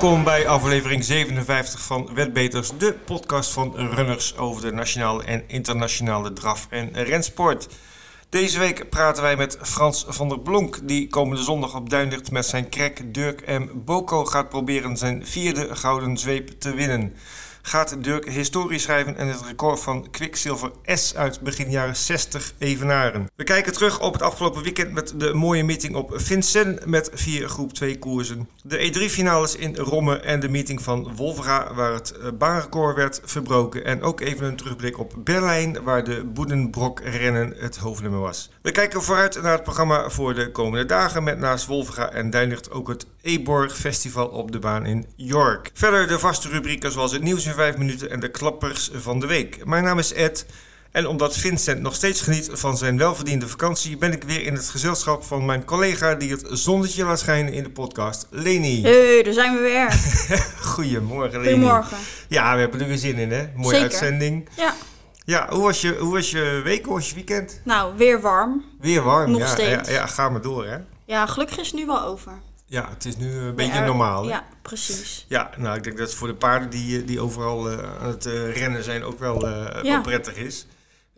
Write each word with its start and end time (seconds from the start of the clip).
Welkom 0.00 0.24
bij 0.24 0.48
aflevering 0.48 1.04
57 1.04 1.80
van 1.80 2.10
Wetbeters, 2.14 2.70
de 2.78 2.94
podcast 3.04 3.52
van 3.52 3.76
runners 3.76 4.36
over 4.36 4.62
de 4.62 4.72
nationale 4.72 5.24
en 5.24 5.44
internationale 5.46 6.32
draf- 6.32 6.66
en 6.70 6.92
rensport. 6.92 7.68
Deze 8.28 8.58
week 8.58 8.90
praten 8.90 9.22
wij 9.22 9.36
met 9.36 9.58
Frans 9.62 10.04
van 10.08 10.28
der 10.28 10.40
Blonk, 10.40 10.88
die 10.88 11.08
komende 11.08 11.42
zondag 11.42 11.74
op 11.74 11.90
Duinlicht 11.90 12.30
met 12.30 12.46
zijn 12.46 12.68
krek 12.68 13.14
Dirk 13.14 13.46
M. 13.46 13.66
Boko 13.74 14.24
gaat 14.24 14.48
proberen 14.48 14.96
zijn 14.96 15.26
vierde 15.26 15.76
gouden 15.76 16.16
zweep 16.16 16.48
te 16.60 16.74
winnen. 16.74 17.14
Gaat 17.62 18.04
Dirk 18.04 18.30
historie 18.30 18.78
schrijven 18.78 19.16
en 19.16 19.28
het 19.28 19.40
record 19.46 19.80
van 19.80 20.10
Quicksilver 20.10 20.70
S 20.84 21.14
uit 21.14 21.40
begin 21.40 21.70
jaren 21.70 21.96
60 21.96 22.52
evenaren. 22.58 23.28
We 23.36 23.44
kijken 23.44 23.72
terug 23.72 24.00
op 24.00 24.12
het 24.12 24.22
afgelopen 24.22 24.62
weekend 24.62 24.92
met 24.92 25.12
de 25.16 25.34
mooie 25.34 25.64
meeting 25.64 25.94
op 25.94 26.12
Vincennes 26.14 26.84
met 26.84 27.10
vier 27.12 27.48
groep 27.48 27.72
2 27.72 27.98
koersen. 27.98 28.48
De 28.62 28.92
E3-finales 28.92 29.56
in 29.56 29.76
Romme 29.76 30.20
en 30.20 30.40
de 30.40 30.48
meeting 30.48 30.82
van 30.82 31.16
Wolvera 31.16 31.74
waar 31.74 31.92
het 31.92 32.10
eh, 32.10 32.28
baanrecord 32.38 32.96
werd 32.96 33.20
verbroken. 33.24 33.84
En 33.84 34.02
ook 34.02 34.20
even 34.20 34.46
een 34.46 34.56
terugblik 34.56 34.98
op 34.98 35.12
Berlijn 35.16 35.82
waar 35.82 36.04
de 36.04 36.24
Boedenbrok-rennen 36.24 37.54
het 37.56 37.76
hoofdnummer 37.76 38.20
was. 38.20 38.50
We 38.62 38.70
kijken 38.70 39.02
vooruit 39.02 39.42
naar 39.42 39.52
het 39.52 39.62
programma 39.62 40.10
voor 40.10 40.34
de 40.34 40.50
komende 40.50 40.86
dagen 40.86 41.24
met 41.24 41.38
naast 41.38 41.66
Wolvera 41.66 42.10
en 42.12 42.30
Duinlicht 42.30 42.70
ook 42.70 42.88
het 42.88 43.06
Eborg 43.22 43.76
Festival 43.76 44.26
op 44.26 44.52
de 44.52 44.58
baan 44.58 44.86
in 44.86 45.06
York. 45.16 45.70
Verder 45.74 46.08
de 46.08 46.18
vaste 46.18 46.48
rubrieken 46.48 46.92
zoals 46.92 47.12
het 47.12 47.22
nieuws 47.22 47.46
in 47.46 47.54
5 47.54 47.76
minuten 47.76 48.10
en 48.10 48.20
de 48.20 48.30
klappers 48.30 48.90
van 48.94 49.20
de 49.20 49.26
week. 49.26 49.64
Mijn 49.66 49.84
naam 49.84 49.98
is 49.98 50.12
Ed. 50.12 50.46
En 50.90 51.06
omdat 51.06 51.36
Vincent 51.36 51.80
nog 51.80 51.94
steeds 51.94 52.20
geniet 52.20 52.48
van 52.52 52.76
zijn 52.76 52.98
welverdiende 52.98 53.48
vakantie, 53.48 53.96
ben 53.96 54.12
ik 54.12 54.22
weer 54.22 54.42
in 54.46 54.54
het 54.54 54.68
gezelschap 54.68 55.24
van 55.24 55.44
mijn 55.44 55.64
collega 55.64 56.14
die 56.14 56.30
het 56.30 56.46
zonnetje 56.48 57.04
laat 57.04 57.18
schijnen 57.18 57.52
in 57.52 57.62
de 57.62 57.70
podcast, 57.70 58.26
Leni. 58.30 58.82
Hey, 58.82 59.22
daar 59.22 59.32
zijn 59.32 59.54
we 59.54 59.60
weer. 59.60 59.92
Goedemorgen, 60.74 61.40
Leni. 61.40 61.52
Goedemorgen. 61.52 61.96
Ja, 62.28 62.54
we 62.54 62.60
hebben 62.60 62.80
er 62.80 62.86
weer 62.86 62.98
zin 62.98 63.16
in, 63.16 63.30
hè? 63.32 63.46
Mooie 63.54 63.68
Zeker. 63.68 63.82
uitzending. 63.82 64.48
Ja, 64.56 64.74
Ja, 65.24 65.46
hoe 65.50 65.62
was, 65.62 65.80
je, 65.80 65.94
hoe 65.96 66.12
was 66.12 66.30
je 66.30 66.60
week? 66.64 66.84
Hoe 66.84 66.94
was 66.94 67.08
je 67.08 67.14
weekend? 67.14 67.60
nou, 67.64 67.96
weer 67.96 68.20
warm. 68.20 68.64
Weer 68.80 69.02
warm. 69.02 69.30
Nog 69.30 69.40
ja, 69.40 69.46
steeds. 69.46 69.88
Ja, 69.88 69.94
ja, 69.94 70.06
ga 70.06 70.28
maar 70.28 70.42
door, 70.42 70.66
hè? 70.66 70.76
Ja, 71.04 71.26
gelukkig 71.26 71.58
is 71.58 71.66
het 71.66 71.76
nu 71.76 71.86
wel 71.86 72.02
over. 72.02 72.32
Ja, 72.70 72.88
het 72.90 73.04
is 73.04 73.16
nu 73.16 73.32
een 73.36 73.54
beetje 73.54 73.80
normaal. 73.80 74.22
hè? 74.22 74.28
Ja, 74.28 74.44
precies. 74.62 75.24
Ja, 75.28 75.50
nou, 75.56 75.76
ik 75.76 75.82
denk 75.82 75.98
dat 75.98 76.06
het 76.08 76.16
voor 76.16 76.28
de 76.28 76.34
paarden 76.34 76.70
die, 76.70 77.04
die 77.04 77.20
overal 77.20 77.70
eh, 77.70 77.78
aan 78.02 78.08
het 78.08 78.26
eh, 78.26 78.56
rennen 78.56 78.84
zijn 78.84 79.04
ook 79.04 79.18
wel, 79.18 79.48
eh, 79.48 79.82
wel 79.82 80.00
prettig 80.00 80.36
is. 80.36 80.66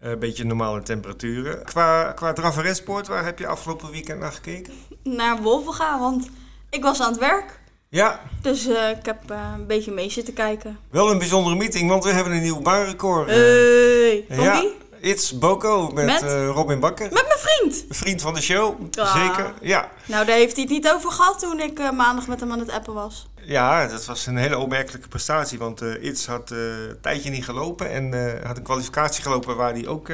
Eh, 0.01 0.11
Een 0.11 0.19
beetje 0.19 0.45
normale 0.45 0.83
temperaturen. 0.83 1.65
Qua, 1.65 2.13
qua 2.13 2.33
rensport, 2.57 3.07
waar 3.07 3.25
heb 3.25 3.39
je 3.39 3.47
afgelopen 3.47 3.91
weekend 3.91 4.21
naar 4.21 4.33
gekeken? 4.33 4.73
Naar 5.03 5.43
Wolven 5.43 5.73
gaan, 5.73 6.01
want 6.01 6.29
ik 6.71 6.83
was 6.83 7.01
aan 7.01 7.11
het 7.11 7.21
werk. 7.21 7.61
Ja, 7.89 8.21
Dus 8.43 8.67
eh, 8.67 8.91
ik 8.91 9.07
heb 9.07 9.31
eh, 9.31 9.53
een 9.59 9.67
beetje 9.67 9.93
mee 9.93 10.11
zitten 10.11 10.35
kijken. 10.35 10.79
wel 10.91 11.11
een 11.11 11.19
bijzondere 11.19 11.57
meeting, 11.57 11.89
want 11.89 12.05
we 12.05 12.11
hebben 12.11 12.33
een 12.33 12.43
nieuw 12.43 12.61
baanrecord. 12.61 13.29
eh. 13.29 13.35
Hey, 13.35 14.25
ja, 14.29 14.61
wie? 14.61 14.75
It's 15.03 15.39
Boko 15.39 15.91
met, 15.91 16.05
Met? 16.07 16.23
eh, 16.23 16.47
Robin 16.49 16.81
Bakker. 16.81 17.13
Met 17.13 17.25
mijn 17.27 17.39
vriend. 17.39 17.85
Vriend 17.89 18.21
van 18.23 18.35
de 18.35 18.41
show, 18.43 18.81
Ah. 18.99 19.17
zeker. 19.17 19.55
Ja. 19.61 19.91
Nou, 20.07 20.27
daar 20.27 20.37
heeft 20.37 20.53
hij 20.55 20.63
het 20.63 20.73
niet 20.73 20.89
over 20.89 21.11
gehad 21.11 21.39
toen 21.39 21.61
ik 21.61 21.79
eh, 21.79 21.91
maandag 21.91 22.27
met 22.27 22.41
hem 22.41 22.53
aan 22.53 22.59
het 22.59 22.71
appen 22.71 22.95
was. 22.95 23.27
ja, 23.45 23.87
dat 23.87 24.05
was 24.05 24.27
een 24.27 24.37
hele 24.37 24.59
opmerkelijke 24.59 25.09
prestatie, 25.09 25.59
want 25.59 25.81
eh 25.83 26.03
It's 26.05 26.27
had 26.27 26.51
een 26.51 26.99
tijdje 27.01 27.31
niet 27.31 27.45
gelopen 27.45 27.91
en 27.91 28.41
had 28.47 28.57
een 28.57 28.63
kwalificatie 28.63 29.23
gelopen 29.23 29.57
waar 29.57 29.73
hij 29.73 29.87
ook 29.87 30.09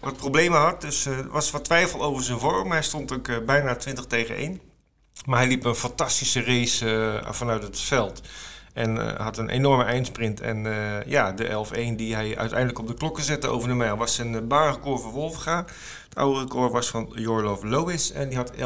wat 0.00 0.16
problemen 0.16 0.58
had. 0.58 0.80
Dus 0.80 1.06
er 1.06 1.28
was 1.30 1.50
wat 1.50 1.64
twijfel 1.64 2.02
over 2.02 2.22
zijn 2.24 2.38
vorm. 2.38 2.70
Hij 2.70 2.82
stond 2.82 3.12
ook 3.12 3.44
bijna 3.46 3.76
20 3.76 4.06
tegen 4.06 4.36
1. 4.36 4.60
Maar 5.24 5.38
hij 5.38 5.48
liep 5.48 5.64
een 5.64 5.74
fantastische 5.74 6.42
race 6.44 7.20
vanuit 7.30 7.62
het 7.62 7.80
veld. 7.80 8.20
En 8.76 8.98
eh, 9.16 9.20
had 9.20 9.38
een 9.38 9.48
enorme 9.48 9.84
eindsprint. 9.84 10.40
En 10.40 10.66
eh, 10.66 11.06
ja, 11.06 11.32
de 11.32 11.64
11-1 11.92 11.96
die 11.96 12.14
hij 12.14 12.36
uiteindelijk 12.38 12.78
op 12.78 12.86
de 12.86 12.94
klokken 12.94 13.24
zette 13.24 13.48
over 13.48 13.68
de 13.68 13.74
mijl 13.74 13.96
was 13.96 14.14
zijn 14.14 14.32
uh, 14.32 14.40
baanrecord 14.42 15.00
voor 15.02 15.10
Wolfga. 15.12 15.64
Het 16.08 16.14
oude 16.18 16.40
record 16.40 16.72
was 16.72 16.88
van 16.88 17.12
Jorlov 17.14 17.62
Lois 17.62 18.12
en 18.12 18.28
die 18.28 18.36
had 18.38 18.52
11-2 18.52 18.56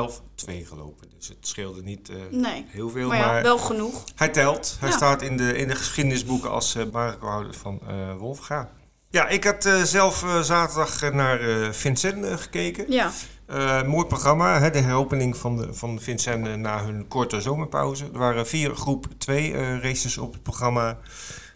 gelopen. 0.68 1.08
Dus 1.18 1.28
het 1.28 1.36
scheelde 1.40 1.82
niet 1.82 2.08
eh, 2.08 2.16
Nee. 2.30 2.66
heel 2.68 2.90
veel. 2.90 3.08
Maar 3.08 3.18
Maar, 3.18 3.36
ja, 3.36 3.42
wel 3.42 3.58
genoeg. 3.58 4.04
hij 4.14 4.28
telt. 4.28 4.76
Hij 4.80 4.88
Ja. 4.88 4.96
staat 4.96 5.22
in 5.22 5.36
de, 5.36 5.56
in 5.56 5.68
de 5.68 5.74
geschiedenisboeken 5.74 6.50
als 6.50 6.76
baanrecordhouder 6.92 7.54
van 7.54 7.80
Wolfga. 8.18 8.70
Ja, 9.10 9.28
ik 9.28 9.44
had 9.44 9.68
zelf 9.84 10.24
zaterdag 10.42 11.12
naar 11.12 11.38
Vincent 11.74 12.40
gekeken. 12.40 12.84
Ja. 12.92 13.10
Uh, 13.52 13.82
mooi 13.82 14.06
programma, 14.06 14.60
hè, 14.60 14.70
de 14.70 14.78
heropening 14.78 15.36
van, 15.36 15.56
de, 15.56 15.74
van 15.74 16.00
Vincent 16.00 16.46
uh, 16.46 16.54
na 16.54 16.84
hun 16.84 17.08
korte 17.08 17.40
zomerpauze. 17.40 18.04
Er 18.12 18.18
waren 18.18 18.46
vier 18.46 18.74
groep 18.74 19.06
2 19.18 19.52
uh, 19.52 19.82
races 19.82 20.18
op 20.18 20.32
het 20.32 20.42
programma. 20.42 20.98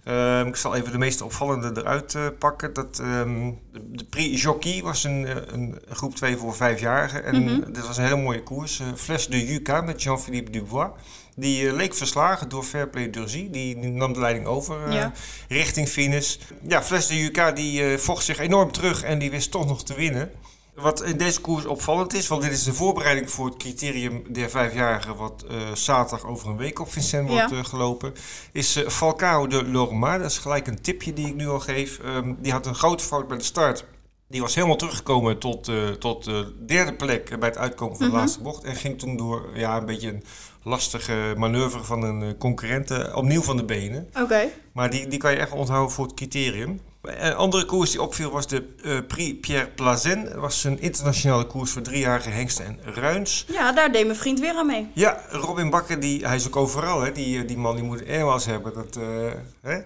Uh, 0.04 0.46
ik 0.46 0.56
zal 0.56 0.74
even 0.74 0.92
de 0.92 0.98
meest 0.98 1.20
opvallende 1.20 1.80
eruit 1.80 2.16
pakken. 2.38 2.72
Dat, 2.72 3.00
um, 3.02 3.58
de, 3.72 4.04
Prix 4.04 4.42
Jockey 4.42 4.82
was 4.82 5.04
een, 5.04 5.28
een 5.54 5.78
groep 5.88 6.14
2 6.16 6.36
voor 6.36 6.54
vijfjarigen. 6.54 7.24
En 7.24 7.42
mm 7.42 7.48
-hmm. 7.48 7.72
dit 7.72 7.86
was 7.86 7.96
een 7.96 8.04
hele 8.04 8.16
mooie 8.16 8.42
koers. 8.42 8.82
Fles 8.96 9.26
de 9.26 9.46
Juca 9.46 9.80
met 9.80 10.02
Jean-Philippe 10.02 10.50
Dubois. 10.50 10.90
Die 11.36 11.72
leek 11.72 11.94
verslagen 11.94 12.48
door 12.48 12.62
Fairplay 12.62 13.10
Durzy. 13.10 13.50
Die, 13.50 13.80
die 13.80 13.90
nam 13.90 14.12
de 14.12 14.20
leiding 14.20 14.46
over 14.46 14.92
Ja. 14.92 15.12
richting 15.48 15.88
finish. 15.88 16.36
Ja, 16.68 16.82
Fles 16.82 17.06
de 17.06 17.18
Juca 17.18 17.52
die 17.52 17.98
vocht 17.98 18.24
zich 18.24 18.38
enorm 18.38 18.72
terug 18.72 19.02
en 19.02 19.18
die 19.18 19.30
wist 19.30 19.50
toch 19.50 19.66
nog 19.66 19.84
te 19.84 19.94
winnen. 19.94 20.30
Wat 20.74 21.02
in 21.02 21.16
deze 21.16 21.40
koers 21.40 21.64
opvallend 21.66 22.14
is, 22.14 22.28
want 22.28 22.42
dit 22.42 22.52
is 22.52 22.62
de 22.64 22.72
voorbereiding 22.72 23.30
voor 23.30 23.46
het 23.46 23.56
criterium 23.56 24.22
der 24.32 24.50
vijfjarigen, 24.50 25.16
wat 25.16 25.44
uh, 25.50 25.72
zaterdag 25.74 26.26
over 26.28 26.48
een 26.48 26.56
week 26.56 26.80
op 26.80 26.92
Vincent 26.92 27.28
wordt 27.28 27.50
Ja. 27.50 27.56
uh, 27.56 27.64
gelopen, 27.64 28.12
is 28.52 28.76
uh, 28.76 28.88
Falcao 28.88 29.46
de 29.46 29.64
Lorma. 29.68 30.18
Dat 30.18 30.30
is 30.30 30.38
gelijk 30.38 30.66
een 30.66 30.80
tipje 30.82 31.12
die 31.12 31.26
ik 31.26 31.34
nu 31.34 31.48
al 31.48 31.60
geef. 31.60 31.98
Um, 32.04 32.36
die 32.40 32.52
had 32.52 32.66
een 32.66 32.74
grote 32.74 33.04
fout 33.04 33.28
bij 33.28 33.36
de 33.36 33.42
start. 33.44 33.84
Die 34.28 34.40
was 34.40 34.54
helemaal 34.54 34.76
teruggekomen 34.76 35.38
tot, 35.38 35.70
tot 35.98 36.24
de 36.24 36.64
derde 36.66 36.94
plek 36.94 37.38
bij 37.38 37.48
het 37.48 37.58
uitkomen 37.58 37.96
van 37.96 38.04
de 38.06 38.10
Mhm. 38.12 38.20
laatste 38.20 38.40
bocht. 38.42 38.64
En 38.64 38.76
ging 38.76 38.98
toen 38.98 39.16
door 39.16 39.48
ja, 39.54 39.76
een 39.76 39.86
beetje 39.86 40.08
een 40.08 40.24
lastige 40.62 41.34
manoeuvre 41.36 41.84
van 41.84 42.02
een 42.02 42.36
concurrent 42.38 43.12
opnieuw 43.14 43.42
van 43.42 43.56
de 43.56 43.64
benen. 43.64 44.08
Oké. 44.20 44.48
Maar 44.72 44.90
die, 44.90 45.08
die 45.08 45.18
kan 45.18 45.30
je 45.30 45.36
echt 45.38 45.52
onthouden 45.52 45.92
voor 45.92 46.04
het 46.04 46.14
criterium. 46.14 46.80
Een 47.04 47.34
andere 47.34 47.64
koers 47.64 47.90
die 47.90 48.02
opviel 48.02 48.30
was 48.30 48.46
de 48.46 48.66
uh, 48.82 48.98
Prix 49.08 49.40
Pierre 49.40 49.68
Plazen. 49.68 50.24
Dat 50.24 50.34
was 50.34 50.64
een 50.64 50.80
internationale 50.80 51.46
koers 51.46 51.70
voor 51.70 51.82
driejarige 51.82 52.30
hengsten 52.30 52.64
en 52.64 52.78
ruins. 52.94 53.44
Ja, 53.48 53.72
daar 53.72 53.92
deed 53.92 54.06
mijn 54.06 54.18
vriend 54.18 54.40
weer 54.40 54.54
aan 54.54 54.66
mee. 54.66 54.90
Ja, 54.94 55.20
Robin 55.30 55.70
Bakker, 55.70 56.00
die, 56.00 56.26
hij 56.26 56.36
is 56.36 56.46
ook 56.46 56.56
overal. 56.56 57.00
Hè? 57.00 57.12
Die, 57.12 57.44
die 57.44 57.56
man 57.56 57.74
die 57.74 57.84
moet 57.84 58.06
airwas 58.08 58.46
hebben. 58.46 58.74
Dat, 58.74 58.96
uh, 58.96 59.32
hè? 59.60 59.80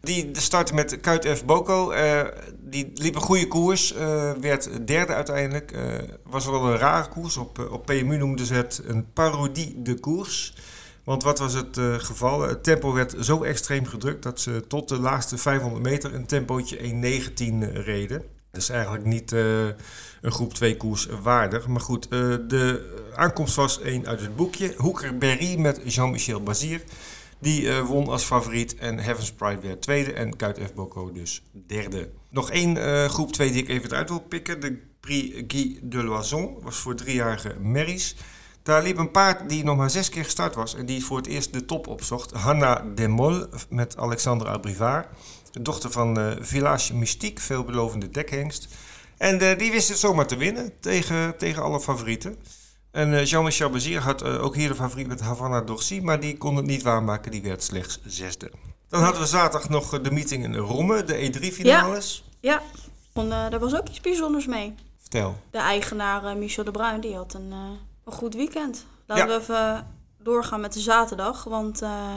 Die 0.00 0.30
startte 0.32 0.74
met 0.74 1.00
Kuit 1.00 1.28
F. 1.28 1.44
Boko. 1.44 1.92
Uh, 1.92 2.20
die 2.60 2.90
liep 2.94 3.14
een 3.14 3.20
goede 3.20 3.48
koers. 3.48 3.94
Werd 4.40 4.86
derde 4.86 5.14
uiteindelijk. 5.14 5.74
was 6.22 6.46
wel 6.46 6.64
een 6.64 6.78
rare 6.78 7.08
koers. 7.08 7.36
Op, 7.36 7.68
op 7.70 7.86
PMU 7.86 8.16
noemden 8.16 8.46
ze 8.46 8.54
het 8.54 8.82
een 8.86 9.12
parodie 9.12 9.82
de 9.82 10.00
koers. 10.00 10.54
Want 11.04 11.22
wat 11.22 11.38
was 11.38 11.54
het 11.54 11.76
uh, 11.76 11.94
geval? 11.94 12.40
Het 12.40 12.64
tempo 12.64 12.92
werd 12.92 13.14
zo 13.20 13.42
extreem 13.42 13.86
gedrukt 13.86 14.22
dat 14.22 14.40
ze 14.40 14.64
tot 14.68 14.88
de 14.88 14.98
laatste 14.98 15.38
500 15.38 15.82
meter 15.82 16.14
een 16.14 16.26
tempootje 16.26 16.78
1.19 16.78 17.72
reden. 17.72 18.24
Dat 18.50 18.62
is 18.62 18.68
eigenlijk 18.68 19.04
niet 19.04 19.32
uh, 19.32 19.66
een 20.20 20.32
groep 20.32 20.54
2 20.54 20.76
koers 20.76 21.06
waardig. 21.22 21.66
Maar 21.66 21.80
goed, 21.80 22.10
de 22.10 22.94
aankomst 23.14 23.54
was 23.54 23.80
één 23.80 24.06
uit 24.06 24.20
het 24.20 24.36
boekje. 24.36 24.74
Hoeker 24.76 25.18
Berry 25.18 25.58
met 25.58 25.80
Jean-Michel 25.84 26.42
Bazir. 26.42 26.82
Die 27.38 27.72
won 27.72 28.08
als 28.08 28.24
favoriet 28.24 28.76
en 28.76 28.98
Heaven's 28.98 29.32
Pride 29.32 29.60
werd 29.60 29.82
tweede 29.82 30.12
en 30.12 30.36
Kuit 30.36 30.58
F. 30.58 30.72
Dus 31.12 31.42
derde. 31.52 32.08
Nog 32.30 32.50
één 32.50 32.76
groep 33.08 33.32
2 33.32 33.52
die 33.52 33.62
ik 33.62 33.68
even 33.68 33.90
eruit 33.90 34.08
wil 34.08 34.20
pikken. 34.20 34.60
De 34.60 34.78
Prix 35.00 35.42
Guy 35.46 35.78
de 35.82 36.02
Loison 36.02 36.56
was 36.62 36.76
voor 36.76 36.94
driejarige 36.94 37.54
Merries. 37.60 38.16
Daar 38.64 38.82
liep 38.82 38.98
een 38.98 39.10
paard 39.10 39.48
die 39.48 39.64
nog 39.64 39.76
maar 39.76 39.90
zes 39.90 40.08
keer 40.08 40.24
gestart 40.24 40.54
was 40.54 40.74
en 40.74 40.86
die 40.86 41.04
voor 41.04 41.16
het 41.16 41.26
eerst 41.26 41.52
de 41.52 41.64
top 41.64 41.86
opzocht. 41.86 42.30
Hanna 42.30 42.84
Demol 42.94 43.46
met 43.68 43.96
Alexandre 43.96 44.48
Abrivard. 44.48 45.06
De 45.50 45.62
dochter 45.62 45.90
van 45.90 46.18
uh, 46.18 46.32
Village 46.40 46.94
Mystique, 46.94 47.42
veelbelovende 47.42 48.10
dekhengst. 48.10 48.68
En 49.16 49.42
uh, 49.42 49.58
die 49.58 49.70
wist 49.70 49.88
het 49.88 49.98
zomaar 49.98 50.26
te 50.26 50.36
winnen 50.36 50.72
tegen, 50.80 51.36
tegen 51.36 51.62
alle 51.62 51.80
favorieten. 51.80 52.36
En 52.90 53.12
uh, 53.12 53.24
Jean-Michel 53.24 53.70
Bazir 53.70 54.00
had 54.00 54.24
ook 54.24 54.54
hier 54.54 54.68
de 54.68 54.74
favoriet 54.74 55.06
met 55.06 55.20
Havana 55.20 55.60
Dorcy, 55.60 56.00
maar 56.00 56.20
die 56.20 56.36
kon 56.36 56.56
het 56.56 56.66
niet 56.66 56.82
waarmaken. 56.82 57.30
Die 57.30 57.42
werd 57.42 57.62
slechts 57.62 58.00
zesde. 58.04 58.50
Dan 58.88 59.02
hadden 59.02 59.20
we 59.20 59.26
zaterdag 59.26 59.68
nog 59.68 60.00
de 60.00 60.10
meeting 60.10 60.44
in 60.44 60.56
Romme, 60.56 61.04
de 61.04 61.32
E3-finales. 61.32 62.24
Ja, 62.40 62.62
en, 63.12 63.28
daar 63.28 63.58
was 63.58 63.76
ook 63.76 63.88
iets 63.88 64.00
bijzonders 64.00 64.46
mee. 64.46 64.74
Vertel. 65.00 65.36
De 65.50 65.58
eigenaar 65.58 66.36
Michel 66.36 66.64
de 66.64 66.70
Bruin, 66.70 67.00
die 67.00 67.14
had 67.14 67.34
een 67.34 67.52
een 68.04 68.12
goed 68.12 68.34
weekend. 68.34 68.86
Laten 69.06 69.28
ja. 69.28 69.34
we 69.34 69.40
even 69.40 69.86
doorgaan 70.18 70.60
met 70.60 70.72
de 70.72 70.80
zaterdag. 70.80 71.44
Want 71.44 71.82
uh, 71.82 72.16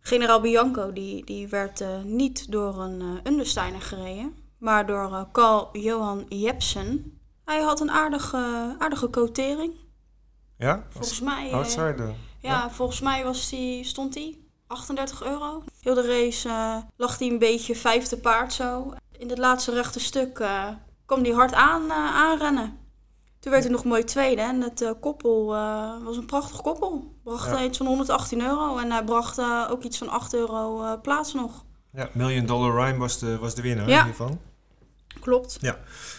generaal 0.00 0.40
Bianco 0.40 0.92
die, 0.92 1.24
die 1.24 1.48
werd 1.48 1.80
uh, 1.80 2.02
niet 2.02 2.52
door 2.52 2.80
een 2.80 3.00
uh, 3.00 3.32
Understeiner 3.32 3.82
gereden. 3.82 4.36
Maar 4.58 4.86
door 4.86 5.28
Carl 5.32 5.68
Johan 5.72 6.26
Jepsen. 6.28 7.18
Hij 7.44 7.60
had 7.60 7.80
een 7.80 7.90
aardige, 7.90 8.74
aardige 8.78 9.10
quotering. 9.10 9.74
Ja? 10.58 10.86
Volgens 10.88 11.20
mij... 11.20 11.52
Outsider. 11.52 12.06
Ja, 12.06 12.14
ja, 12.50 12.70
volgens 12.70 13.00
mij 13.00 13.24
was 13.24 13.48
die, 13.48 13.84
stond 13.84 14.14
hij 14.14 14.38
38 14.66 15.22
euro. 15.24 15.62
Heel 15.80 15.94
de 15.94 16.06
race 16.06 16.82
lag 16.96 17.18
hij 17.18 17.28
een 17.28 17.38
beetje 17.38 17.76
vijfde 17.76 18.16
paard 18.16 18.52
zo. 18.52 18.94
In 19.18 19.28
het 19.28 19.38
laatste 19.38 19.72
rechte 19.72 20.00
stuk 20.00 20.34
kwam 21.06 21.22
hij 21.22 21.32
hard 21.32 21.52
aan, 21.52 21.92
aanrennen. 21.92 22.85
Toen 23.46 23.54
werd 23.54 23.66
hij 23.66 23.76
nog 23.76 23.84
mooi 23.84 24.04
tweede 24.04 24.42
en 24.42 24.60
het 24.60 24.94
koppel 25.00 25.46
was 26.04 26.16
een 26.16 26.26
prachtig 26.26 26.60
koppel. 26.60 27.14
Bracht 27.24 27.46
ja. 27.46 27.64
iets 27.64 27.78
van 27.78 27.86
118 27.86 28.42
euro 28.42 28.78
en 28.78 28.90
hij 28.90 29.04
bracht 29.04 29.40
ook 29.70 29.82
iets 29.82 29.98
van 29.98 30.08
8 30.08 30.34
euro 30.34 30.98
plaats 31.02 31.34
nog. 31.34 31.64
Ja, 31.92 32.08
Million 32.12 32.46
Dollar 32.46 32.84
Rhyme 32.84 32.98
was 32.98 33.18
de, 33.18 33.38
was 33.38 33.54
de 33.54 33.62
winnaar 33.62 33.88
ja. 33.88 34.04
hiervan. 34.04 34.40
Klopt. 35.20 35.58
Ja. 35.60 35.78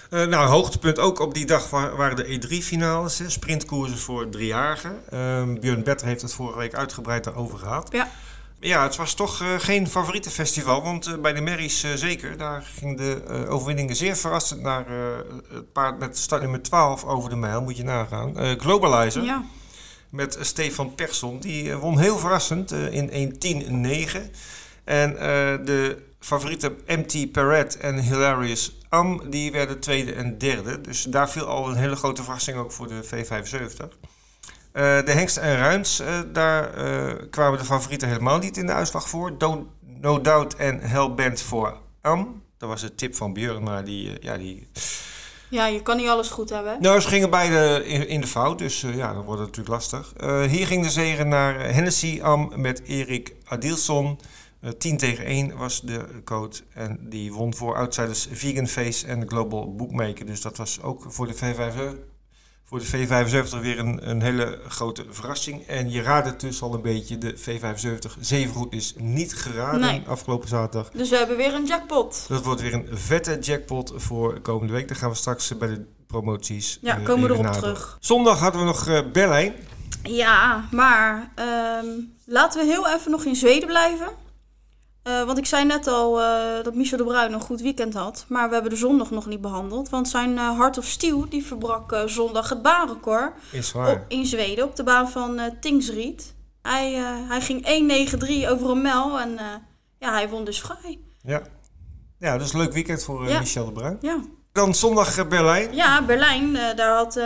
Nou, 0.09 0.47
hoogtepunt 0.47 0.99
ook 0.99 1.19
op 1.19 1.33
die 1.33 1.45
dag 1.45 1.69
waren 1.69 2.15
de 2.15 2.39
E3-finales. 2.41 3.21
Sprintkoersen 3.27 3.97
voor 3.97 4.29
driejarigen. 4.29 5.01
Uh, 5.13 5.59
Björn 5.59 5.83
Better 5.83 6.07
heeft 6.07 6.21
het 6.21 6.33
vorige 6.33 6.57
week 6.57 6.75
uitgebreid 6.75 7.23
daarover 7.23 7.57
gehad. 7.59 7.91
Ja. 7.91 8.09
Ja, 8.59 8.83
het 8.83 8.95
was 8.95 9.13
toch 9.13 9.41
uh, 9.41 9.47
geen 9.57 9.87
favoriete 9.87 10.29
festival, 10.29 10.83
want 10.83 11.07
uh, 11.07 11.17
bij 11.17 11.33
de 11.33 11.41
Merries 11.41 11.83
uh, 11.83 11.91
zeker. 11.93 12.37
Daar 12.37 12.61
ging 12.61 12.97
de 12.97 13.45
overwinningen 13.49 13.95
zeer 13.95 14.15
verrassend 14.15 14.61
naar 14.61 14.85
het 15.53 15.71
paard 15.71 15.99
met 15.99 16.17
startnummer 16.17 16.61
12 16.61 17.03
over 17.03 17.29
de 17.29 17.35
mijl, 17.35 17.61
moet 17.61 17.77
je 17.77 17.83
nagaan. 17.83 18.59
Globalizer. 18.59 19.23
Ja. 19.23 19.43
Met 20.09 20.37
Stefan 20.41 20.95
Persson, 20.95 21.39
die 21.39 21.75
won 21.75 21.99
heel 21.99 22.17
verrassend 22.17 22.71
in 22.71 23.33
1.10.9. 24.13 24.21
En 24.83 25.13
de 25.65 26.03
favoriete 26.19 26.75
MT 26.87 27.31
Perret 27.31 27.77
en 27.77 27.99
Hilarious 27.99 28.77
Am, 28.89 29.29
die 29.29 29.51
werden 29.51 29.79
tweede 29.79 30.13
en 30.13 30.37
derde. 30.37 30.81
Dus 30.81 31.03
daar 31.03 31.29
viel 31.29 31.45
al 31.45 31.69
een 31.69 31.75
hele 31.75 31.95
grote 31.95 32.23
verrassing 32.23 32.57
ook 32.57 32.71
voor 32.71 32.87
de 32.87 33.03
V75. 33.05 34.16
Uh, 34.77 34.83
de 35.05 35.11
Hengst 35.11 35.37
en 35.37 35.57
Ruins, 35.57 36.01
uh, 36.01 36.07
daar 36.33 36.87
uh, 36.87 37.13
kwamen 37.29 37.59
de 37.59 37.65
favorieten 37.65 38.07
helemaal 38.07 38.37
niet 38.37 38.57
in 38.57 38.65
de 38.65 38.73
uitslag 38.73 39.09
voor. 39.09 39.33
No 40.01 40.21
Doubt 40.21 40.55
en 40.55 40.79
Hellbent 40.79 41.41
voor 41.41 41.77
Am. 42.01 42.41
Dat 42.57 42.69
was 42.69 42.81
het 42.81 42.97
tip 42.97 43.15
van 43.15 43.33
Björn, 43.33 43.63
maar 43.63 43.83
die... 43.83 44.17
ja, 44.19 44.37
die... 44.37 44.67
ja, 45.49 45.65
je 45.65 45.81
kan 45.81 45.97
niet 45.97 46.07
alles 46.07 46.29
goed 46.29 46.49
hebben. 46.49 46.77
Nou, 46.81 46.99
ze 46.99 47.07
gingen 47.07 47.29
beide 47.29 47.85
in, 47.85 48.07
in 48.07 48.21
de 48.21 48.27
fout, 48.27 48.57
dus 48.57 48.81
ja, 48.81 49.13
dan 49.13 49.23
wordt 49.23 49.41
het 49.41 49.55
natuurlijk 49.55 49.67
lastig. 49.67 50.13
hier 50.49 50.67
ging 50.67 50.83
de 50.83 50.89
zegen 50.89 51.27
naar 51.27 51.73
Hennessy 51.73 52.19
Am 52.21 52.51
met 52.55 52.81
Erik 52.83 53.35
Adilson... 53.45 54.19
10 54.77 54.91
eh, 54.91 54.97
tegen 54.97 55.25
1 55.25 55.57
was 55.57 55.81
de 55.81 56.05
code. 56.23 56.55
En 56.73 56.99
die 57.09 57.33
won 57.33 57.55
voor 57.55 57.75
Outsiders 57.75 58.27
Vegan 58.31 58.67
Face 58.67 59.07
en 59.07 59.29
Global 59.29 59.75
Bookmaker. 59.75 60.25
Dus 60.25 60.41
dat 60.41 60.57
was 60.57 60.81
ook 60.81 61.05
voor 61.07 61.27
de 61.27 61.35
V75, 61.35 62.06
voor 62.69 62.79
de 62.79 62.85
V75 62.85 63.61
weer 63.61 63.79
een, 63.79 64.09
een 64.09 64.21
hele 64.21 64.59
grote 64.67 65.05
verrassing. 65.09 65.67
En 65.67 65.89
je 65.89 66.01
raadde 66.01 66.35
dus 66.35 66.61
al 66.61 66.73
een 66.73 66.81
beetje, 66.81 67.17
de 67.17 67.37
V75 67.37 68.19
zeven 68.19 68.55
goed 68.55 68.73
is 68.73 68.93
niet 68.97 69.35
geraden 69.35 69.79
nee. 69.79 70.03
afgelopen 70.07 70.47
zaterdag. 70.47 70.89
Dus 70.91 71.09
we 71.09 71.17
hebben 71.17 71.37
weer 71.37 71.53
een 71.53 71.65
jackpot. 71.65 72.25
Dat 72.27 72.43
wordt 72.43 72.61
weer 72.61 72.73
een 72.73 72.87
vette 72.91 73.37
jackpot 73.39 73.93
voor 73.95 74.39
komende 74.39 74.73
week. 74.73 74.87
Daar 74.87 74.97
gaan 74.97 75.09
we 75.09 75.15
straks 75.15 75.57
bij 75.57 75.67
de 75.67 75.85
promoties 76.07 76.77
Ja, 76.81 76.95
komen 76.95 77.29
we 77.29 77.33
erop 77.33 77.53
terug. 77.53 77.97
Zondag 77.99 78.39
hadden 78.39 78.61
we 78.61 78.67
nog 78.67 78.87
uh, 78.87 78.99
Berlijn. 79.11 79.53
Ja, 80.03 80.67
maar 80.71 81.31
um, 81.83 82.13
laten 82.25 82.61
we 82.61 82.67
heel 82.67 82.87
even 82.87 83.11
nog 83.11 83.25
in 83.25 83.35
Zweden 83.35 83.67
blijven. 83.67 84.07
Uh, 85.07 85.23
want 85.23 85.37
ik 85.37 85.45
zei 85.45 85.65
net 85.65 85.87
al 85.87 86.21
uh, 86.21 86.63
dat 86.63 86.75
Michel 86.75 86.97
de 86.97 87.03
Bruin 87.03 87.33
een 87.33 87.41
goed 87.41 87.61
weekend 87.61 87.93
had. 87.93 88.25
Maar 88.27 88.47
we 88.47 88.53
hebben 88.53 88.71
de 88.71 88.77
zondag 88.77 89.11
nog 89.11 89.25
niet 89.25 89.41
behandeld. 89.41 89.89
Want 89.89 90.09
zijn 90.09 90.31
uh, 90.31 90.57
Hart 90.57 90.77
of 90.77 90.85
Steel 90.85 91.29
die 91.29 91.45
verbrak 91.45 92.03
zondag 92.05 92.49
het 92.49 92.61
baanrecord. 92.61 93.33
Is 93.51 93.71
waar. 93.71 93.91
Op, 93.91 94.05
in 94.07 94.25
Zweden 94.25 94.65
op 94.65 94.75
de 94.75 94.83
baan 94.83 95.09
van 95.09 95.39
Tingsried. 95.61 96.35
Hij, 96.61 96.93
hij 97.27 97.41
ging 97.41 97.65
1.93 98.45 98.49
over 98.49 98.69
een 98.69 98.81
mijl. 98.81 99.19
En 99.19 99.39
ja, 99.99 100.11
hij 100.11 100.29
won 100.29 100.45
dus 100.45 100.61
vrij. 100.61 100.99
Ja, 101.21 101.41
ja 102.19 102.33
een 102.33 102.49
leuk 102.53 102.73
weekend 102.73 103.03
voor 103.03 103.29
ja. 103.29 103.39
Michel 103.39 103.65
de 103.65 103.71
Bruin. 103.71 103.97
Ja. 104.01 104.19
Dan 104.51 104.75
zondag 104.75 105.27
Berlijn. 105.27 105.75
Ja, 105.75 106.05
Berlijn. 106.05 106.53
daar 106.53 106.95
had 106.95 107.19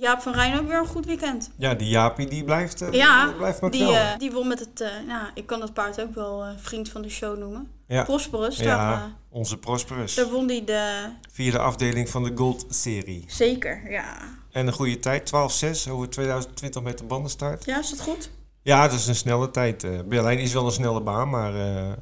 Jaap 0.00 0.20
van 0.20 0.32
Rijn 0.32 0.58
ook 0.58 0.68
weer 0.68 0.78
een 0.78 0.86
goed 0.86 1.06
weekend. 1.06 1.50
Ja, 1.56 1.74
die 1.74 1.88
Jaapie 1.88 2.28
die 2.28 2.44
blijft, 2.44 2.82
uh, 2.82 2.92
ja, 2.92 3.32
blijft 3.36 3.60
maar 3.60 3.70
die, 3.70 3.82
uh, 3.82 4.16
die 4.18 4.32
won 4.32 4.48
met 4.48 4.58
het, 4.58 4.80
uh, 4.80 4.88
nou, 5.06 5.26
ik 5.34 5.46
kan 5.46 5.60
het 5.60 5.72
paard 5.72 6.00
ook 6.00 6.14
wel 6.14 6.44
vriend 6.56 6.88
van 6.88 7.02
de 7.02 7.08
show 7.08 7.38
noemen. 7.38 7.70
Ja. 7.86 8.02
Prosperus. 8.04 8.56
Ja, 8.56 8.90
daar, 8.90 9.12
onze 9.28 9.56
Prosperus. 9.56 10.14
Daar 10.14 10.30
won 10.30 10.48
hij 10.48 10.64
de... 10.64 11.10
Vierde 11.32 11.58
afdeling 11.58 12.08
van 12.08 12.22
de 12.22 12.32
Gold-serie. 12.34 13.24
Zeker, 13.26 13.90
ja. 13.90 14.16
En 14.52 14.66
een 14.66 14.72
goede 14.72 14.98
tijd, 14.98 15.30
12-6 15.30 15.90
over 15.90 16.08
2020 16.08 16.82
met 16.82 16.98
de 16.98 17.04
bandenstart. 17.04 17.64
Ja, 17.64 17.78
is 17.78 17.90
dat 17.90 18.00
goed? 18.00 18.30
Ja, 18.62 18.88
dat 18.88 18.98
is 18.98 19.06
een 19.06 19.14
snelle 19.14 19.50
tijd. 19.50 20.08
Berlijn 20.08 20.38
is 20.38 20.52
wel 20.52 20.66
een 20.66 20.72
snelle 20.72 21.00
baan, 21.00 21.30
maar 21.30 21.52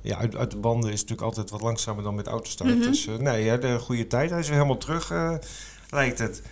ja, 0.03 0.17
uit, 0.17 0.37
uit, 0.37 0.51
de 0.51 0.57
banden 0.57 0.93
is 0.93 1.01
het 1.01 1.09
natuurlijk 1.09 1.37
altijd 1.37 1.51
wat 1.51 1.61
langzamer 1.61 2.03
dan 2.03 2.15
met 2.15 2.27
autostart. 2.27 2.71
Mm 2.71 2.81
-hmm. 2.81 2.91
Dus 2.91 3.07
nee, 3.19 3.45
ja, 3.45 3.57
de 3.57 3.79
goede 3.79 4.07
tijd. 4.07 4.31
Hij 4.31 4.39
is 4.39 4.47
weer 4.47 4.57
helemaal 4.57 4.79
terug, 4.79 5.13
lijkt 5.91 6.19
het 6.19 6.43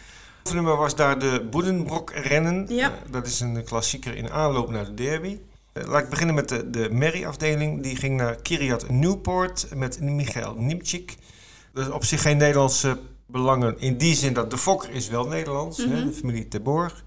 nummer 0.52 0.76
was 0.76 0.96
daar 0.96 1.18
de 1.18 1.46
Boedenbrok-rennen. 1.50 2.66
Ja. 2.68 2.90
Uh, 2.90 3.12
dat 3.12 3.26
is 3.26 3.40
een 3.40 3.64
klassieker 3.64 4.16
in 4.16 4.30
aanloop 4.30 4.70
naar 4.70 4.84
de 4.84 4.94
derby. 4.94 5.38
Uh, 5.72 5.84
laat 5.86 6.02
ik 6.02 6.08
beginnen 6.08 6.34
met 6.34 6.48
de, 6.48 6.70
de 6.70 6.88
Merry-afdeling. 6.90 7.82
Die 7.82 7.96
ging 7.96 8.16
naar 8.16 8.36
Kiryat 8.36 8.90
Newport 8.90 9.66
met 9.74 10.00
Michael 10.00 10.54
Nimchik. 10.54 11.16
Dat 11.72 11.86
is 11.86 11.92
op 11.92 12.04
zich 12.04 12.22
geen 12.22 12.36
Nederlandse 12.36 12.98
belangen. 13.26 13.78
In 13.78 13.96
die 13.96 14.14
zin 14.14 14.32
dat 14.32 14.50
de 14.50 14.58
Fokker 14.58 14.90
is 14.90 15.08
wel 15.08 15.26
Nederlands, 15.26 15.78
mm 15.78 15.84
-hmm. 15.84 15.94
hè, 15.94 16.04
de 16.04 16.12
familie 16.12 16.48
Terborg. 16.48 17.04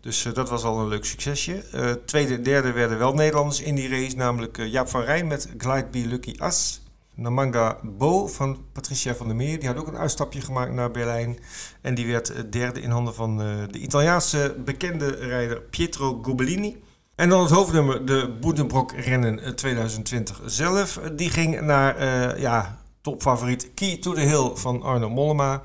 Dus 0.00 0.24
uh, 0.24 0.34
dat 0.34 0.48
was 0.48 0.62
al 0.62 0.78
een 0.78 0.88
leuk 0.88 1.04
succesje. 1.04 1.64
tweede 2.04 2.34
en 2.34 2.42
derde 2.42 2.72
werden 2.72 2.98
wel 2.98 3.14
Nederlanders 3.14 3.60
in 3.60 3.74
die 3.74 3.88
race. 3.88 4.16
Namelijk 4.16 4.56
Jaap 4.56 4.88
van 4.88 5.00
Rijn 5.00 5.26
met 5.26 5.48
Glide 5.58 5.88
Be 5.90 6.06
Lucky 6.06 6.34
As. 6.38 6.80
Namanga 7.16 7.78
Bo 7.82 8.26
van 8.26 8.58
Patricia 8.72 9.14
van 9.14 9.26
der 9.26 9.36
Meer. 9.36 9.58
Die 9.58 9.68
had 9.68 9.78
ook 9.78 9.86
een 9.86 9.96
uitstapje 9.96 10.40
gemaakt 10.40 10.72
naar 10.72 10.90
Berlijn. 10.90 11.38
En 11.80 11.94
die 11.94 12.06
werd 12.06 12.52
derde 12.52 12.80
in 12.80 12.90
handen 12.90 13.14
van 13.14 13.36
de 13.70 13.78
Italiaanse 13.78 14.56
bekende 14.64 15.08
rijder 15.08 15.60
Pietro 15.60 16.18
Gobellini. 16.22 16.82
En 17.14 17.28
dan 17.28 17.42
het 17.42 17.50
hoofdnummer, 17.50 18.06
de 18.06 18.36
Boedenbrok 18.40 18.92
Rennen 18.92 19.56
2020 19.56 20.40
zelf. 20.44 21.00
Die 21.16 21.30
ging 21.30 21.60
naar 21.60 22.40
ja, 22.40 22.78
topfavoriet 23.00 23.70
Key 23.74 23.96
to 23.96 24.12
the 24.12 24.20
Hill 24.20 24.50
van 24.54 24.82
Arno 24.82 25.10
Mollema. 25.10 25.62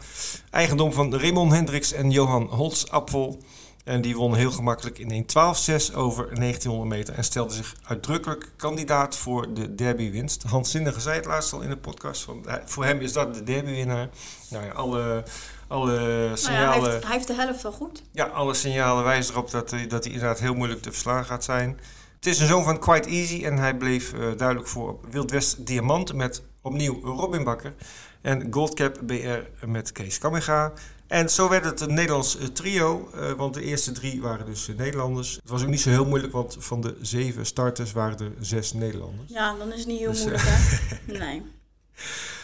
Eigendom 0.49 0.93
van 0.93 1.15
Raymond 1.15 1.51
Hendricks 1.51 1.93
en 1.93 2.11
Johan 2.11 2.43
Holzapfel. 2.43 3.41
En 3.83 4.01
die 4.01 4.15
won 4.15 4.35
heel 4.35 4.51
gemakkelijk 4.51 4.99
in 4.99 5.23
1.12.6 5.23 5.95
over 5.95 6.35
1900 6.35 6.89
meter. 6.89 7.13
En 7.13 7.23
stelde 7.23 7.53
zich 7.53 7.75
uitdrukkelijk 7.83 8.51
kandidaat 8.55 9.15
voor 9.15 9.53
de 9.53 9.75
derbywinst. 9.75 10.43
Hans 10.43 10.71
Zinnige 10.71 10.99
zei 10.99 11.15
het 11.15 11.25
laatst 11.25 11.53
al 11.53 11.61
in 11.61 11.69
de 11.69 11.77
podcast. 11.77 12.21
Van, 12.21 12.45
voor 12.65 12.85
hem 12.85 12.99
is 12.99 13.13
dat 13.13 13.33
de 13.33 13.43
derbywinnaar. 13.43 14.09
Nou 14.49 14.65
ja, 14.65 14.71
alle, 14.71 15.23
alle 15.67 16.31
signalen... 16.33 16.69
Nou 16.69 16.81
ja, 16.81 16.81
hij, 16.81 16.91
heeft, 16.91 17.03
hij, 17.03 17.13
heeft, 17.13 17.27
de 17.27 17.33
helft 17.33 17.61
wel 17.61 17.71
goed. 17.71 18.03
Ja, 18.11 18.25
alle 18.25 18.53
signalen 18.53 19.03
wijzen 19.03 19.33
erop 19.33 19.51
dat, 19.51 19.71
hij, 19.71 19.87
dat 19.87 20.03
hij 20.03 20.13
inderdaad 20.13 20.39
heel 20.39 20.55
moeilijk 20.55 20.81
te 20.81 20.91
verslaan 20.91 21.25
gaat 21.25 21.43
zijn. 21.43 21.79
Het 22.15 22.25
is 22.25 22.39
een 22.39 22.47
zoon 22.47 22.63
van 22.63 22.79
Quite 22.79 23.09
Easy. 23.09 23.45
En 23.45 23.57
hij 23.57 23.77
bleef 23.77 24.13
uh, 24.13 24.19
duidelijk 24.37 24.67
voor 24.67 24.89
op 24.89 25.05
Wild 25.09 25.31
West 25.31 25.65
Diamant 25.65 26.13
met 26.13 26.43
opnieuw 26.61 27.01
Robin 27.03 27.43
Bakker. 27.43 27.73
En 28.21 28.47
Goldcap 28.53 28.99
BR 29.05 29.65
met 29.65 29.91
Kees 29.91 30.17
Kamega. 30.17 30.73
En 31.11 31.29
zo 31.29 31.49
werd 31.49 31.65
het 31.65 31.81
een 31.81 31.93
Nederlands 31.93 32.37
trio, 32.53 33.09
uh, 33.15 33.31
want 33.31 33.53
de 33.53 33.61
eerste 33.61 33.91
drie 33.91 34.21
waren 34.21 34.45
dus 34.45 34.67
uh, 34.67 34.77
Nederlanders. 34.77 35.35
Het 35.35 35.49
was 35.49 35.61
ook 35.61 35.67
niet 35.67 35.81
zo 35.81 35.89
heel 35.89 36.05
moeilijk, 36.05 36.33
want 36.33 36.55
van 36.59 36.81
de 36.81 36.95
zeven 37.01 37.45
starters 37.45 37.91
waren 37.91 38.19
er 38.19 38.31
zes 38.39 38.73
Nederlanders. 38.73 39.31
Ja, 39.31 39.55
dan 39.57 39.71
is 39.71 39.79
het 39.79 39.87
niet 39.87 39.99
heel 39.99 40.11
dus, 40.11 40.19
moeilijk, 40.19 40.43
hè? 40.45 41.17
nee. 41.25 41.41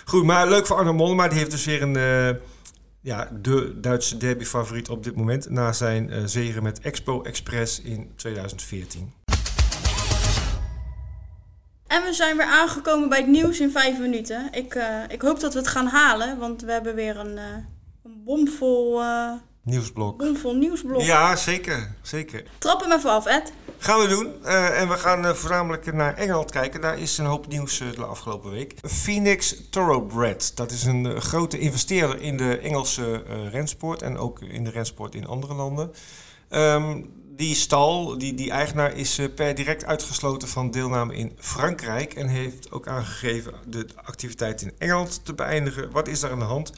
Goed, 0.05 0.23
maar 0.23 0.49
leuk 0.49 0.67
voor 0.67 0.75
Arno 0.75 0.93
Mollema. 0.93 1.27
Die 1.27 1.37
heeft 1.37 1.51
dus 1.51 1.65
weer 1.65 1.81
een, 1.81 1.97
uh, 1.97 2.41
ja, 3.01 3.29
de 3.41 3.79
Duitse 3.79 4.17
derby-favoriet 4.17 4.89
op 4.89 5.03
dit 5.03 5.15
moment. 5.15 5.49
Na 5.49 5.73
zijn 5.73 6.29
zegen 6.29 6.63
met 6.63 6.79
Expo 6.79 7.21
Express 7.21 7.81
in 7.81 8.11
2014. 8.15 9.13
En 11.87 12.03
we 12.03 12.13
zijn 12.13 12.37
weer 12.37 12.45
aangekomen 12.45 13.09
bij 13.09 13.19
het 13.19 13.27
nieuws 13.27 13.59
in 13.59 13.71
vijf 13.71 13.99
minuten. 13.99 14.47
Ik, 14.51 14.79
ik 15.07 15.21
hoop 15.21 15.39
dat 15.39 15.53
we 15.53 15.59
het 15.59 15.67
gaan 15.67 15.87
halen, 15.87 16.37
want 16.37 16.61
we 16.61 16.71
hebben 16.71 16.95
weer 16.95 17.17
een 17.17 17.39
een 18.07 18.23
bomvol... 18.23 19.01
Uh, 19.01 19.31
nieuwsblok. 19.63 20.17
Bomvol 20.17 20.55
nieuwsblok. 20.55 21.01
Ja, 21.01 21.35
zeker. 21.35 21.95
zeker. 22.01 22.43
Trap 22.57 22.81
hem 22.81 22.91
even 22.91 23.09
af, 23.09 23.25
Ed. 23.25 23.53
Gaan 23.77 23.99
we 23.99 24.07
doen. 24.07 24.33
Uh, 24.45 24.81
en 24.81 24.89
we 24.89 24.93
gaan 24.93 25.25
uh, 25.25 25.33
voornamelijk 25.33 25.93
naar 25.93 26.15
Engeland 26.15 26.51
kijken. 26.51 26.81
Daar 26.81 26.99
is 26.99 27.17
een 27.17 27.25
hoop 27.25 27.47
nieuws 27.47 27.77
de 27.95 28.05
afgelopen 28.05 28.51
week. 28.51 28.75
Phoenix 28.81 29.55
Thoroughbred. 29.69 30.51
Dat 30.55 30.71
is 30.71 30.83
een 30.83 31.21
grote 31.21 31.59
investeerder 31.59 32.21
in 32.21 32.37
de 32.37 32.57
Engelse 32.57 33.23
rensport. 33.51 34.01
En 34.01 34.17
ook 34.17 34.41
in 34.41 34.63
de 34.63 34.69
rensport 34.69 35.15
in 35.15 35.27
andere 35.27 35.53
landen. 35.53 35.91
Um, 36.49 37.13
die 37.35 37.55
stal, 37.55 38.17
die, 38.17 38.33
die 38.33 38.51
eigenaar, 38.51 38.93
is 38.93 39.19
per 39.35 39.55
direct 39.55 39.85
uitgesloten 39.85 40.47
van 40.47 40.71
deelname 40.71 41.15
in 41.15 41.31
Frankrijk. 41.39 42.13
En 42.13 42.27
heeft 42.27 42.71
ook 42.71 42.87
aangegeven 42.87 43.53
de 43.65 43.87
activiteit 44.03 44.61
in 44.61 44.71
Engeland 44.77 45.25
te 45.25 45.33
beëindigen. 45.33 45.91
Wat 45.91 46.07
is 46.07 46.19
daar 46.19 46.31
aan 46.31 46.39
de 46.39 46.45
hand? 46.45 46.71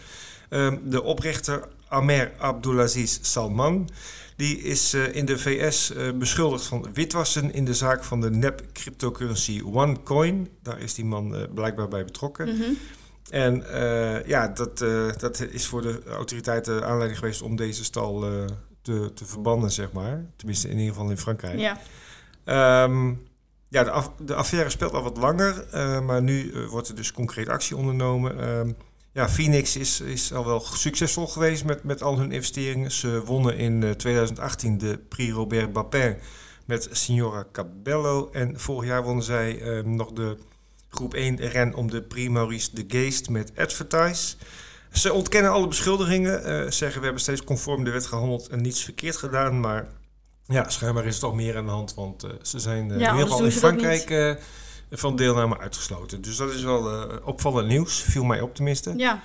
Ehm, 0.49 0.77
de 0.83 1.03
oprichter 1.03 1.67
Amer 1.87 2.31
Abdulaziz 2.37 3.19
Salman. 3.21 3.89
Die 4.35 4.61
is 4.61 4.93
in 4.93 5.25
de 5.25 5.37
VS 5.37 5.93
beschuldigd 6.15 6.65
van 6.65 6.87
witwassen 6.93 7.53
in 7.53 7.65
de 7.65 7.73
zaak 7.73 8.03
van 8.03 8.21
de 8.21 8.31
nep 8.31 8.63
cryptocurrency 8.73 9.61
OneCoin. 9.65 10.49
Daar 10.61 10.79
is 10.79 10.93
die 10.93 11.05
man 11.05 11.47
blijkbaar 11.53 11.87
bij 11.87 12.05
betrokken. 12.05 12.47
Mhm. 12.47 12.71
En 13.29 13.63
uh, 13.71 14.25
ja, 14.25 14.47
dat, 14.47 14.81
uh, 14.81 15.11
dat 15.17 15.39
is 15.39 15.65
voor 15.65 15.81
de 15.81 16.01
autoriteiten 16.09 16.85
aanleiding 16.85 17.19
geweest 17.19 17.41
om 17.41 17.55
deze 17.55 17.83
stal 17.83 18.31
uh, 18.31 18.45
te, 18.81 19.11
te 19.13 19.25
verbannen, 19.25 19.71
zeg 19.71 19.91
maar. 19.91 20.25
Tenminste, 20.35 20.69
in 20.69 20.77
ieder 20.77 20.93
geval 20.93 21.09
in 21.09 21.17
Frankrijk. 21.17 21.59
Ja, 21.59 22.83
um, 22.83 23.27
ja 23.67 23.83
de, 23.83 23.91
af, 23.91 24.11
de 24.17 24.35
affaire 24.35 24.69
speelt 24.69 24.93
al 24.93 25.03
wat 25.03 25.17
langer, 25.17 25.65
maar 26.03 26.21
nu 26.21 26.53
wordt 26.69 26.87
er 26.87 26.95
dus 26.95 27.11
concreet 27.11 27.49
actie 27.49 27.75
ondernomen. 27.75 28.75
Ja, 29.19 29.29
Phoenix 29.29 29.75
is, 29.75 30.01
is 30.01 30.33
al 30.33 30.45
wel 30.45 30.59
succesvol 30.59 31.27
geweest 31.27 31.65
met, 31.65 31.83
met 31.83 32.01
al 32.01 32.17
hun 32.17 32.31
investeringen. 32.31 32.91
Ze 32.91 33.21
wonnen 33.25 33.57
in 33.57 33.93
2018 33.97 34.77
de 34.77 34.99
Prix 35.09 35.33
Robert 35.33 35.73
Bapin 35.73 36.17
met 36.65 36.89
Signora 36.91 37.45
Cabello. 37.51 38.29
En 38.31 38.59
vorig 38.59 38.89
jaar 38.89 39.03
wonnen 39.03 39.23
zij 39.23 39.61
um, 39.61 39.95
nog 39.95 40.11
de 40.11 40.37
groep 40.89 41.13
1 41.13 41.35
ren 41.35 41.73
om 41.73 41.89
de 41.89 42.01
Prix 42.01 42.29
Maurice 42.29 42.69
de 42.73 42.85
Geest 42.87 43.29
met 43.29 43.51
Advertise. 43.57 44.35
Ze 44.91 45.13
ontkennen 45.13 45.51
alle 45.51 45.67
beschuldigingen, 45.67 46.39
uh, 46.41 46.71
zeggen 46.71 46.99
we 46.99 47.03
hebben 47.05 47.21
steeds 47.21 47.43
conform 47.43 47.83
de 47.83 47.91
wet 47.91 48.05
gehandeld 48.05 48.47
en 48.47 48.61
niets 48.61 48.83
verkeerd 48.83 49.17
gedaan. 49.17 49.59
Maar 49.59 49.87
ja, 50.45 50.69
schijnbaar 50.69 51.05
is 51.05 51.15
er 51.15 51.21
toch 51.21 51.35
meer 51.35 51.57
aan 51.57 51.65
de 51.65 51.71
hand, 51.71 51.93
want 51.93 52.25
uh, 52.25 52.31
ze 52.41 52.59
zijn 52.59 52.87
Ja, 52.87 52.93
in 52.93 52.99
ieder 52.99 53.19
geval 53.19 53.43
in 53.43 53.51
Frankrijk 53.51 54.37
van 54.91 55.15
deelname 55.15 55.57
uitgesloten. 55.57 56.21
Dus 56.21 56.37
dat 56.37 56.53
is 56.53 56.63
wel 56.63 57.07
opvallend 57.23 57.67
nieuws, 57.67 58.01
viel 58.01 58.23
mij 58.23 58.41
op 58.41 58.55
tenminste. 58.55 58.93
ja. 58.97 59.19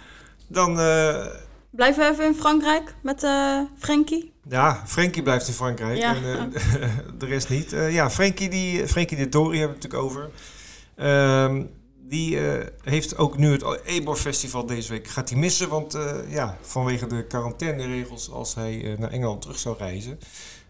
Dan, 0.47 0.81
eh, 0.81 1.27
Blijven 1.71 2.03
we 2.05 2.11
even 2.13 2.25
in 2.25 2.35
Frankrijk 2.35 2.95
met 3.03 3.23
eh 3.23 3.61
Frenkie. 3.79 4.33
ja, 4.49 4.83
Frenkie 4.87 5.23
blijft 5.23 5.49
in 5.49 5.55
Frankrijk 5.55 5.99
Ja. 5.99 6.15
en 6.15 6.53
eh, 6.55 6.89
de 7.19 7.27
rest 7.27 7.49
niet. 7.49 7.73
Eh, 7.73 7.93
ja, 7.93 8.11
Frenkie, 8.11 8.49
die, 8.49 8.89
Frenkie 8.89 9.17
de 9.17 9.29
Tory 9.29 9.59
hebben 9.59 9.77
we 9.79 9.83
het 9.83 9.93
natuurlijk 9.93 10.03
over. 10.13 10.31
Ehm, 10.97 11.63
die 12.09 12.49
eh, 12.49 12.67
heeft 12.83 13.17
ook 13.19 13.39
nu 13.39 13.53
het 13.53 13.65
Ebor 13.85 14.17
Festival 14.17 14.67
deze 14.67 14.93
week 14.93 15.09
gaat 15.09 15.31
hij 15.31 15.39
missen. 15.39 15.69
Want 15.69 15.95
eh, 15.95 16.17
ja, 16.29 16.57
vanwege 16.63 17.07
de 17.07 17.27
quarantaineregels 17.27 18.31
als 18.31 18.55
hij 18.55 18.93
eh, 18.93 18.99
naar 18.99 19.11
Engeland 19.11 19.43
terug 19.43 19.59
zou 19.59 19.77
reizen... 19.79 20.19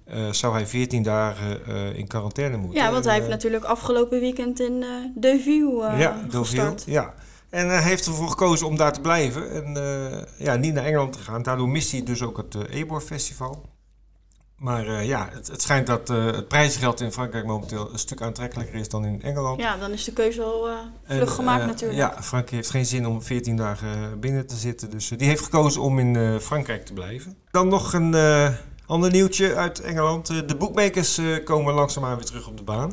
eh, 0.05 0.33
zou 0.33 0.55
hij 0.55 0.67
14 0.67 1.03
dagen 1.03 1.67
eh, 1.67 1.99
in 1.99 2.07
quarantaine 2.07 2.57
moeten. 2.57 2.81
Ja, 2.81 2.91
want 2.91 3.05
hij 3.05 3.15
heeft 3.15 3.27
eh, 3.27 3.33
natuurlijk 3.33 3.65
afgelopen 3.65 4.21
weekend 4.21 4.61
in 4.61 4.85
Deauville 5.15 5.97
ja, 5.97 6.17
Deauville. 6.29 6.45
gestart. 6.45 6.83
Ja. 6.87 7.15
En 7.51 7.69
hij 7.69 7.83
heeft 7.83 8.07
ervoor 8.07 8.29
gekozen 8.29 8.67
om 8.67 8.77
daar 8.77 8.93
te 8.93 9.01
blijven 9.01 9.51
en 9.51 10.27
ja, 10.39 10.55
niet 10.55 10.75
naar 10.75 10.85
Engeland 10.85 11.13
te 11.13 11.19
gaan. 11.19 11.43
Daardoor 11.43 11.69
mist 11.69 11.93
hij 11.93 12.03
dus 12.03 12.23
ook 12.23 12.37
het 12.37 12.69
Ebor 12.69 13.01
Festival. 13.01 13.73
Maar 14.57 15.05
ja, 15.05 15.29
het, 15.33 15.47
het 15.47 15.63
schijnt 15.63 15.87
dat 15.87 16.09
het 16.09 16.49
prijsgeld 16.49 17.01
in 17.01 17.13
Frankrijk 17.13 17.47
momenteel 17.47 17.93
een 17.93 17.99
stuk 17.99 18.23
aantrekkelijker 18.23 18.75
is 18.75 18.89
dan 18.89 19.05
in 19.05 19.23
Engeland. 19.23 19.61
Ja, 19.61 19.77
dan 19.77 19.91
is 19.91 20.05
de 20.05 20.13
keuze 20.13 20.43
al 20.43 20.69
En, 20.69 20.93
vlug 21.07 21.35
gemaakt 21.35 21.67
natuurlijk. 21.67 21.99
Ja, 21.99 22.11
Frankrijk 22.11 22.51
heeft 22.51 22.71
geen 22.71 22.87
zin 22.87 23.07
om 23.07 23.23
14 23.23 23.57
dagen 23.57 24.21
binnen 24.21 24.47
te 24.47 24.57
zitten. 24.57 24.91
Dus 24.91 25.09
die 25.09 25.29
heeft 25.29 25.45
gekozen 25.45 25.83
om 25.83 25.99
in 25.99 26.41
Frankrijk 26.41 26.87
te 26.87 26.93
blijven. 26.93 27.37
Dan 27.51 27.69
nog 27.69 27.93
een 27.93 28.15
ander 28.87 29.11
nieuwtje 29.11 29.55
uit 29.55 29.81
Engeland. 29.81 30.31
Eh, 30.31 30.37
de 30.47 30.57
boekmakers 30.57 31.19
eh, 31.19 31.45
komen 31.45 31.75
langzaamaan 31.75 32.17
weer 32.17 32.25
terug 32.25 32.47
op 32.49 32.57
de 32.57 32.63
baan. 32.63 32.93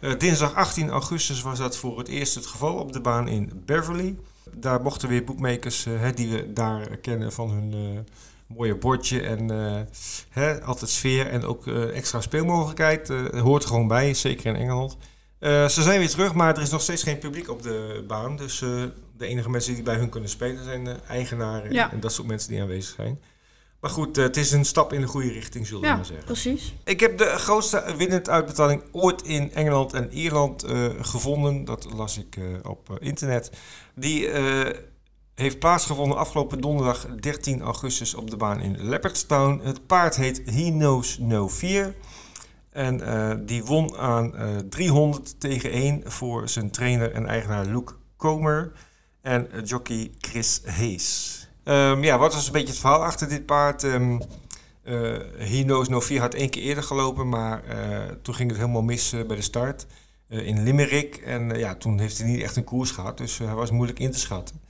Eh, 0.00 0.18
dinsdag 0.18 0.54
18 0.54 0.90
augustus 0.90 1.42
was 1.42 1.58
dat 1.58 1.76
voor 1.76 1.98
het 1.98 2.08
eerst 2.08 2.34
het 2.34 2.46
geval 2.46 2.74
op 2.74 2.92
de 2.92 3.00
baan 3.00 3.28
in 3.28 3.62
Beverly. 3.66 4.16
Daar 4.56 4.80
mochten 4.82 5.08
weer 5.08 5.24
boekmakers, 5.24 5.86
die 6.14 6.30
we 6.30 6.52
daar 6.52 6.96
kennen 6.96 7.32
van 7.32 7.50
hun 7.50 8.06
mooie 8.46 8.76
bordje 8.76 9.20
en 9.20 9.48
hè, 10.30 10.62
altijd 10.62 10.90
sfeer 10.90 11.26
en 11.26 11.44
ook 11.44 11.66
extra 11.66 12.20
speelmogelijkheid. 12.20 13.10
eh, 13.10 13.40
hoort 13.40 13.62
er 13.62 13.68
gewoon 13.68 13.88
bij, 13.88 14.14
zeker 14.14 14.46
in 14.46 14.56
Engeland. 14.56 14.96
Ze 15.40 15.68
zijn 15.82 15.98
weer 15.98 16.08
terug, 16.08 16.34
maar 16.34 16.56
er 16.56 16.62
is 16.62 16.70
nog 16.70 16.80
steeds 16.82 17.02
geen 17.02 17.18
publiek 17.18 17.48
op 17.50 17.62
de 17.62 18.04
baan. 18.06 18.36
Dus 18.36 18.58
de 19.16 19.26
enige 19.26 19.50
mensen 19.50 19.74
die 19.74 19.82
bij 19.82 19.96
hun 19.96 20.08
kunnen 20.08 20.30
spelen 20.30 20.64
zijn 20.64 20.84
de 20.84 20.96
eigenaren 21.08 21.72
Ja. 21.72 21.92
en 21.92 22.00
dat 22.00 22.12
soort 22.12 22.28
mensen 22.28 22.50
die 22.50 22.60
aanwezig 22.60 22.94
zijn. 22.94 23.20
Maar 23.86 23.94
goed, 23.94 24.18
eh, 24.18 24.24
het 24.24 24.36
is 24.36 24.52
een 24.52 24.64
stap 24.64 24.92
in 24.92 25.00
de 25.00 25.06
goede 25.06 25.32
richting, 25.32 25.66
zullen 25.66 25.82
we 25.82 25.88
Ja, 25.88 25.96
maar 25.96 26.04
zeggen. 26.04 26.24
precies. 26.24 26.74
Ik 26.84 27.00
heb 27.00 27.18
de 27.18 27.24
grootste 27.24 27.94
winnend 27.96 28.28
uitbetaling 28.28 28.82
ooit 28.92 29.22
in 29.22 29.52
Engeland 29.52 29.92
en 29.92 30.12
Ierland 30.12 30.62
eh, 30.62 30.88
gevonden. 31.00 31.64
Dat 31.64 31.86
las 31.96 32.18
ik 32.18 32.36
eh, 32.36 32.44
op 32.62 32.98
internet. 33.00 33.50
Die 33.94 34.30
heeft 35.34 35.58
plaatsgevonden 35.58 36.18
afgelopen 36.18 36.60
donderdag 36.60 37.06
13 37.20 37.62
augustus 37.62 38.14
op 38.14 38.30
de 38.30 38.36
baan 38.36 38.60
in 38.60 38.88
Leopardstown. 38.88 39.60
Het 39.62 39.86
paard 39.86 40.16
heet 40.16 40.42
He 40.44 40.70
Knows 40.70 41.18
No 41.18 41.48
Fear. 41.48 41.94
En 42.70 43.44
die 43.46 43.64
won 43.64 43.96
aan 43.96 44.36
eh 44.36 44.56
300 44.70 45.40
tegen 45.40 45.70
1 45.70 46.02
voor 46.04 46.48
zijn 46.48 46.70
trainer 46.70 47.12
en 47.12 47.26
eigenaar 47.26 47.66
Luke 47.66 47.92
Comer 48.16 48.72
en 49.22 49.48
jockey 49.64 50.10
Chris 50.18 50.62
Hayes. 50.64 51.45
Ehm, 51.66 52.04
ja, 52.04 52.18
wat 52.18 52.34
was 52.34 52.46
een 52.46 52.52
beetje 52.52 52.68
het 52.68 52.78
verhaal 52.78 53.04
achter 53.04 53.28
dit 53.28 53.46
paard? 53.46 53.82
He 55.38 55.62
Knows 55.64 55.88
No 55.88 56.00
Fear 56.00 56.20
had 56.20 56.34
één 56.34 56.50
keer 56.50 56.62
eerder 56.62 56.84
gelopen, 56.84 57.28
maar 57.28 57.64
eh, 57.64 58.14
toen 58.22 58.34
ging 58.34 58.50
het 58.50 58.58
helemaal 58.58 58.82
mis 58.82 59.12
eh, 59.12 59.26
bij 59.26 59.36
de 59.36 59.42
start 59.42 59.86
eh, 60.28 60.46
in 60.46 60.62
Limerick. 60.62 61.16
En 61.16 61.58
ja, 61.58 61.74
toen 61.74 61.98
heeft 61.98 62.18
hij 62.18 62.26
niet 62.26 62.42
echt 62.42 62.56
een 62.56 62.64
koers 62.64 62.90
gehad, 62.90 63.18
dus 63.18 63.38
hij 63.38 63.54
was 63.54 63.70
moeilijk 63.70 63.98
in 63.98 64.10
te 64.10 64.18
schatten. 64.18 64.60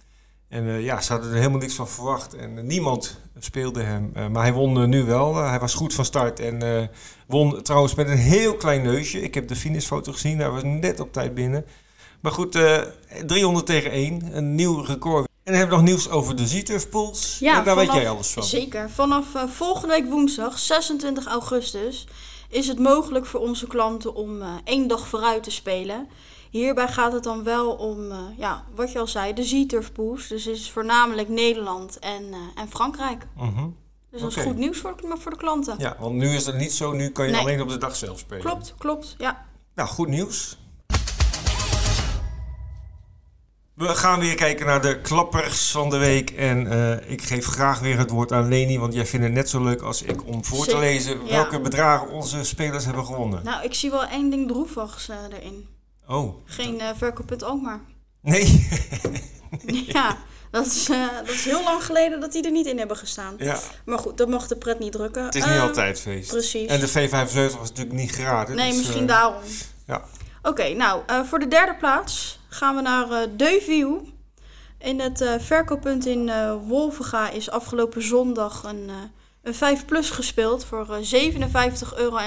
En 0.49 0.65
ja, 0.65 1.01
ze 1.01 1.13
hadden 1.13 1.31
er 1.31 1.37
helemaal 1.37 1.59
niks 1.59 1.75
van 1.75 1.89
verwacht 1.89 2.35
en 2.35 2.67
niemand 2.67 3.21
speelde 3.39 3.83
hem. 3.83 4.13
Maar 4.33 4.43
hij 4.43 4.53
won 4.53 4.89
nu 4.89 5.05
wel. 5.05 5.35
Hij 5.35 5.59
was 5.59 5.75
goed 5.75 5.95
van 5.95 6.05
start 6.05 6.41
en 6.41 6.91
won 7.27 7.63
trouwens 7.63 7.95
met 7.95 8.09
een 8.09 8.17
heel 8.17 8.57
klein 8.57 8.83
neusje. 8.83 9.21
Ik 9.21 9.35
heb 9.35 9.49
de 9.49 9.57
finishfoto 9.57 10.13
gezien, 10.13 10.39
hij 10.39 10.51
was 10.51 10.63
net 10.63 11.01
op 11.01 11.13
tijd 11.13 11.35
binnen. 11.35 11.65
Maar 12.21 12.33
goed, 12.33 12.55
eh 12.55 12.83
300 13.27 13.67
tegen 13.67 13.91
1, 13.91 14.37
een 14.37 14.55
nieuw 14.55 14.81
record. 14.81 15.26
En 15.47 15.53
dan 15.53 15.61
hebben 15.61 15.79
we 15.79 15.85
nog 15.85 15.93
nieuws 15.95 16.09
over 16.11 16.37
de 16.37 16.47
Z-Turf 16.47 16.89
Pools. 16.89 17.37
Ja, 17.39 17.59
En 17.59 17.65
daar 17.65 17.77
weet 17.77 17.93
jij 17.93 18.09
alles 18.09 18.31
van. 18.31 18.43
Zeker. 18.45 18.91
Vanaf 18.91 19.35
eh, 19.35 19.43
volgende 19.49 19.95
week 19.95 20.11
woensdag, 20.11 20.59
26 20.59 21.27
augustus, 21.27 22.07
is 22.49 22.69
het 22.69 22.79
mogelijk 22.79 23.27
voor 23.27 23.41
onze 23.41 23.67
klanten 23.67 24.15
om 24.15 24.43
eh, 24.43 24.49
één 24.65 24.89
dag 24.89 25.07
vooruit 25.09 25.43
te 25.43 25.51
spelen. 25.51 26.09
Hierbij 26.51 26.89
gaat 26.89 27.13
het 27.13 27.23
dan 27.23 27.43
wel 27.43 27.71
om, 27.73 28.11
eh, 28.11 28.19
ja, 28.37 28.65
wat 28.75 28.93
je 28.93 28.99
al 28.99 29.07
zei, 29.07 29.33
de 29.33 29.43
Z-Turf 29.45 29.93
Pools. 29.93 30.29
Dus 30.29 30.45
het 30.45 30.57
is 30.57 30.71
voornamelijk 30.71 31.29
Nederland 31.29 31.99
en, 31.99 32.25
en 32.55 32.69
Frankrijk. 32.69 33.27
Mhm. 33.37 33.67
Dus 34.11 34.21
dat 34.21 34.37
is 34.37 34.43
goed 34.43 34.57
nieuws 34.57 34.79
voor, 34.79 34.97
de- 35.01 35.17
voor 35.19 35.31
de 35.31 35.37
klanten. 35.37 35.75
Ja, 35.79 35.97
want 36.01 36.15
nu 36.15 36.29
is 36.35 36.45
dat 36.45 36.55
niet 36.55 36.73
zo. 36.73 36.93
Nu 36.93 37.11
kan 37.11 37.27
je 37.27 37.33
Nee. 37.33 37.41
alleen 37.41 37.61
op 37.63 37.69
de 37.69 37.79
dag 37.79 37.97
zelf 37.97 38.19
spelen. 38.19 38.45
Klopt, 38.45 38.75
klopt. 38.79 39.15
Ja. 39.19 39.47
Nou, 39.75 39.89
goed 39.89 40.09
nieuws. 40.09 40.59
We 43.77 43.95
gaan 43.95 44.21
weer 44.21 44.35
kijken 44.35 44.67
naar 44.67 44.83
de 44.83 45.01
klappers 45.01 45.71
van 45.71 45.91
de 45.91 45.97
week. 45.97 46.31
En 46.31 46.67
eh, 46.71 47.11
ik 47.11 47.23
geef 47.23 47.47
graag 47.47 47.79
weer 47.81 47.99
het 47.99 48.11
woord 48.11 48.33
aan 48.33 48.49
Leni, 48.49 48.79
want 48.79 48.95
jij 48.95 49.07
vindt 49.07 49.25
het 49.27 49.35
net 49.35 49.51
zo 49.51 49.63
leuk 49.65 49.81
als 49.83 50.03
ik 50.03 50.27
om 50.27 50.45
voor 50.45 50.67
te 50.67 50.79
lezen 50.79 51.25
ja. 51.25 51.31
welke 51.31 51.61
bedragen 51.61 52.09
onze 52.11 52.45
spelers 52.45 52.85
hebben 52.85 53.05
gewonnen. 53.05 53.41
Nou, 53.45 53.65
ik 53.65 53.75
zie 53.75 53.91
wel 53.91 54.05
één 54.05 54.31
ding 54.31 54.49
droevigs 54.49 55.09
eh, 55.09 55.17
erin. 55.33 55.69
Oh, 56.09 56.35
Geen 56.45 56.81
eh 56.81 56.89
verkooppunt 56.97 57.43
Alkmaar. 57.43 57.81
nee. 58.21 58.69
ja, 59.93 60.17
dat 60.51 60.67
is, 60.67 60.85
dat 60.87 61.29
is 61.29 61.45
heel 61.45 61.63
lang 61.65 61.85
geleden 61.85 62.21
dat 62.21 62.33
die 62.33 62.45
er 62.45 62.51
niet 62.51 62.67
in 62.67 62.79
hebben 62.79 62.97
gestaan. 62.97 63.35
ja, 63.39 63.59
Maar 63.85 63.99
goed, 63.99 64.19
dat 64.19 64.29
mocht 64.29 64.49
de 64.49 64.57
pret 64.57 64.79
niet 64.79 64.93
drukken. 64.93 65.25
het 65.25 65.35
is 65.35 65.45
niet 65.45 65.53
Ehm, 65.53 65.67
altijd 65.67 66.01
feest. 66.01 66.31
Precies. 66.31 66.69
En 66.69 66.81
de 66.81 66.89
V75 66.89 67.59
was 67.59 67.69
natuurlijk 67.69 67.97
niet 67.97 68.11
gratis. 68.11 68.55
Nee, 68.55 68.69
dus, 68.69 68.79
misschien 68.79 69.07
daarom. 69.07 69.43
ja. 69.87 70.03
Oké, 70.43 70.69
nou, 70.69 71.03
voor 71.29 71.39
de 71.39 71.49
derde 71.49 71.77
plaats 71.77 72.39
gaan 72.57 72.77
we 72.77 72.83
naar 72.83 73.37
Deuville. 73.37 74.01
In 74.79 75.01
het 75.01 75.21
eh, 75.21 75.35
verkooppunt 75.39 76.07
in 76.07 76.29
eh 76.29 76.55
Wolvenga 76.67 77.31
is 77.31 77.51
afgelopen 77.51 78.03
zondag 78.03 78.63
een, 78.65 78.91
een 79.43 79.55
5 79.55 79.85
plus 79.85 80.11
gespeeld 80.11 80.65
voor 80.65 80.87
eh 80.91 81.31
57,60 81.83 81.97
euro. 81.97 82.19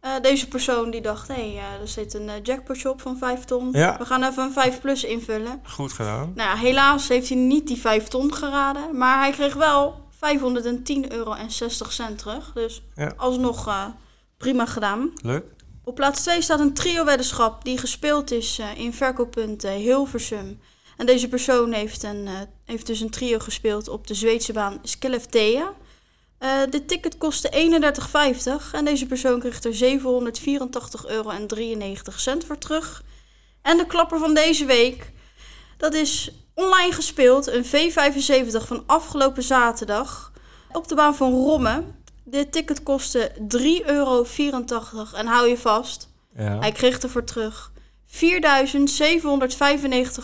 Eh, 0.00 0.10
deze 0.22 0.48
persoon 0.48 0.90
die 0.90 1.00
dacht, 1.00 1.28
hé, 1.28 1.34
hey, 1.54 1.78
er 1.80 1.88
zit 1.88 2.14
een 2.14 2.28
eh, 2.28 2.34
jackpot 2.42 2.76
shop 2.76 3.00
van 3.00 3.18
5 3.18 3.44
ton. 3.44 3.68
Ja. 3.72 3.98
We 3.98 4.04
gaan 4.04 4.22
even 4.22 4.42
een 4.42 4.52
5 4.52 4.80
plus 4.80 5.04
invullen. 5.04 5.60
Goed 5.64 5.92
gedaan. 5.92 6.32
Nou 6.34 6.48
ja, 6.48 6.56
helaas 6.56 7.08
heeft 7.08 7.28
hij 7.28 7.38
niet 7.38 7.66
die 7.66 7.80
5 7.80 8.08
ton 8.08 8.34
geraden. 8.34 8.96
Maar 8.96 9.18
hij 9.18 9.30
kreeg 9.30 9.54
wel 9.54 10.00
510,60 10.10 11.08
euro 11.08 11.34
terug. 12.16 12.52
Dus 12.52 12.82
Ja. 12.94 13.12
alsnog 13.16 13.92
prima 14.36 14.66
gedaan. 14.66 15.10
Leuk. 15.22 15.44
Op 15.84 15.94
plaats 15.94 16.22
2 16.22 16.42
staat 16.42 16.60
een 16.60 16.74
trio-weddenschap 16.74 17.64
die 17.64 17.78
gespeeld 17.78 18.30
is 18.30 18.58
eh, 18.58 18.78
in 18.78 18.92
verkooppunt 18.92 19.64
eh, 19.64 19.74
Hilversum. 19.74 20.60
En 20.96 21.06
deze 21.06 21.28
persoon 21.28 21.72
heeft, 21.72 22.02
een, 22.02 22.26
eh, 22.26 22.40
heeft 22.64 22.86
dus 22.86 23.00
een 23.00 23.10
trio 23.10 23.38
gespeeld 23.38 23.88
op 23.88 24.06
de 24.06 24.14
Zweedse 24.14 24.52
baan 24.52 24.78
Skellefteå. 24.82 25.74
Uh, 26.40 26.60
de 26.70 26.84
ticket 26.84 27.18
kostte 27.18 27.50
31,50 27.50 28.72
en 28.72 28.84
deze 28.84 29.06
persoon 29.06 29.40
kreeg 29.40 29.62
er 29.62 29.74
784,93 29.74 31.06
euro 31.06 31.30
voor 32.46 32.58
terug. 32.58 33.02
En 33.62 33.76
de 33.76 33.86
klapper 33.86 34.18
van 34.18 34.34
deze 34.34 34.64
week, 34.64 35.12
dat 35.76 35.94
is 35.94 36.32
online 36.54 36.92
gespeeld, 36.92 37.46
een 37.46 37.64
V75 37.64 38.66
van 38.66 38.82
afgelopen 38.86 39.42
zaterdag 39.42 40.32
op 40.72 40.88
de 40.88 40.94
baan 40.94 41.16
van 41.16 41.32
Romme. 41.32 41.84
De 42.24 42.48
ticket 42.48 42.82
kostte 42.82 43.32
3,84 43.38 43.86
euro 43.86 44.24
en 45.14 45.26
hou 45.26 45.48
je 45.48 45.58
vast, 45.58 46.08
ja. 46.36 46.58
hij 46.58 46.72
kreeg 46.72 46.98
ervoor 46.98 47.24
terug 47.24 47.72
4.795 48.12 48.18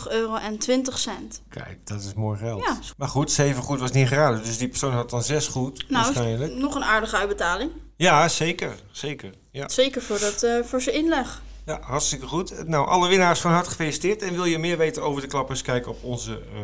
euro 0.09 0.35
en 0.35 0.57
20 0.57 0.97
cent. 0.97 1.41
Kijk, 1.49 1.77
dat 1.83 2.01
is 2.01 2.13
mooi 2.13 2.37
geld. 2.37 2.63
Ja. 2.63 2.77
Maar 2.97 3.07
goed, 3.07 3.31
7 3.31 3.63
goed 3.63 3.79
was 3.79 3.91
niet 3.91 4.07
geraden. 4.07 4.43
Dus 4.43 4.57
die 4.57 4.67
persoon 4.67 4.91
had 4.91 5.09
dan 5.09 5.23
6 5.23 5.47
goed, 5.47 5.89
nou, 5.89 6.03
waarschijnlijk. 6.03 6.53
nog 6.53 6.75
een 6.75 6.83
aardige 6.83 7.17
uitbetaling. 7.17 7.71
Ja, 7.95 8.27
zeker. 8.27 8.75
Zeker, 8.91 9.33
ja. 9.51 9.69
zeker 9.69 10.01
voor, 10.01 10.19
dat, 10.19 10.43
uh, 10.43 10.63
voor 10.63 10.81
zijn 10.81 10.95
inleg. 10.95 11.41
Ja, 11.65 11.79
hartstikke 11.81 12.27
goed. 12.27 12.67
Nou, 12.67 12.87
alle 12.87 13.07
winnaars 13.07 13.39
van 13.39 13.51
harte 13.51 13.69
gefeliciteerd. 13.69 14.21
En 14.21 14.33
wil 14.33 14.45
je 14.45 14.59
meer 14.59 14.77
weten 14.77 15.03
over 15.03 15.21
de 15.21 15.27
klappers, 15.27 15.61
kijk 15.61 15.87
op 15.87 16.03
onze 16.03 16.31
uh, 16.31 16.59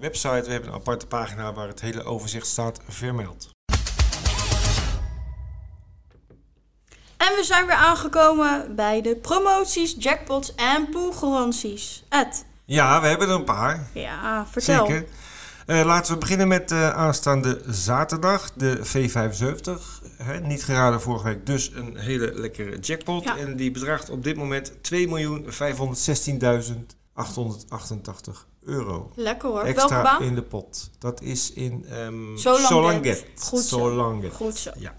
website. 0.00 0.42
We 0.44 0.52
hebben 0.52 0.68
een 0.68 0.74
aparte 0.74 1.06
pagina 1.06 1.52
waar 1.52 1.68
het 1.68 1.80
hele 1.80 2.04
overzicht 2.04 2.46
staat 2.46 2.80
vermeld. 2.88 3.50
En 7.20 7.36
we 7.36 7.44
zijn 7.44 7.66
weer 7.66 7.74
aangekomen 7.74 8.74
bij 8.74 9.02
de 9.02 9.16
promoties, 9.16 9.96
jackpots 9.98 10.54
en 10.54 10.88
poolgaranties. 10.88 12.04
Ed. 12.08 12.44
Ja, 12.64 13.00
we 13.00 13.06
hebben 13.06 13.28
er 13.28 13.34
een 13.34 13.44
paar. 13.44 13.88
Ja, 13.94 14.46
vertel. 14.50 14.86
Zeker. 14.86 15.08
Uh, 15.66 15.84
laten 15.84 16.12
we 16.12 16.18
beginnen 16.18 16.48
met 16.48 16.70
uh, 16.70 16.90
aanstaande 16.90 17.60
zaterdag, 17.66 18.52
de 18.52 18.80
V75. 18.86 19.70
Hè, 20.22 20.40
niet 20.40 20.64
geraden 20.64 21.00
vorige 21.00 21.24
week, 21.24 21.46
dus 21.46 21.70
een 21.74 21.96
hele 21.96 22.32
lekkere 22.34 22.78
jackpot. 22.78 23.24
En 23.24 23.56
die 23.56 23.70
bedraagt 23.70 24.10
op 24.10 24.24
dit 24.24 24.36
moment 24.36 24.72
2.516.888 24.72 24.78
euro. 28.64 29.12
Lekker 29.14 29.48
hoor. 29.48 29.62
Extra 29.62 29.88
Welke 29.88 30.02
baan? 30.02 30.22
in 30.22 30.34
de 30.34 30.42
pot. 30.42 30.90
Dat 30.98 31.22
is 31.22 31.52
in 31.52 31.86
um, 31.92 32.38
Solanget. 32.38 33.24
Goed 33.38 33.62
zo. 33.62 33.78
Solanget. 33.78 34.32
Goed 34.32 34.56
zo. 34.56 34.70
Ja. 34.78 34.94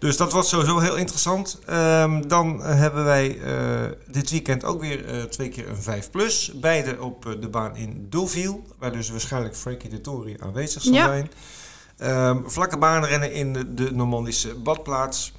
Dus 0.00 0.16
dat 0.16 0.32
was 0.32 0.48
sowieso 0.48 0.78
heel 0.78 0.96
interessant. 0.96 1.58
Um, 1.70 2.28
dan 2.28 2.62
hebben 2.62 3.04
wij 3.04 3.36
uh, 3.36 3.90
dit 4.06 4.30
weekend 4.30 4.64
ook 4.64 4.80
weer 4.80 5.14
uh, 5.14 5.22
twee 5.22 5.48
keer 5.48 5.68
een 5.68 5.82
5 5.82 6.10
plus. 6.10 6.52
Beide 6.54 7.00
op 7.00 7.26
uh, 7.26 7.40
de 7.40 7.48
baan 7.48 7.76
in 7.76 8.06
Deauville, 8.10 8.60
waar 8.78 8.92
dus 8.92 9.10
waarschijnlijk 9.10 9.56
Frankie 9.56 9.90
de 9.90 10.00
Tory 10.00 10.36
aanwezig 10.38 10.82
zal 10.82 10.92
ja. 10.92 11.06
zijn. 11.06 11.30
Um, 12.28 12.50
vlakke 12.50 12.78
baanrennen 12.78 13.32
in 13.32 13.52
de, 13.52 13.74
de 13.74 13.92
Normandische 13.92 14.54
badplaats. 14.54 15.32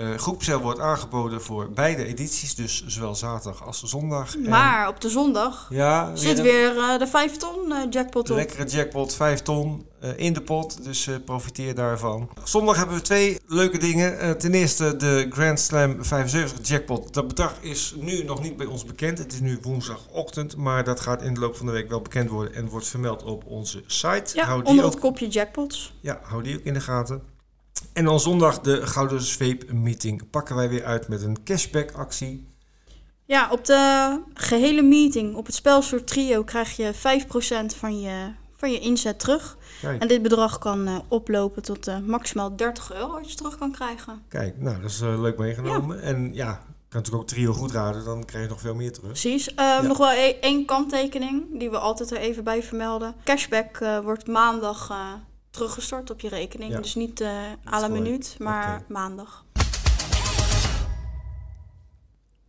Uh, 0.00 0.14
groepscel 0.14 0.60
wordt 0.60 0.80
aangeboden 0.80 1.42
voor 1.42 1.70
beide 1.70 2.04
edities, 2.04 2.54
dus 2.54 2.84
zowel 2.86 3.14
zaterdag 3.14 3.66
als 3.66 3.82
zondag. 3.82 4.36
Maar 4.38 4.82
en 4.82 4.88
op 4.88 5.00
de 5.00 5.08
zondag 5.08 5.66
ja, 5.70 6.16
zit 6.16 6.40
weer 6.40 6.76
uh, 6.76 6.98
de 6.98 7.06
5 7.06 7.36
ton 7.36 7.66
uh, 7.68 7.76
jackpot 7.90 8.30
op. 8.30 8.36
Lekkere 8.36 8.64
jackpot, 8.64 9.14
5 9.14 9.40
ton 9.40 9.88
in 10.16 10.32
de 10.32 10.40
pot, 10.40 10.84
dus 10.84 11.08
profiteer 11.24 11.74
daarvan. 11.74 12.28
Zondag 12.44 12.76
hebben 12.76 12.96
we 12.96 13.02
twee 13.02 13.38
leuke 13.46 13.78
dingen. 13.78 14.38
ten 14.38 14.54
eerste 14.54 14.96
de 14.96 15.26
Grand 15.30 15.60
Slam 15.60 16.04
75 16.04 16.68
jackpot. 16.68 17.14
Dat 17.14 17.28
bedrag 17.28 17.54
is 17.60 17.94
nu 17.96 18.24
nog 18.24 18.42
niet 18.42 18.56
bij 18.56 18.66
ons 18.66 18.84
bekend. 18.84 19.18
Het 19.18 19.32
is 19.32 19.40
nu 19.40 19.58
woensdagochtend, 19.62 20.56
maar 20.56 20.84
dat 20.84 21.00
gaat 21.00 21.22
in 21.22 21.34
de 21.34 21.40
loop 21.40 21.56
van 21.56 21.66
de 21.66 21.72
week 21.72 21.88
wel 21.88 22.00
bekend 22.00 22.30
worden 22.30 22.54
en 22.54 22.68
wordt 22.68 22.88
vermeld 22.88 23.22
op 23.22 23.44
onze 23.46 23.82
site. 23.86 24.30
Ja, 24.34 24.44
hou 24.44 24.60
die 24.60 24.70
onder 24.70 24.84
ook, 24.84 24.90
het 24.90 25.00
kopje 25.00 25.28
jackpots. 25.28 25.94
Ja, 26.00 26.20
hou 26.22 26.42
die 26.42 26.58
ook 26.58 26.64
in 26.64 26.74
de 26.74 26.80
gaten. 26.80 27.22
En 27.92 28.04
dan 28.04 28.20
zondag 28.20 28.60
de 28.60 28.86
Gouden 28.86 29.20
Zweep 29.20 29.72
meeting 29.72 30.30
pakken 30.30 30.56
wij 30.56 30.68
weer 30.68 30.84
uit 30.84 31.08
met 31.08 31.22
een 31.22 31.42
cashback 31.44 31.92
actie. 31.92 32.48
Ja, 33.24 33.48
op 33.50 33.64
de 33.64 34.20
gehele 34.34 34.82
meeting, 34.82 35.34
op 35.34 35.46
het 35.46 35.54
spelsoort 35.54 36.06
trio, 36.06 36.44
krijg 36.44 36.76
je 36.76 36.94
5% 36.94 37.76
van 37.76 38.00
je, 38.00 38.32
van 38.56 38.72
je 38.72 38.78
inzet 38.78 39.18
terug. 39.18 39.56
Kijk. 39.80 40.02
En 40.02 40.08
dit 40.08 40.22
bedrag 40.22 40.58
kan 40.58 40.88
uh, 40.88 40.98
oplopen 41.08 41.62
tot 41.62 41.88
uh, 41.88 41.98
maximaal 41.98 42.56
30 42.56 42.92
euro 42.92 43.18
als 43.18 43.30
je 43.30 43.36
terug 43.36 43.58
kan 43.58 43.72
krijgen. 43.72 44.22
Kijk, 44.28 44.60
nou 44.60 44.80
dat 44.80 44.90
is 44.90 45.00
uh, 45.00 45.20
leuk 45.20 45.38
meegenomen. 45.38 45.96
Ja. 45.96 46.02
En 46.02 46.34
ja, 46.34 46.52
kan 46.52 46.62
natuurlijk 46.88 47.22
ook 47.22 47.28
trio 47.28 47.52
goed 47.52 47.70
raden, 47.70 48.04
dan 48.04 48.24
krijg 48.24 48.44
je 48.44 48.50
nog 48.50 48.60
veel 48.60 48.74
meer 48.74 48.92
terug. 48.92 49.08
Precies. 49.08 49.52
Ja. 49.56 49.82
Nog 49.82 49.98
wel 49.98 50.12
e-, 50.12 50.38
één 50.40 50.64
kanttekening, 50.64 51.58
die 51.58 51.70
we 51.70 51.78
altijd 51.78 52.10
er 52.10 52.18
even 52.18 52.44
bij 52.44 52.62
vermelden. 52.62 53.14
Cashback 53.24 53.78
wordt 54.02 54.26
maandag 54.26 54.92
teruggestort 55.50 56.10
op 56.10 56.20
je 56.20 56.28
rekening. 56.28 56.76
Dus 56.76 56.94
niet 56.94 57.20
uh, 57.20 57.28
à 57.72 57.80
la 57.80 57.88
minuut, 57.88 58.36
maar 58.38 58.64
okay. 58.64 58.84
maandag. 58.88 59.44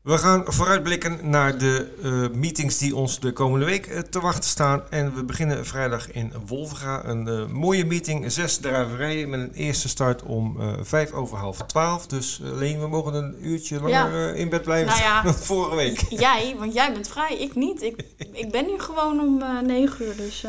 We 0.01 0.17
gaan 0.17 0.43
vooruitblikken 0.45 1.29
naar 1.29 1.57
de 1.57 1.93
uh, 2.03 2.37
meetings 2.37 2.77
die 2.77 2.95
ons 2.95 3.19
de 3.19 3.33
komende 3.33 3.65
week 3.65 3.87
uh, 3.87 3.99
te 3.99 4.19
wachten 4.19 4.49
staan. 4.49 4.83
En 4.89 5.15
we 5.15 5.23
beginnen 5.23 5.65
vrijdag 5.65 6.11
in 6.11 6.33
Wolvenga. 6.45 7.05
Een 7.05 7.27
uh, 7.27 7.45
mooie 7.45 7.85
meeting, 7.85 8.31
zes 8.31 8.57
draverijen 8.57 9.29
met 9.29 9.39
een 9.39 9.53
eerste 9.53 9.89
start 9.89 10.23
om 10.23 10.57
vijf 10.81 11.11
over 11.11 11.37
half 11.37 11.57
twaalf. 11.57 12.07
Dus 12.07 12.39
Leen, 12.41 12.79
we 12.79 12.87
mogen 12.87 13.13
een 13.13 13.35
uurtje 13.47 13.81
langer 13.81 14.27
ja. 14.27 14.33
in 14.33 14.49
bed 14.49 14.61
blijven 14.61 14.87
nou 14.87 15.01
ja, 15.01 15.21
dan 15.23 15.33
vorige 15.33 15.75
week. 15.75 16.05
Jij, 16.09 16.55
want 16.59 16.73
jij 16.73 16.93
bent 16.93 17.07
vrij, 17.07 17.37
ik 17.37 17.55
niet. 17.55 17.81
Ik, 17.81 18.05
ik 18.31 18.51
ben 18.51 18.65
hier 18.65 18.81
gewoon 18.81 19.19
om 19.19 19.43
negen 19.65 20.05
uur, 20.05 20.15
dus... 20.15 20.45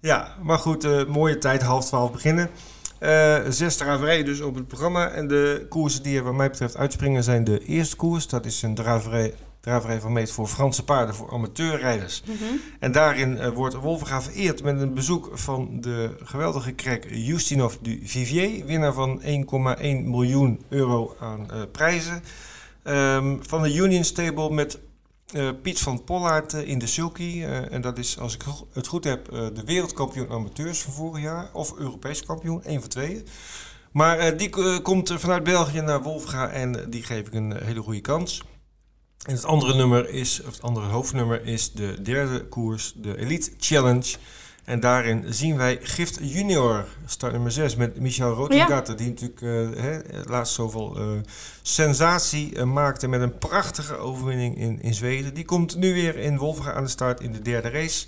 Ja, 0.00 0.34
maar 0.42 0.58
goed, 0.58 1.08
mooie 1.08 1.38
tijd, 1.38 1.62
half 1.62 1.84
twaalf 1.84 2.12
beginnen. 2.12 2.50
Uh, 3.00 3.38
zes 3.48 3.76
draverijen 3.76 4.24
dus 4.24 4.40
op 4.40 4.54
het 4.54 4.68
programma. 4.68 5.08
En 5.08 5.28
de 5.28 5.66
koersen 5.68 6.02
die 6.02 6.16
er 6.16 6.24
wat 6.24 6.34
mij 6.34 6.50
betreft 6.50 6.76
uitspringen 6.76 7.24
zijn 7.24 7.44
de 7.44 7.64
eerste 7.64 7.96
koers. 7.96 8.28
Dat 8.28 8.46
is 8.46 8.62
een 8.62 8.74
draverij, 8.74 9.34
draverij 9.60 10.00
van 10.00 10.12
meet 10.12 10.30
voor 10.30 10.46
Franse 10.46 10.84
paarden, 10.84 11.14
voor 11.14 11.32
amateurrijders. 11.32 12.22
Mm 12.26 12.36
-hmm. 12.36 12.60
En 12.80 12.92
daarin 12.92 13.32
uh, 13.36 13.48
wordt 13.48 13.74
Wolverga 13.74 14.22
vereerd 14.22 14.62
met 14.62 14.80
een 14.80 14.94
bezoek 14.94 15.30
van 15.32 15.80
de 15.80 16.16
geweldige 16.22 16.72
krek 16.72 17.06
Justinov 17.10 17.74
du 17.80 18.00
Vivier. 18.04 18.64
Winnaar 18.64 18.92
van 18.92 19.22
1,1 19.22 19.28
miljoen 20.04 20.64
euro 20.68 21.16
aan 21.20 21.48
uh, 21.52 21.62
prijzen. 21.72 22.22
Um, 22.84 23.38
van 23.42 23.62
de 23.62 23.74
Union 23.74 24.04
Stable 24.04 24.50
met 24.50 24.78
uh, 25.36 25.50
Piet 25.62 25.78
van 25.80 26.04
Pollaert 26.04 26.54
uh, 26.54 26.68
in 26.68 26.78
de 26.78 26.86
Sulky. 26.86 27.22
Uh, 27.22 27.72
en 27.72 27.80
dat 27.80 27.98
is, 27.98 28.18
als 28.18 28.34
ik 28.34 28.42
het 28.72 28.86
goed 28.86 29.04
heb, 29.04 29.30
de 29.30 29.62
wereldkampioen 29.64 30.30
amateurs 30.30 30.82
van 30.82 30.92
vorig 30.92 31.22
jaar. 31.22 31.50
Of 31.52 31.76
Europees 31.78 32.24
kampioen, 32.24 32.64
één 32.64 32.80
van 32.80 32.88
tweeën. 32.88 33.26
Maar 33.92 34.36
die 34.36 34.50
komt 34.80 35.12
vanuit 35.12 35.44
België 35.44 35.80
naar 35.80 36.02
Wolfga 36.02 36.48
en 36.48 36.90
die 36.90 37.02
geef 37.02 37.26
ik 37.26 37.34
een 37.34 37.56
hele 37.62 37.82
goede 37.82 38.00
kans. 38.00 38.42
En 39.26 39.34
het 39.34 39.44
andere 39.44 39.74
nummer 39.74 40.08
is, 40.08 40.40
of 40.40 40.52
het 40.52 40.62
andere 40.62 40.86
hoofdnummer 40.86 41.44
is 41.44 41.72
de 41.72 42.02
derde 42.02 42.48
koers, 42.48 42.92
de 42.96 43.18
Elite 43.18 43.50
Challenge. 43.58 44.16
En 44.66 44.80
daarin 44.80 45.24
zien 45.28 45.56
wij 45.56 45.78
Gift 45.82 46.18
Junior, 46.22 46.84
start 47.04 47.32
nummer 47.32 47.52
6, 47.52 47.76
met 47.76 48.00
Michel 48.00 48.32
Rotengatter. 48.32 48.94
Ja. 48.94 48.98
Die 48.98 49.08
natuurlijk 49.08 49.40
uh, 49.40 49.82
hè, 49.82 49.98
laatst 50.24 50.54
zoveel 50.54 51.00
uh, 51.00 51.20
sensatie 51.62 52.54
uh, 52.54 52.62
maakte 52.62 53.08
met 53.08 53.20
een 53.20 53.38
prachtige 53.38 53.96
overwinning 53.96 54.58
in, 54.58 54.82
in 54.82 54.94
Zweden. 54.94 55.34
Die 55.34 55.44
komt 55.44 55.76
nu 55.76 55.94
weer 55.94 56.16
in 56.16 56.38
Wolfga 56.38 56.72
aan 56.72 56.84
de 56.84 56.90
start 56.90 57.20
in 57.20 57.32
de 57.32 57.42
derde 57.42 57.68
race. 57.68 58.06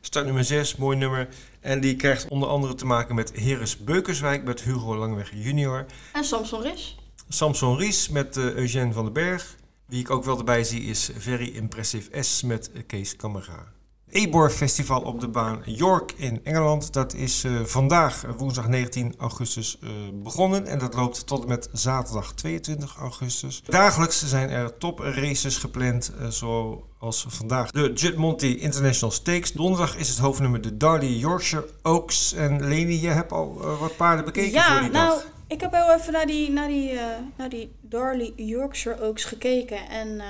Start 0.00 0.24
nummer 0.24 0.44
6, 0.44 0.76
mooi 0.76 0.96
nummer. 0.96 1.28
En 1.60 1.80
die 1.80 1.96
krijgt 1.96 2.28
onder 2.28 2.48
andere 2.48 2.74
te 2.74 2.86
maken 2.86 3.14
met 3.14 3.32
Heres 3.34 3.76
Beukerswijk, 3.76 4.44
met 4.44 4.62
Hugo 4.62 4.96
Langweg 4.96 5.30
junior. 5.34 5.86
En 6.12 6.24
Samson 6.24 6.62
Ries. 6.62 6.98
Samson 7.28 7.76
Ries 7.76 8.08
met 8.08 8.36
Eugène 8.36 8.92
van 8.92 9.04
den 9.04 9.12
Berg. 9.12 9.56
Wie 9.86 10.00
ik 10.00 10.10
ook 10.10 10.24
wel 10.24 10.38
erbij 10.38 10.64
zie 10.64 10.82
is 10.82 11.10
Very 11.16 11.48
Impressive 11.48 12.22
S 12.22 12.42
met 12.42 12.70
Kees 12.86 13.16
Kammerga. 13.16 13.78
Ebor 14.10 14.50
Festival 14.50 15.00
op 15.00 15.20
de 15.20 15.28
baan 15.28 15.62
York 15.64 16.12
in 16.16 16.40
Engeland. 16.44 16.92
Dat 16.92 17.14
is 17.14 17.44
uh, 17.44 17.60
vandaag, 17.64 18.24
woensdag 18.36 18.68
19 18.68 19.14
augustus, 19.18 19.78
uh, 19.84 19.90
begonnen. 20.12 20.66
En 20.66 20.78
dat 20.78 20.94
loopt 20.94 21.26
tot 21.26 21.42
en 21.42 21.48
met 21.48 21.68
zaterdag 21.72 22.32
22 22.34 22.96
augustus. 22.96 23.62
Dagelijks 23.62 24.28
zijn 24.28 24.50
er 24.50 24.78
top 24.78 24.98
races 24.98 25.56
gepland, 25.56 26.12
uh, 26.20 26.28
zoals 26.28 27.24
vandaag 27.28 27.70
de 27.70 27.92
Judd 27.92 28.16
Monty 28.16 28.46
International 28.46 29.14
Stakes. 29.14 29.52
Donderdag 29.52 29.96
is 29.96 30.08
het 30.08 30.18
hoofdnummer 30.18 30.60
de 30.60 30.76
Darley 30.76 31.12
Yorkshire 31.12 31.68
Oaks. 31.82 32.32
En 32.32 32.68
Leni, 32.68 33.00
je 33.00 33.08
hebt 33.08 33.32
al 33.32 33.54
wat 33.78 33.96
paarden 33.96 34.24
bekeken 34.24 34.52
ja, 34.52 34.72
voor 34.72 34.80
die 34.80 34.90
nou, 34.90 35.08
dag. 35.08 35.26
Ik 35.46 35.60
heb 35.60 35.72
heel 35.72 35.94
even 35.94 36.12
naar 36.12 36.26
die, 36.26 36.50
naar 36.50 36.68
die, 36.68 36.98
naar 37.36 37.48
die 37.48 37.72
Darley 37.80 38.32
Yorkshire 38.36 39.02
Oaks 39.02 39.24
gekeken 39.24 39.88
en 39.88 40.22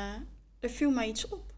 er 0.61 0.71
viel 0.71 0.90
mij 0.90 1.09
iets 1.09 1.29
op. 1.29 1.50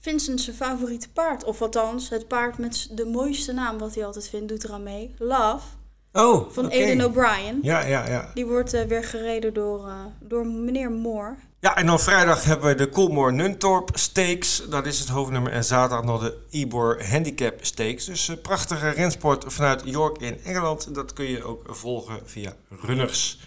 Vincent 0.00 0.40
zijn 0.40 0.56
favoriete 0.56 1.08
paard. 1.10 1.44
Of 1.44 1.62
althans, 1.62 2.08
het 2.08 2.28
paard 2.28 2.58
met 2.58 2.88
de 2.90 3.04
mooiste 3.04 3.52
naam 3.52 3.78
wat 3.78 3.94
hij 3.94 4.04
altijd 4.04 4.28
vindt, 4.28 4.48
doet 4.48 4.64
eraan 4.64 4.82
mee. 4.82 5.14
Love. 5.18 5.66
Oh, 6.12 6.50
Van 6.50 6.64
okay. 6.66 6.78
Aiden 6.78 7.06
O'Brien. 7.06 7.58
Ja, 7.62 7.84
ja, 7.84 8.08
ja. 8.08 8.30
Die 8.34 8.46
wordt 8.46 8.74
uh, 8.74 8.82
weer 8.82 9.04
gereden 9.04 9.54
door, 9.54 9.86
uh, 9.86 9.94
door 10.20 10.46
meneer 10.46 10.90
Moore. 10.90 11.34
Ja, 11.60 11.76
en 11.76 11.86
dan 11.86 12.00
vrijdag 12.00 12.44
hebben 12.44 12.68
we 12.68 12.74
de 12.74 12.88
Coolmore 12.88 13.32
Nuntorp 13.32 13.90
Stakes. 13.92 14.62
Dat 14.70 14.86
is 14.86 14.98
het 14.98 15.08
hoofdnummer. 15.08 15.52
En 15.52 15.64
zaterdag 15.64 16.04
nog 16.04 16.20
de 16.20 16.36
Ibor 16.50 17.04
Handicap 17.10 17.64
Stakes. 17.64 18.04
Dus 18.04 18.28
een 18.28 18.40
prachtige 18.40 18.88
rensport 18.88 19.44
vanuit 19.46 19.82
York 19.84 20.20
in 20.20 20.40
Engeland. 20.44 20.94
Dat 20.94 21.12
kun 21.12 21.24
je 21.24 21.44
ook 21.44 21.62
volgen 21.66 22.20
via 22.24 22.52
Runners. 22.68 23.40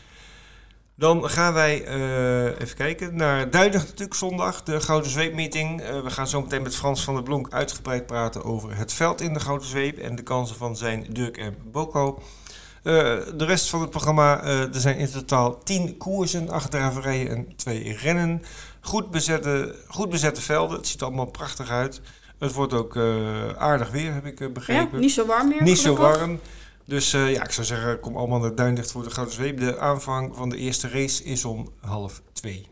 Dan 0.96 1.30
gaan 1.30 1.54
wij 1.54 1.88
uh, 1.88 2.46
even 2.46 2.76
kijken 2.76 3.16
naar 3.16 3.50
Duidig 3.50 3.82
natuurlijk 3.82 4.14
zondag, 4.14 4.64
de 4.64 4.82
Gouden 4.82 5.12
Zweep 5.12 5.34
meeting. 5.34 5.82
Uh, 5.82 6.02
we 6.02 6.10
gaan 6.10 6.28
zo 6.28 6.42
meteen 6.42 6.62
met 6.62 6.76
Frans 6.76 7.04
van 7.04 7.14
der 7.14 7.24
Blonk 7.24 7.48
uitgebreid 7.50 8.06
praten 8.06 8.44
over 8.44 8.78
het 8.78 8.94
veld 8.94 9.22
in 9.22 9.34
de 9.34 9.40
Gouden 9.40 9.68
Zweep 9.68 9.98
en 9.98 10.16
de 10.16 10.24
kansen 10.24 10.56
van 10.56 10.78
zijn 10.78 11.06
Dirk 11.10 11.38
en 11.38 11.56
Boko. 11.72 12.22
Uh, 12.84 12.94
de 13.36 13.46
rest 13.46 13.70
van 13.70 13.82
het 13.82 13.90
programma, 13.90 14.44
er 14.44 14.70
zijn 14.72 14.98
in 14.98 15.12
totaal 15.12 15.64
10 15.64 15.98
koersen, 15.98 16.50
8 16.50 16.72
draverijen 16.72 17.30
en 17.30 17.56
2 17.56 17.98
rennen. 17.98 18.42
Goed 18.82 19.12
bezette, 19.12 19.76
goed 19.88 20.10
bezette 20.10 20.42
velden, 20.42 20.78
het 20.78 20.88
ziet 20.88 21.00
er 21.00 21.06
allemaal 21.06 21.32
prachtig 21.32 21.70
uit. 21.70 22.02
Het 22.40 22.54
wordt 22.54 22.74
ook 22.74 22.98
aardig 23.58 23.92
weer, 23.92 24.14
heb 24.14 24.26
ik 24.26 24.54
begrepen. 24.54 24.90
Ja, 24.92 25.00
niet 25.00 25.12
zo 25.12 25.26
warm 25.26 25.48
meer. 25.48 25.64
Niet 25.64 25.80
zo 25.80 25.96
warm. 25.96 26.40
Dus 26.86 27.14
uh, 27.14 27.32
ja, 27.32 27.44
ik 27.44 27.52
zou 27.52 27.68
zeggen, 27.68 28.00
kom 28.00 28.18
allemaal 28.18 28.40
naar 28.40 28.56
Duindicht 28.56 28.92
voor 28.92 29.04
de 29.04 29.10
Gouden 29.10 29.36
Zweep. 29.36 29.60
De 29.60 29.80
aanvang 29.80 30.36
van 30.36 30.50
de 30.50 30.58
eerste 30.58 30.90
race 30.90 31.24
is 31.24 31.46
om 31.46 31.74
half 31.80 32.22
twee. 32.34 32.68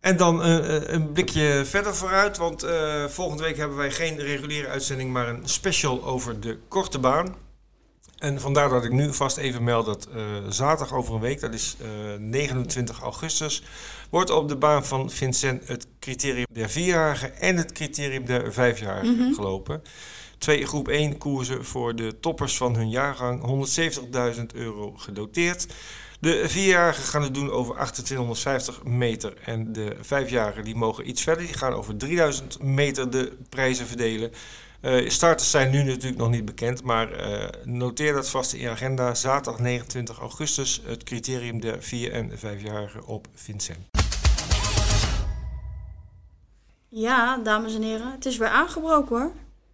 En 0.00 0.16
dan 0.16 0.46
uh, 0.46 0.88
een 0.88 1.12
blikje 1.12 1.62
verder 1.64 1.94
vooruit, 1.94 2.36
want 2.36 2.64
uh, 2.64 3.04
volgende 3.04 3.42
week 3.42 3.56
hebben 3.56 3.76
wij 3.76 3.90
geen 3.90 4.18
reguliere 4.18 4.68
uitzending, 4.68 5.12
maar 5.12 5.28
een 5.28 5.48
special 5.48 6.04
over 6.04 6.40
de 6.40 6.58
korte 6.68 6.98
baan. 6.98 7.36
En 8.18 8.40
vandaar 8.40 8.68
dat 8.68 8.84
ik 8.84 8.92
nu 8.92 9.14
vast 9.14 9.36
even 9.36 9.64
meld 9.64 9.86
dat 9.86 10.08
zaterdag 10.48 10.96
over 10.96 11.14
een 11.14 11.20
week, 11.20 11.40
dat 11.40 11.54
is 11.54 11.76
29 12.18 13.00
augustus, 13.00 13.62
wordt 14.10 14.30
op 14.30 14.48
de 14.48 14.56
baan 14.56 14.84
van 14.84 15.10
Vincent 15.10 15.68
het 15.68 15.86
criterium 15.98 16.46
der 16.52 16.70
vierjarigen 16.70 17.40
en 17.40 17.56
het 17.56 17.72
criterium 17.72 18.24
der 18.24 18.52
vijfjarigen 18.52 19.14
mm 19.14 19.18
-hmm. 19.18 19.34
gelopen. 19.34 19.82
Twee 20.40 20.66
groep 20.66 20.88
1 20.88 21.18
koersen 21.18 21.64
voor 21.64 21.96
de 21.96 22.20
toppers 22.20 22.56
van 22.56 22.76
hun 22.76 22.90
jaargang. 22.90 23.68
170.000 24.36 24.42
euro 24.54 24.92
gedoteerd. 24.96 25.66
De 26.20 26.48
vierjarigen 26.48 27.02
gaan 27.02 27.22
het 27.22 27.34
doen 27.34 27.50
over 27.50 27.74
2850 27.74 28.84
meter. 28.84 29.34
En 29.44 29.72
de 29.72 29.96
vijfjarigen 30.00 30.64
die 30.64 30.74
mogen 30.74 31.08
iets 31.08 31.22
verder. 31.22 31.46
Die 31.46 31.54
gaan 31.54 31.72
over 31.72 31.96
3000 31.96 32.62
meter 32.62 33.10
de 33.10 33.36
prijzen 33.48 33.86
verdelen. 33.86 34.32
Uh, 34.80 35.08
starters 35.08 35.50
zijn 35.50 35.70
nu 35.70 35.82
natuurlijk 35.82 36.16
nog 36.16 36.30
niet 36.30 36.44
bekend, 36.44 36.82
maar 36.82 37.30
uh, 37.30 37.48
noteer 37.64 38.12
dat 38.12 38.30
vast 38.30 38.52
in 38.52 38.60
je 38.60 38.68
agenda. 38.68 39.14
Zaterdag 39.14 39.60
29 39.60 40.18
augustus 40.18 40.82
het 40.84 41.02
criterium 41.02 41.60
der 41.60 41.78
4- 41.78 42.12
en 42.12 42.30
5-jarigen 42.30 43.06
op 43.06 43.26
Vincent. 43.34 43.88
Ja, 46.88 47.36
dames 47.36 47.74
en 47.74 47.82
heren, 47.82 48.12
het 48.12 48.26
is 48.26 48.36
weer 48.36 48.48
aangebroken 48.48 49.18
hoor. 49.18 49.32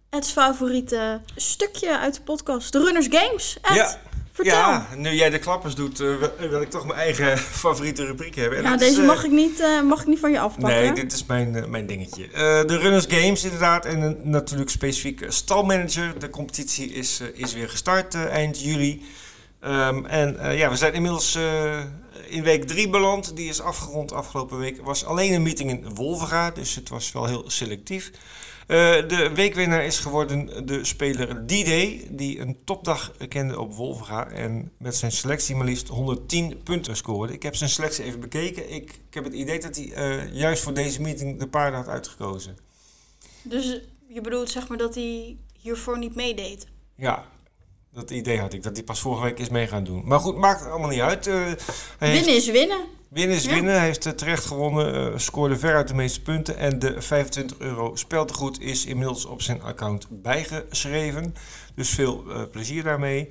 Het 0.09 0.29
favoriete 0.29 1.21
stukje 1.35 1.97
uit 1.97 2.13
de 2.13 2.21
podcast, 2.21 2.71
de 2.71 2.79
Runners 2.79 3.07
Games. 3.09 3.57
Ed, 3.61 3.75
ja. 3.75 3.99
Vertel. 4.31 4.57
Ja, 4.57 4.87
nu 4.95 5.11
jij 5.13 5.29
de 5.29 5.39
klappers 5.39 5.75
doet, 5.75 5.99
uh, 5.99 6.15
wil 6.49 6.61
ik 6.61 6.69
toch 6.69 6.85
mijn 6.85 6.99
eigen 6.99 7.37
favoriete 7.63 8.05
rubriek 8.05 8.35
hebben. 8.35 8.63
En 8.63 8.77
deze 8.77 8.91
is, 8.91 8.97
uh, 8.97 9.05
mag, 9.05 9.23
ik 9.23 9.31
niet, 9.31 9.59
uh, 9.59 9.81
mag 9.81 10.01
ik 10.01 10.07
niet 10.07 10.19
van 10.19 10.31
je 10.31 10.39
afpakken. 10.39 10.81
Nee, 10.81 10.93
dit 10.93 11.13
is 11.13 11.25
mijn, 11.25 11.69
mijn 11.69 11.87
dingetje. 11.87 12.27
de 12.67 12.77
Runners 12.77 13.05
Games 13.07 13.43
inderdaad 13.43 13.85
en 13.85 14.17
natuurlijk 14.23 14.69
specifiek 14.69 15.25
stalmanager. 15.27 16.19
De 16.19 16.29
competitie 16.29 16.91
is, 16.91 17.21
is 17.33 17.53
weer 17.53 17.69
gestart 17.69 18.15
eind 18.15 18.61
juli. 18.61 19.05
Um, 19.65 20.05
en 20.05 20.55
ja, 20.57 20.69
we 20.69 20.75
zijn 20.75 20.93
inmiddels 20.93 21.37
in 22.27 22.43
week 22.43 22.63
3 22.67 22.89
beland. 22.89 23.35
Die 23.35 23.49
is 23.49 23.61
afgerond 23.61 24.11
afgelopen 24.11 24.57
week. 24.57 24.81
Was 24.81 25.05
alleen 25.05 25.33
een 25.33 25.43
meeting 25.43 25.69
in 25.69 25.95
Wolvenga, 25.95 26.51
dus 26.51 26.75
het 26.75 26.89
was 26.89 27.11
wel 27.11 27.25
heel 27.25 27.43
selectief. 27.47 28.11
Uh, 28.67 29.07
de 29.07 29.31
weekwinnaar 29.33 29.85
is 29.85 29.99
geworden 29.99 30.65
de 30.65 30.85
speler 30.85 31.45
D-Day, 31.45 32.07
die 32.11 32.39
een 32.39 32.57
topdag 32.63 33.11
kende 33.27 33.59
op 33.59 33.73
Wolvenga 33.73 34.27
en 34.27 34.71
met 34.77 34.95
zijn 34.95 35.11
selectie 35.11 35.55
maar 35.55 35.65
liefst 35.65 35.87
110 35.87 36.63
punten 36.63 36.95
scoorde. 36.95 37.33
Ik 37.33 37.43
heb 37.43 37.55
zijn 37.55 37.69
selectie 37.69 38.03
even 38.03 38.19
bekeken. 38.19 38.71
Ik, 38.71 38.83
ik 38.83 39.13
heb 39.13 39.23
het 39.23 39.33
idee 39.33 39.59
dat 39.59 39.75
hij 39.75 39.85
uh, 39.85 40.33
juist 40.33 40.63
voor 40.63 40.73
deze 40.73 41.01
meeting 41.01 41.39
de 41.39 41.47
paarden 41.47 41.79
had 41.79 41.87
uitgekozen. 41.87 42.57
Dus 43.41 43.81
je 44.07 44.21
bedoelt 44.21 44.49
zeg 44.49 44.67
maar 44.67 44.77
dat 44.77 44.95
hij 44.95 45.37
hiervoor 45.61 45.97
niet 45.97 46.15
meedeed? 46.15 46.67
Ja, 46.95 47.25
dat 47.97 48.11
idee 48.11 48.39
had 48.39 48.53
ik, 48.53 48.63
dat 48.63 48.75
hij 48.75 48.83
pas 48.83 48.99
vorige 48.99 49.23
week 49.23 49.39
is 49.39 49.49
mee 49.49 49.67
gaan 49.67 49.83
doen. 49.83 50.01
Maar 50.05 50.19
goed, 50.19 50.37
maakt 50.37 50.65
allemaal 50.65 50.89
niet 50.89 50.99
uit. 50.99 51.27
Uh, 51.27 51.33
winnen 51.33 51.57
heeft... 51.99 52.27
is 52.27 52.51
winnen. 52.51 52.85
Winnen 53.09 53.35
is 53.35 53.43
Ja. 53.43 53.53
winnen. 53.53 53.73
Hij 53.73 53.85
heeft 53.85 54.05
uh, 54.05 54.13
terecht 54.13 54.45
gewonnen, 54.45 55.11
uh, 55.11 55.17
scoorde 55.17 55.57
veruit 55.57 55.87
de 55.87 55.93
meeste 55.93 56.21
punten. 56.21 56.57
En 56.57 56.79
de 56.79 57.01
25 57.01 57.57
euro 57.59 57.95
speltegoed 57.95 58.61
is 58.61 58.85
inmiddels 58.85 59.25
op 59.25 59.41
zijn 59.41 59.61
account 59.61 60.07
bijgeschreven. 60.09 61.35
Dus 61.75 61.89
veel 61.89 62.23
plezier 62.51 62.83
daarmee. 62.83 63.29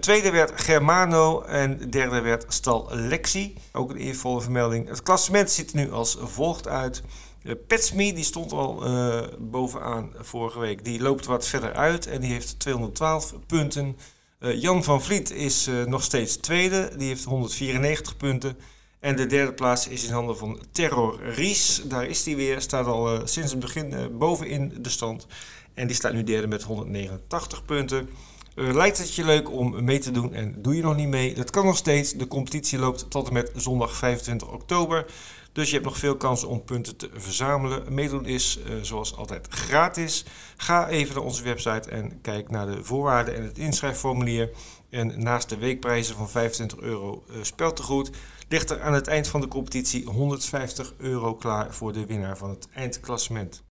tweede 0.00 0.30
werd 0.30 0.60
Germano 0.60 1.42
en 1.42 1.90
derde 1.90 2.20
werd 2.20 2.44
Stal 2.48 2.88
Lexi. 2.90 3.54
Ook 3.72 3.90
een 3.90 3.96
eervolle 3.96 4.40
vermelding. 4.40 4.88
Het 4.88 5.02
klassement 5.02 5.50
ziet 5.50 5.70
er 5.70 5.76
nu 5.76 5.92
als 5.92 6.16
volgt 6.20 6.68
uit. 6.68 7.02
Uh, 7.44 7.52
Petsme, 7.66 8.12
die 8.12 8.24
stond 8.24 8.52
al 8.52 8.86
uh, 8.86 9.22
bovenaan 9.38 10.12
vorige 10.18 10.58
week. 10.58 10.84
Die 10.84 11.00
loopt 11.00 11.26
wat 11.26 11.46
verder 11.46 11.72
uit 11.72 12.06
en 12.06 12.20
die 12.20 12.32
heeft 12.32 12.58
212 12.58 13.34
punten. 13.46 13.96
Uh, 14.40 14.60
Jan 14.60 14.84
van 14.84 15.02
Vliet 15.02 15.30
is 15.30 15.68
nog 15.86 16.02
steeds 16.02 16.36
tweede. 16.36 16.90
Die 16.96 17.08
heeft 17.08 17.24
194 17.24 18.16
punten. 18.16 18.56
En 19.00 19.16
de 19.16 19.26
derde 19.26 19.52
plaats 19.52 19.88
is 19.88 20.04
in 20.04 20.12
handen 20.12 20.36
van 20.36 20.60
Terror 20.72 21.22
Ries. 21.22 21.82
Daar 21.84 22.06
is 22.06 22.24
hij 22.24 22.36
weer. 22.36 22.60
Staat 22.60 22.86
al 22.86 23.20
sinds 23.24 23.50
het 23.50 23.60
begin 23.60 24.18
bovenin 24.18 24.74
de 24.80 24.88
stand. 24.88 25.26
En 25.74 25.86
die 25.86 25.96
staat 25.96 26.12
nu 26.12 26.24
derde 26.24 26.46
met 26.46 26.62
189 26.62 27.64
punten. 27.64 28.08
lijkt 28.54 28.98
het 28.98 29.14
je 29.14 29.24
leuk 29.24 29.50
om 29.50 29.84
mee 29.84 29.98
te 29.98 30.10
doen 30.10 30.34
en 30.34 30.62
doe 30.62 30.76
je 30.76 30.82
nog 30.82 30.96
niet 30.96 31.08
mee? 31.08 31.34
Dat 31.34 31.50
kan 31.50 31.64
nog 31.64 31.76
steeds. 31.76 32.12
De 32.12 32.26
competitie 32.26 32.78
loopt 32.78 33.10
tot 33.10 33.26
en 33.26 33.32
met 33.32 33.52
zondag 33.54 33.96
25 33.96 34.52
oktober. 34.52 35.06
Dus 35.54 35.66
je 35.66 35.74
hebt 35.74 35.84
nog 35.84 35.98
veel 35.98 36.16
kansen 36.16 36.48
om 36.48 36.64
punten 36.64 36.96
te 36.96 37.10
verzamelen. 37.12 37.94
Meedoen 37.94 38.26
is 38.26 38.58
uh, 38.58 38.74
zoals 38.82 39.16
altijd 39.16 39.46
gratis. 39.50 40.24
Ga 40.56 40.88
even 40.88 41.14
naar 41.14 41.24
onze 41.24 41.42
website 41.42 41.90
en 41.90 42.20
kijk 42.20 42.50
naar 42.50 42.66
de 42.66 42.84
voorwaarden 42.84 43.34
en 43.34 43.42
het 43.42 43.58
inschrijfformulier. 43.58 44.50
En 44.90 45.22
naast 45.22 45.48
de 45.48 45.56
weekprijzen 45.56 46.16
van 46.16 46.28
25 46.28 46.78
euro 46.78 47.24
uh, 47.30 47.36
speltegoed 47.42 48.10
ligt 48.48 48.70
er 48.70 48.82
aan 48.82 48.92
het 48.92 49.06
eind 49.06 49.28
van 49.28 49.40
de 49.40 49.48
competitie 49.48 50.04
150 50.04 50.94
euro 50.98 51.34
klaar 51.34 51.74
voor 51.74 51.92
de 51.92 52.06
winnaar 52.06 52.36
van 52.36 52.50
het 52.50 52.68
eindklassement. 52.72 53.64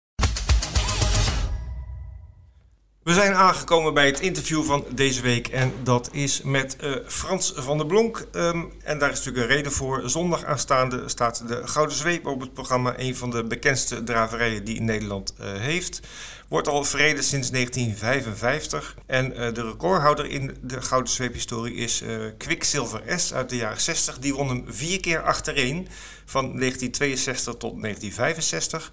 We 3.03 3.13
zijn 3.13 3.35
aangekomen 3.35 3.95
bij 3.95 4.07
het 4.07 4.21
interview 4.21 4.65
van 4.65 4.85
deze 4.95 5.23
week 5.23 5.49
en 5.49 5.73
dat 5.83 6.09
is 6.13 6.43
met 6.43 6.77
uh, 6.81 6.97
Frans 7.07 7.53
van 7.57 7.77
der 7.77 7.87
Blonk. 7.87 8.27
Um, 8.33 8.73
en 8.83 8.99
daar 8.99 9.11
is 9.11 9.17
natuurlijk 9.17 9.45
een 9.45 9.57
reden 9.57 9.73
voor. 9.73 10.03
Zondag 10.05 10.45
aanstaande 10.45 11.09
staat 11.09 11.49
de 11.49 11.67
Gouden 11.67 11.97
Zweep 11.97 12.27
op 12.27 12.41
het 12.41 12.55
programma. 12.55 12.95
Een 12.97 13.17
van 13.17 13.31
de 13.31 13.45
bekendste 13.45 14.03
draverijen 14.03 14.65
die 14.65 14.81
Nederland 14.81 15.35
uh, 15.41 15.47
heeft. 15.53 16.01
Wordt 16.49 16.69
al 16.69 16.85
verreden 16.85 17.25
sinds 17.25 17.51
1955. 17.51 18.97
En 19.07 19.31
uh, 19.31 19.53
de 19.53 19.63
recordhouder 19.63 20.27
in 20.27 20.57
de 20.61 20.83
Gouden 20.83 21.13
Zweep-historie 21.13 21.75
is 21.75 22.03
Quicksilver 22.39 23.03
S 23.07 23.33
uit 23.33 23.49
de 23.49 23.57
jaren 23.57 23.81
60. 23.81 24.19
Die 24.19 24.35
won 24.35 24.49
hem 24.49 24.65
vier 24.69 25.01
keer 25.01 25.23
achtereen 25.23 25.89
van 26.25 26.43
1962 26.43 27.55
tot 27.55 27.83
1965. 27.83 28.91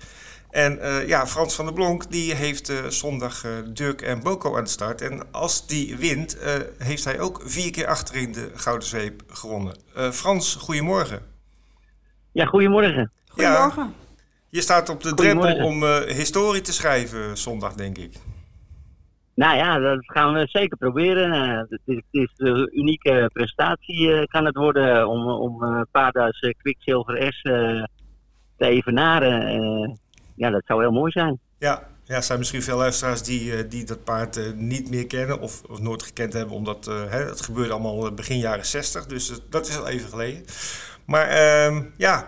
En 0.49 0.77
uh, 0.77 1.07
ja, 1.07 1.27
Frans 1.27 1.55
van 1.55 1.65
der 1.65 1.73
Blonk 1.73 2.12
die 2.12 2.33
heeft 2.33 2.69
uh, 2.69 2.85
zondag 2.85 3.45
uh, 3.45 3.51
Dirk 3.73 4.01
en 4.01 4.23
Boko 4.23 4.57
aan 4.57 4.63
de 4.63 4.69
start. 4.69 5.01
En 5.01 5.31
als 5.31 5.67
die 5.67 5.97
wint, 5.97 6.38
heeft 6.77 7.03
hij 7.03 7.19
ook 7.19 7.41
vier 7.45 7.71
keer 7.71 7.88
achterin 7.88 8.31
de 8.31 8.51
Gouden 8.53 8.88
Zweep 8.88 9.21
gewonnen. 9.27 9.75
Frans, 10.12 10.55
goedemorgen. 10.55 11.21
Ja, 12.31 12.45
goedemorgen. 12.45 13.12
Goedemorgen. 13.27 13.83
Ja, 13.83 13.91
je 14.49 14.62
staat 14.62 14.89
op 14.89 15.03
de 15.03 15.13
drempel 15.13 15.55
om 15.55 15.83
historie 16.07 16.62
te 16.62 16.73
schrijven 16.73 17.38
zondag, 17.38 17.73
denk 17.73 17.97
ik. 17.97 18.13
Nou 19.35 19.57
ja, 19.57 19.79
dat 19.79 19.99
gaan 20.01 20.33
we 20.33 20.47
zeker 20.47 20.77
proberen. 20.77 21.31
het 21.69 21.81
is, 21.85 21.95
het 21.95 22.05
is 22.12 22.29
een 22.38 22.79
unieke 22.79 23.29
prestatie 23.33 24.27
kan 24.27 24.45
het 24.45 24.55
worden 24.55 25.07
om, 25.07 25.29
om 25.29 25.85
Paarda's 25.91 26.53
Quicksilver 26.57 27.33
S 27.33 27.41
te 27.41 28.65
evenaren 28.65 29.99
ja, 30.39 30.49
dat 30.49 30.62
zou 30.65 30.82
heel 30.82 30.91
mooi 30.91 31.12
zijn. 31.12 31.39
Ja, 31.58 31.88
ja, 32.04 32.15
er 32.15 32.23
zijn 32.23 32.39
misschien 32.39 32.62
veel 32.62 32.78
luisteraars 32.78 33.23
die, 33.23 33.67
die 33.67 33.86
dat 33.86 34.04
paard 34.04 34.38
uh, 34.38 34.54
niet 34.56 34.89
meer 34.89 35.08
kennen 35.08 35.39
of, 35.39 35.63
of 35.63 35.82
nooit 35.82 36.04
gekend 36.04 36.34
hebben, 36.34 36.56
omdat 36.56 36.88
uh, 36.88 36.95
hè, 37.10 37.19
het 37.19 37.41
gebeurde 37.41 37.73
allemaal 37.73 38.13
begin 38.13 38.38
jaren 38.38 38.65
60, 38.65 39.06
dus 39.06 39.32
uh, 39.32 39.38
dat 39.49 39.67
is 39.67 39.80
al 39.80 39.88
even 39.88 40.10
geleden. 40.10 40.43
Maar 41.06 41.28
ehm, 41.28 41.84
ja, 41.97 42.25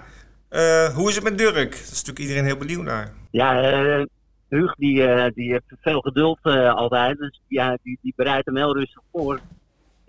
hoe 0.95 1.09
is 1.09 1.15
het 1.15 1.23
met 1.23 1.37
Dirk? 1.37 1.71
Dat 1.71 1.79
is 1.79 1.89
natuurlijk 1.89 2.19
iedereen 2.19 2.45
heel 2.45 2.57
benieuwd 2.57 2.83
naar. 2.83 3.13
Ja, 3.31 4.05
Huug 4.49 4.75
die, 4.75 5.31
die 5.33 5.51
heeft 5.51 5.73
veel 5.81 5.99
geduld 5.99 6.39
altijd, 6.75 7.17
dus 7.17 7.41
ja, 7.47 7.77
die, 7.83 7.99
die 8.01 8.13
bereidt 8.15 8.45
hem 8.45 8.55
heel 8.55 8.77
rustig 8.77 9.01
voor. 9.11 9.39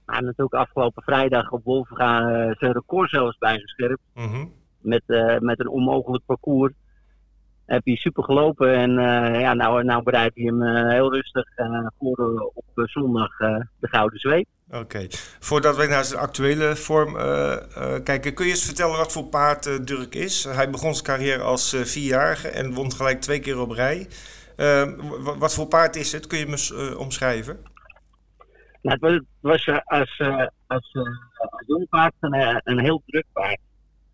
Maar 0.07 0.23
natuurlijk 0.23 0.55
afgelopen 0.55 1.03
vrijdag 1.03 1.51
op 1.51 1.65
Wolfga 1.65 2.21
zijn 2.59 2.73
record 2.73 3.11
zelfs 3.11 3.39
bijgescherpt. 3.39 4.03
Mm 4.15 4.29
-hmm. 4.29 4.53
met, 4.81 5.03
met 5.41 5.61
een 5.61 5.69
onmogelijk 5.69 6.25
parcours 6.27 6.73
heb 7.73 7.85
hij 7.85 7.97
super 7.97 8.25
gelopen. 8.25 8.75
En 8.75 8.91
ja, 9.41 9.55
nou, 9.55 9.85
nou 9.85 10.03
bereidt 10.03 10.35
hij 10.35 10.45
hem 10.45 10.89
heel 10.89 11.13
rustig 11.13 11.47
voor 11.99 12.53
op 12.55 12.65
zondag 12.75 13.37
de 13.79 13.89
Gouden 13.89 14.19
Zweep. 14.19 14.47
Oké. 14.71 15.07
Voordat 15.41 15.77
we 15.77 15.87
naar 15.87 16.05
zijn 16.05 16.21
actuele 16.21 16.77
vorm 16.77 17.15
kijken, 18.05 18.35
kun 18.35 18.45
je 18.45 18.51
eens 18.51 18.65
vertellen 18.65 18.97
wat 18.97 19.13
voor 19.13 19.25
paard 19.25 19.87
Dirk 19.87 20.15
is? 20.15 20.45
Hij 20.45 20.71
begon 20.71 20.95
zijn 20.95 21.05
carrière 21.05 21.43
als 21.43 21.77
vierjarige 21.83 22.49
en 22.49 22.75
won 22.75 22.93
gelijk 22.93 23.21
twee 23.21 23.41
keer 23.41 23.61
op 23.61 23.71
rij. 23.71 24.09
wat 25.39 25.55
voor 25.55 25.67
paard 25.67 25.97
is 25.97 26.13
het? 26.13 26.27
Kun 26.27 26.39
je 26.39 26.47
me 26.47 26.97
omschrijven? 26.99 27.61
Nou, 28.83 28.99
het 29.01 29.25
was, 29.41 29.69
als, 29.85 30.21
als, 30.67 30.97
als 31.47 31.65
jong 31.67 31.89
paard 31.89 32.15
een, 32.21 32.61
een 32.65 32.79
heel 32.79 33.03
druk 33.07 33.25
paard. 33.33 33.59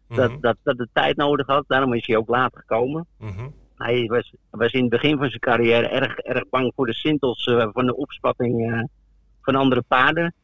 Dat, 0.09 0.31
mhm. 0.31 0.41
dat, 0.41 0.57
dat 0.63 0.77
de 0.77 0.89
tijd 0.93 1.17
nodig 1.17 1.47
had. 1.47 1.65
Daarom 1.67 1.95
is 1.95 2.07
hij 2.07 2.17
ook 2.17 2.29
laat 2.29 2.57
gekomen. 2.57 3.07
Mhm. 3.19 3.49
Hij 3.77 4.07
was, 4.07 4.35
was 4.51 4.73
in 4.73 4.81
het 4.81 4.91
begin 4.91 5.19
van 5.19 5.29
zijn 5.29 5.41
carrière 5.41 5.89
erg, 5.89 6.17
erg 6.19 6.49
bang 6.49 6.73
voor 6.75 6.87
de 6.87 6.95
sintels 6.95 7.47
uh, 7.47 7.69
van 7.73 7.87
de 7.87 7.97
opspatting 7.97 8.71
uh, 8.71 8.83
van 9.43 9.55
andere 9.55 9.83
paarden. 9.89 10.35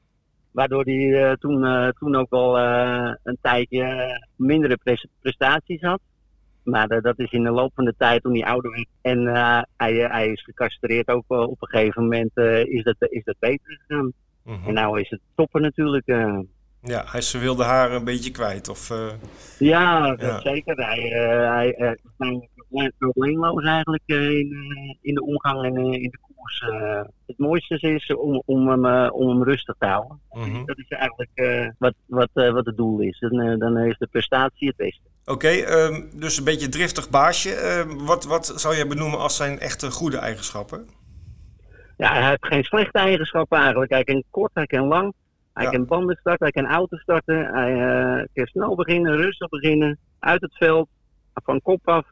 Waardoor 0.51 0.85
hij 0.85 0.95
uh, 0.95 1.33
toen, 1.33 1.93
toen 1.99 2.15
ook 2.15 2.31
al 2.31 2.59
een 3.23 3.39
tijdje 3.41 4.21
mindere 4.37 4.79
prestaties 5.21 5.81
had. 5.81 6.01
Maar 6.63 6.89
dat 6.89 7.19
is 7.19 7.31
in 7.31 7.43
de 7.43 7.51
loop 7.51 7.73
van 7.75 7.85
de 7.85 7.95
tijd 7.99 8.23
toen 8.23 8.33
hij 8.33 8.45
ouder 8.45 8.71
werd 8.71 8.87
en 9.01 9.27
hij, 9.77 9.95
hij 9.95 10.29
is 10.29 10.43
gecastreerd 10.43 11.09
ook 11.09 11.25
op 11.27 11.63
een 11.63 11.69
gegeven 11.69 12.03
moment 12.03 12.37
is, 12.69 12.83
dat, 12.83 12.97
is 12.99 13.25
dat 13.25 13.37
beter 13.39 13.81
gegaan. 13.87 14.13
Mhm. 14.45 14.69
En 14.69 14.75
nou 14.75 15.01
is 15.01 15.11
het 15.11 15.21
toppen 15.35 15.63
natuurlijk. 15.63 16.07
Ja, 16.85 17.21
zijn 17.21 17.43
wilde 17.43 17.65
haar 17.65 17.93
een 17.93 18.05
beetje 18.05 18.31
kwijt. 18.31 18.69
Of, 18.69 18.91
uh... 18.91 19.13
ja, 19.59 20.17
ja, 20.19 20.41
zeker. 20.41 20.77
Hij, 20.77 21.05
uh, 21.05 21.51
hij 21.51 21.97
uh, 22.71 22.89
probleemloos 22.99 23.65
eigenlijk 23.65 24.03
in, 24.07 24.99
in 25.01 25.15
de 25.15 25.25
omgang 25.25 25.65
en 25.65 25.77
in 25.77 26.11
de 26.11 26.19
koers. 26.21 26.65
het 27.27 27.39
mooiste 27.39 27.79
is 27.79 28.15
om, 28.15 28.43
om, 28.47 28.69
hem, 28.69 29.11
om 29.11 29.29
hem 29.29 29.45
rustig 29.45 29.75
te 29.79 29.87
houden. 29.87 30.21
Mhm. 30.31 30.65
Dat 30.65 30.79
is 30.79 30.89
eigenlijk 30.89 31.75
wat, 31.79 31.95
wat, 32.07 32.29
wat 32.33 32.67
het 32.67 32.77
doel 32.77 33.01
is. 33.01 33.19
Dan, 33.19 33.59
dan 33.59 33.79
is 33.79 33.99
de 33.99 34.07
prestatie 34.07 34.69
het 34.69 34.77
beste. 34.77 35.03
Oké, 35.25 35.49
ehm, 35.49 36.03
dus 36.15 36.39
een 36.39 36.45
beetje 36.45 36.69
driftig 36.69 37.11
baasje. 37.11 37.55
Ehm, 37.55 38.05
wat, 38.05 38.25
wat 38.25 38.53
zou 38.57 38.75
jij 38.75 38.87
benoemen 38.87 39.19
als 39.19 39.37
zijn 39.37 39.59
echte 39.59 39.91
goede 39.91 40.17
eigenschappen? 40.17 40.89
Ja, 41.97 42.13
hij 42.13 42.29
heeft 42.29 42.47
geen 42.47 42.65
slechte 42.65 42.99
eigenschappen 42.99 43.59
eigenlijk. 43.59 43.91
Hij 43.91 44.05
kan 44.05 44.23
kort, 44.31 44.51
hij 44.55 44.67
kan 44.67 44.87
lang. 44.87 45.15
Hij 45.55 45.71
kan 45.71 45.87
banden 45.87 46.17
starten, 46.17 46.47
hij 46.53 46.63
kan 46.63 46.73
auto 46.73 46.97
starten. 46.97 47.55
Hij 47.55 47.73
uh, 47.73 48.25
kan 48.33 48.47
snel 48.47 48.75
beginnen, 48.75 49.17
rustig 49.17 49.49
beginnen. 49.49 49.99
Uit 50.19 50.41
het 50.41 50.57
veld, 50.57 50.89
van 51.35 51.63
kop 51.63 51.89
af. 51.89 52.07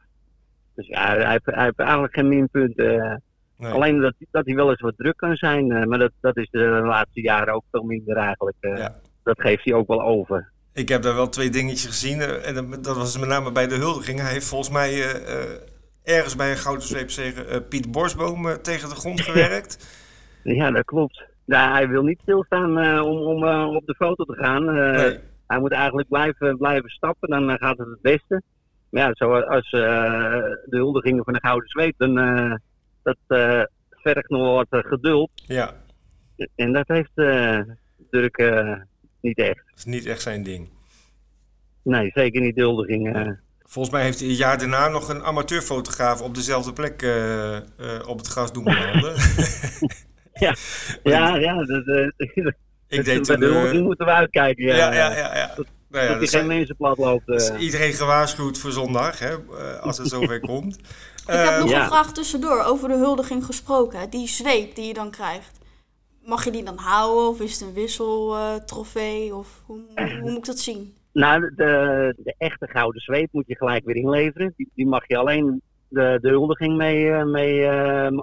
Dus 0.75 0.87
ja, 0.87 1.15
hij 1.15 1.31
heeft, 1.31 1.45
hij 1.45 1.63
heeft 1.63 1.79
eigenlijk 1.79 2.13
geen 2.13 2.27
minpunten. 2.27 3.21
Alleen 3.59 3.99
dat, 3.99 4.13
dat 4.31 4.45
hij 4.45 4.55
wel 4.55 4.69
eens 4.69 4.81
wat 4.81 4.97
druk 4.97 5.17
kan 5.17 5.35
zijn. 5.35 5.71
Uh, 5.71 5.83
maar 5.83 5.99
dat, 5.99 6.11
dat 6.21 6.37
is 6.37 6.49
de 6.49 6.81
laatste 6.83 7.21
jaren 7.21 7.53
ook 7.53 7.63
veel 7.71 7.83
minder 7.83 8.17
eigenlijk. 8.17 8.57
Uh, 8.61 8.85
Dat 9.23 9.41
geeft 9.41 9.63
hij 9.63 9.73
ook 9.73 9.87
wel 9.87 10.01
over. 10.01 10.51
Ik 10.73 10.89
heb 10.89 11.01
daar 11.01 11.15
wel 11.15 11.29
twee 11.29 11.49
dingetjes 11.49 11.85
gezien. 11.85 12.21
en 12.21 12.81
dat 12.81 12.97
was 12.97 13.19
met 13.19 13.29
name 13.29 13.51
bij 13.51 13.67
de 13.67 13.75
huldiging. 13.75 14.19
Hij 14.19 14.31
heeft 14.31 14.47
volgens 14.47 14.69
mij 14.69 15.01
ergens 16.03 16.35
bij 16.35 16.51
een 16.51 16.57
gouden 16.57 16.87
zweepzegen 16.87 17.67
Piet 17.67 17.91
Borsboom 17.91 18.61
tegen 18.61 18.89
de 18.89 18.95
grond 18.95 19.21
gewerkt. 19.29 20.01
ja, 20.43 20.71
dat 20.71 20.85
klopt. 20.85 21.31
Nou, 21.45 21.71
hij 21.71 21.87
wil 21.87 22.03
niet 22.03 22.19
stilstaan 22.21 22.83
uh, 22.83 23.01
om, 23.05 23.17
om 23.17 23.43
uh, 23.43 23.75
op 23.75 23.85
de 23.85 23.95
foto 23.95 24.23
te 24.23 24.35
gaan. 24.35 24.77
Uh, 24.77 25.17
Hij 25.47 25.59
moet 25.59 25.71
eigenlijk 25.71 26.07
blijven, 26.07 26.57
blijven 26.57 26.89
stappen, 26.89 27.29
dan 27.29 27.57
gaat 27.57 27.77
het 27.77 27.87
het 27.87 28.01
beste. 28.01 28.41
Maar 28.89 29.01
ja, 29.01 29.09
zoals 29.13 29.71
de 29.71 30.77
huldigingen 30.77 31.23
van 31.23 31.33
de 31.33 31.39
Gouden 31.39 31.69
Zweep, 31.69 31.93
dan 31.97 32.15
dat 33.03 33.17
vergt 33.89 34.29
nog 34.29 34.65
wat 34.69 34.85
geduld. 34.85 35.29
Ja. 35.33 35.73
En 36.55 36.73
dat 36.73 36.87
heeft 36.87 37.15
Dirk 38.09 38.37
niet 39.21 39.37
echt. 39.37 39.63
Dat 39.67 39.77
is 39.77 39.85
niet 39.85 40.05
echt 40.05 40.21
zijn 40.21 40.43
ding. 40.43 40.69
Nee, 41.83 42.11
zeker 42.13 42.41
niet 42.41 42.55
de 42.55 42.61
huldiging. 42.61 43.37
Volgens 43.59 43.93
mij 43.93 44.03
heeft 44.03 44.19
hij 44.19 44.29
een 44.29 44.35
jaar 44.35 44.57
daarna 44.57 44.87
nog 44.87 45.09
een 45.09 45.23
amateurfotograaf 45.23 46.21
op 46.21 46.35
dezelfde 46.35 46.73
plek 46.73 47.05
op 48.07 48.17
het 48.17 48.27
gras 48.27 48.51
doen 48.51 48.63
belanden. 48.63 49.13
ja, 50.33 50.55
ja, 51.03 51.35
ja. 51.35 51.65
Dat, 51.65 51.87
uh, 52.35 52.47
ik 52.87 53.05
deed 53.05 53.23
toen, 53.23 53.43
uh, 53.43 53.81
moeten 53.81 54.05
we 54.05 54.11
uitkijken. 54.11 54.65
Ja, 54.65 54.75
ja, 54.75 54.93
ja. 54.93 55.17
ja, 55.17 55.35
ja. 55.35 55.53
Dat, 55.55 55.65
nou 55.89 56.05
ja, 56.05 56.11
dat, 56.11 56.19
dat 56.19 56.29
geen 56.29 56.47
mensen 56.47 56.75
plat 56.75 56.97
loopt. 56.97 57.27
Uh. 57.27 57.61
iedereen 57.61 57.93
gewaarschuwd 57.93 58.57
voor 58.57 58.71
zondag, 58.71 59.19
hè, 59.19 59.35
als 59.81 59.97
het 59.97 60.07
zover 60.15 60.39
komt. 60.39 60.77
Ik 61.27 61.33
heb 61.33 61.59
nog 61.59 61.71
een 61.71 61.85
vraag 61.85 62.13
tussendoor 62.13 62.63
over 62.63 62.87
de 62.87 62.95
huldiging 62.95 63.45
gesproken. 63.45 64.09
Die 64.09 64.27
zweep 64.27 64.75
die 64.75 64.87
je 64.87 64.93
dan 64.93 65.11
krijgt. 65.11 65.59
Mag 66.21 66.43
je 66.43 66.51
die 66.51 66.63
dan 66.63 66.77
houden 66.77 67.27
of 67.27 67.41
is 67.41 67.51
het 67.51 67.61
een 67.61 67.73
wisseltrofee? 67.73 69.35
of 69.35 69.61
hoe, 69.65 69.79
hoe, 69.95 70.19
moet 70.21 70.37
ik 70.37 70.45
dat 70.45 70.59
zien? 70.59 70.95
Nou, 71.13 71.51
de, 71.55 72.15
de, 72.17 72.35
echte 72.37 72.67
gouden 72.67 73.01
zweep 73.01 73.29
moet 73.31 73.47
je 73.47 73.55
gelijk 73.55 73.85
weer 73.85 73.95
inleveren. 73.95 74.53
Die, 74.57 74.71
die 74.75 74.87
mag 74.87 75.07
je 75.07 75.17
alleen 75.17 75.61
de, 75.87 76.17
de 76.21 76.29
huldiging 76.29 76.77
mee, 76.77 77.25
mee 77.25 77.69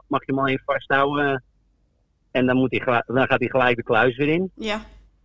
mag 0.06 0.26
je 0.26 0.32
maar 0.32 0.50
in 0.50 0.62
vasthouden 0.64 1.42
en 2.30 2.46
dan, 2.46 2.56
moet 2.56 2.70
hij, 2.70 3.02
dan 3.06 3.26
gaat 3.26 3.40
hij 3.40 3.48
gelijk 3.48 3.76
de 3.76 3.82
kluis 3.82 4.16
weer 4.16 4.28
in. 4.28 4.50
Ja. 4.54 4.80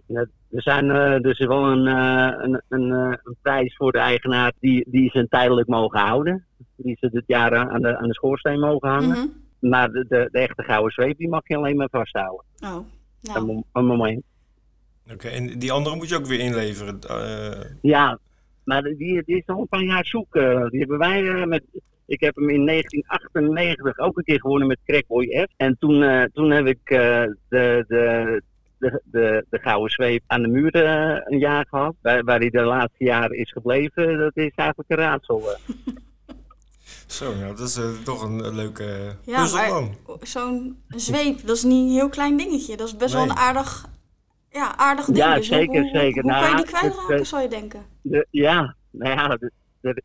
Er 0.08 0.62
zijn 0.62 0.86
uh, 0.86 1.20
dus 1.20 1.39
wel 1.39 1.65
een, 1.65 1.88
uh, 1.88 2.34
een, 2.38 2.62
een, 2.70 2.89
uh, 2.89 3.13
een, 3.24 3.36
prijs 3.41 3.76
voor 3.76 3.91
de 3.91 3.98
eigenaar 3.98 4.54
die, 4.60 4.86
die 4.89 5.10
ze 5.10 5.28
tijdelijk 5.30 5.68
mogen 5.68 6.00
houden. 6.00 6.46
Die 6.76 6.98
ze 7.00 7.10
dit 7.10 7.24
jaar 7.28 7.56
aan 7.70 7.82
de, 7.82 7.98
aan 7.98 8.08
de 8.08 8.13
schoorsteen 8.13 8.60
mogen 8.60 8.89
hangen. 8.89 9.08
Mm 9.08 9.13
-hmm. 9.13 9.44
Maar 9.72 9.91
de, 9.91 10.06
de, 10.08 10.30
de, 10.32 10.39
echte 10.39 10.63
gouden 10.63 10.91
zweep 10.91 11.18
die 11.18 11.30
mag 11.30 11.41
je 11.44 11.56
alleen 11.56 11.76
maar 11.76 11.89
vasthouden. 11.91 12.46
Oh, 12.60 12.78
nou. 13.22 13.50
Een, 13.50 13.65
een 13.74 13.86
moment. 13.86 14.24
Oké, 15.12 15.28
en 15.28 15.60
die 15.60 15.72
andere 15.72 15.96
moet 15.96 16.10
je 16.10 16.15
ook 16.15 16.26
weer 16.26 16.39
inleveren? 16.39 17.00
Ja, 17.82 18.20
maar 18.63 18.82
die, 18.82 19.24
die 19.26 19.38
is 19.38 19.48
al 19.48 19.60
een 19.60 19.68
paar 19.68 19.84
jaar 19.84 20.06
zoeken. 20.06 20.70
Die 20.70 20.80
hebben 20.80 20.98
wij 20.98 21.46
met 21.46 21.63
ik 22.06 22.20
heb 22.20 22.36
hem 22.36 22.50
in 22.50 22.65
1998 22.65 24.00
ook 24.00 24.18
een 24.18 24.24
keer 24.24 24.39
gewonnen 24.39 24.68
met 24.68 24.80
Crackboy 24.86 25.46
F. 25.48 25.54
En 25.58 25.78
toen, 25.80 26.02
uh, 26.02 26.24
toen 26.34 26.52
heb 26.52 26.65
ik 26.65 26.80
uh, 26.84 27.00
de, 27.50 27.86
de, 27.88 28.41
de, 28.78 29.02
de, 29.04 29.46
de 29.50 29.60
gouden 29.60 29.91
zweep 29.91 30.24
aan 30.28 30.41
de 30.41 30.48
muur 30.48 30.76
uh, 30.76 31.18
een 31.24 31.39
jaar 31.39 31.65
gehad. 31.70 31.96
Waar, 32.02 32.24
waar 32.24 32.39
hij 32.39 32.50
de 32.50 32.62
laatste 32.62 33.04
jaren 33.04 33.38
is 33.38 33.52
gebleven, 33.52 34.18
dat 34.18 34.32
is 34.38 34.52
eigenlijk 34.56 34.89
een 34.89 34.98
raadsel. 34.98 35.44
Zo, 37.08 37.36
nou, 37.36 37.56
dat 37.56 37.68
is 37.68 37.80
toch 38.04 38.24
een, 38.24 38.56
leuke 38.56 39.15
ja, 39.26 39.41
puzzel 39.41 39.89
Zo'n 40.22 40.84
zweep, 40.88 41.46
dat 41.46 41.56
is 41.56 41.63
niet 41.63 41.88
een 41.88 41.94
heel 41.94 42.10
klein 42.10 42.38
dingetje. 42.38 42.78
Dat 42.78 42.88
is 42.88 42.98
best 42.98 43.13
nee. 43.13 43.24
wel 43.24 43.32
een 43.32 43.41
aardig, 43.41 43.86
ja, 44.50 44.78
aardig 44.78 45.06
ding. 45.06 45.18
Ja, 45.18 45.41
zeker, 45.41 45.82
hoe, 45.82 45.89
zeker. 45.94 46.22
Hoe, 46.22 46.32
hoe 46.32 46.32
nou, 46.32 46.41
kan 46.41 46.50
je 46.50 46.63
die 46.63 46.74
kwijtraken, 46.74 47.26
zou 47.26 47.41
je 47.41 47.48
denken? 47.48 47.86
De, 48.02 48.28
ja, 48.30 48.76
nou 48.91 49.12
ja, 49.12 49.38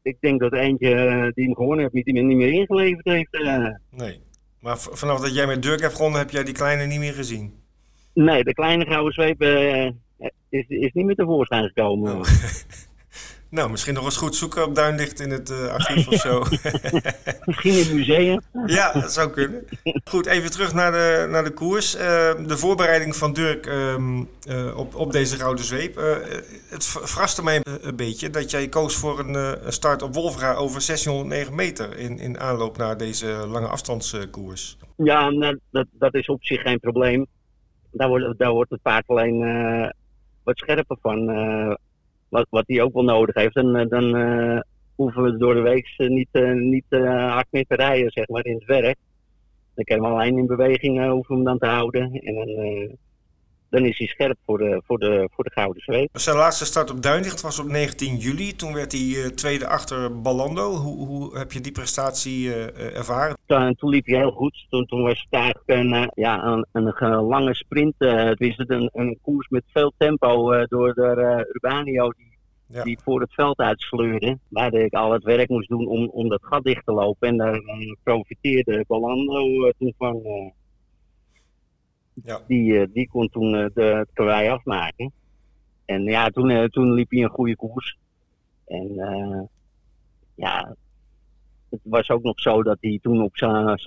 ik 0.02 0.16
denk 0.20 0.40
dat 0.40 0.52
eentje 0.52 0.94
eh, 0.94 1.32
die 1.32 1.44
hem 1.44 1.54
gewonnen 1.54 1.80
heeft, 1.80 2.06
niet, 2.06 2.24
niet 2.24 2.36
meer 2.36 2.52
ingeleverd 2.52 3.04
heeft. 3.04 3.32
Eh. 3.32 3.66
Nee, 3.90 4.20
maar 4.60 4.78
vanaf 4.78 5.20
dat 5.20 5.34
jij 5.34 5.46
met 5.46 5.62
Dirk 5.62 5.80
hebt 5.80 5.94
gewonnen, 5.94 6.20
heb 6.20 6.30
jij 6.30 6.44
die 6.44 6.54
kleine 6.54 6.86
niet 6.86 6.98
meer 6.98 7.12
gezien? 7.12 7.54
Nee, 8.14 8.44
de 8.44 8.54
kleine 8.54 8.86
gouden 8.86 9.12
zweep 9.12 9.42
uh, 9.42 9.90
is, 10.48 10.64
is 10.68 10.92
niet 10.92 11.04
meer 11.04 11.14
tevoorschijn 11.14 11.64
gekomen. 11.64 12.16
Oh. 12.16 12.22
Nou, 13.50 13.70
misschien 13.70 13.94
nog 13.94 14.04
eens 14.04 14.16
goed 14.16 14.34
zoeken 14.34 14.64
op 14.64 14.74
Duinlicht 14.74 15.20
in 15.20 15.30
het 15.30 15.50
uh, 15.50 15.66
archief 15.66 16.08
of 16.08 16.14
zo. 16.14 16.38
misschien 17.46 17.72
in 17.72 17.78
het 17.78 17.92
museum. 17.92 18.40
ja, 18.66 18.92
dat 18.92 19.12
zou 19.12 19.30
kunnen. 19.30 19.64
Goed, 20.04 20.26
even 20.26 20.50
terug 20.50 20.74
naar 20.74 20.92
de, 20.92 21.26
naar 21.30 21.44
de 21.44 21.50
koers. 21.50 21.94
Uh, 21.94 22.00
de 22.46 22.56
voorbereiding 22.56 23.16
van 23.16 23.32
Dirk 23.32 23.66
um, 23.66 24.28
uh, 24.48 24.76
op, 24.76 24.94
op 24.94 25.12
deze 25.12 25.36
Gouden 25.36 25.64
Zweep. 25.64 25.96
het 26.68 26.84
verraste 26.84 27.42
mij 27.42 27.60
een 27.80 27.96
beetje 27.96 28.30
dat 28.30 28.50
jij 28.50 28.68
koos 28.68 28.96
voor 28.96 29.18
een 29.18 29.72
start 29.72 30.02
op 30.02 30.14
Wolfra 30.14 30.54
over 30.54 30.80
609 30.80 31.54
meter 31.54 31.98
in, 31.98 32.18
in 32.18 32.40
aanloop 32.40 32.76
naar 32.76 32.96
deze 32.96 33.26
lange 33.26 33.68
afstandskoers. 33.68 34.76
Ja, 34.96 35.30
nou, 35.30 35.58
dat, 35.70 35.86
dat 35.92 36.14
is 36.14 36.26
op 36.26 36.44
zich 36.44 36.60
geen 36.60 36.80
probleem. 36.80 37.26
Daar 37.92 38.08
wordt, 38.08 38.38
daar 38.38 38.52
wordt 38.52 38.70
het 38.70 38.82
paard 38.82 39.04
alleen 39.06 39.38
wat 40.42 40.58
scherper 40.58 40.96
van 41.00 41.28
wat, 42.30 42.46
wat 42.50 42.64
hij 42.66 42.82
ook 42.82 42.92
wel 42.92 43.02
nodig 43.02 43.34
heeft. 43.34 43.56
En 43.56 43.76
eh, 43.76 43.88
dan 43.88 44.16
uh, 44.16 44.60
hoeven 44.94 45.22
we 45.22 45.36
door 45.36 45.54
de 45.54 45.60
week 45.60 45.94
niet, 45.96 46.28
uh, 46.32 46.52
niet 46.52 46.84
hard 46.90 47.46
meer 47.50 47.66
te 47.66 47.74
rijden, 47.74 48.10
zeg 48.10 48.28
maar, 48.28 48.44
in 48.44 48.54
het 48.54 48.64
werk. 48.64 48.96
Dan 49.74 49.84
kunnen 49.84 50.06
we 50.06 50.12
alleen 50.12 50.38
in 50.38 50.46
beweging 50.46 51.08
hoeven 51.08 51.28
we 51.28 51.34
hem 51.34 51.44
dan 51.44 51.58
te 51.58 51.66
houden. 51.66 52.12
En 52.12 52.34
dan, 52.34 52.48
dan 53.70 53.84
is 53.84 53.98
hij 53.98 54.06
scherp 54.06 54.38
voor 54.46 54.58
de, 54.58 54.82
voor 54.86 54.98
de, 54.98 55.28
voor 55.32 55.44
de 55.44 55.50
Gouden 55.50 55.82
Zweep. 55.82 56.08
Zijn 56.12 56.36
laatste 56.36 56.64
start 56.64 56.90
op 56.90 57.02
Duinlicht 57.02 57.40
was 57.40 57.58
op 57.58 57.66
19 57.66 58.16
juli. 58.16 58.56
Toen 58.56 58.74
werd 58.74 58.92
hij 58.92 59.30
tweede 59.30 59.66
achter 59.66 60.20
Ballando. 60.20 60.70
Hoe, 60.70 61.06
hoe 61.06 61.38
heb 61.38 61.52
je 61.52 61.60
die 61.60 61.72
prestatie 61.72 62.54
ervaren? 62.72 63.36
Toen, 63.46 63.74
toen, 63.74 63.90
liep 63.90 64.06
hij 64.06 64.18
heel 64.18 64.30
goed. 64.30 64.66
Toen, 64.68 64.86
toen 64.86 65.02
was 65.02 65.26
het 65.30 65.40
eigenlijk 65.40 65.68
een, 65.68 66.10
ja, 66.14 66.44
een, 66.44 66.66
een, 66.72 67.14
lange 67.14 67.54
sprint. 67.54 67.94
het 67.98 68.38
was 68.38 68.54
een, 68.56 68.90
een 68.92 69.18
koers 69.22 69.48
met 69.48 69.64
veel 69.72 69.92
tempo 69.98 70.66
door 70.66 70.94
de 70.94 71.50
Urbanio. 71.52 72.10
Die 72.10 72.28
die 72.82 72.98
voor 73.02 73.20
het 73.20 73.34
veld 73.34 73.58
uitsleurde. 73.58 74.38
Waar 74.48 74.74
ik 74.74 74.94
al 74.94 75.12
het 75.12 75.24
werk 75.24 75.48
moest 75.48 75.68
doen 75.68 75.86
om, 75.86 76.08
om 76.08 76.28
dat 76.28 76.40
gat 76.42 76.64
dicht 76.64 76.84
te 76.84 76.92
lopen. 76.92 77.28
En 77.28 77.36
daar 77.36 77.60
profiteerde 78.02 78.84
Balando 78.86 79.70
toen 79.78 79.94
van. 79.98 80.22
Ja. 82.24 82.40
Die, 82.46 82.92
die 82.92 83.08
kon 83.08 83.28
toen 83.28 83.52
de, 83.52 83.82
het 83.82 84.08
karwei 84.12 84.48
afmaken. 84.48 85.12
En 85.84 86.04
ja, 86.04 86.28
toen, 86.28 86.68
toen 86.68 86.92
liep 86.92 87.10
hij 87.10 87.22
een 87.22 87.28
goede 87.28 87.56
koers. 87.56 87.98
En 88.66 88.94
ja, 90.34 90.74
het 91.70 91.80
was 91.82 92.10
ook 92.10 92.22
nog 92.22 92.40
zo 92.40 92.62
dat 92.62 92.78
hij 92.80 92.98
toen 93.02 93.22
op 93.22 93.36
zijn 93.36 93.78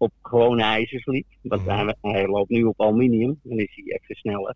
op 0.00 0.12
gewone 0.22 0.62
ijzers 0.62 1.06
liep. 1.06 1.26
Want 1.42 1.64
mhm. 1.64 1.92
hij, 2.00 2.26
loopt 2.26 2.50
nu 2.50 2.64
op 2.64 2.80
aluminium, 2.80 3.40
dan 3.42 3.58
is 3.58 3.72
hij 3.74 3.84
even 3.84 4.14
sneller. 4.14 4.54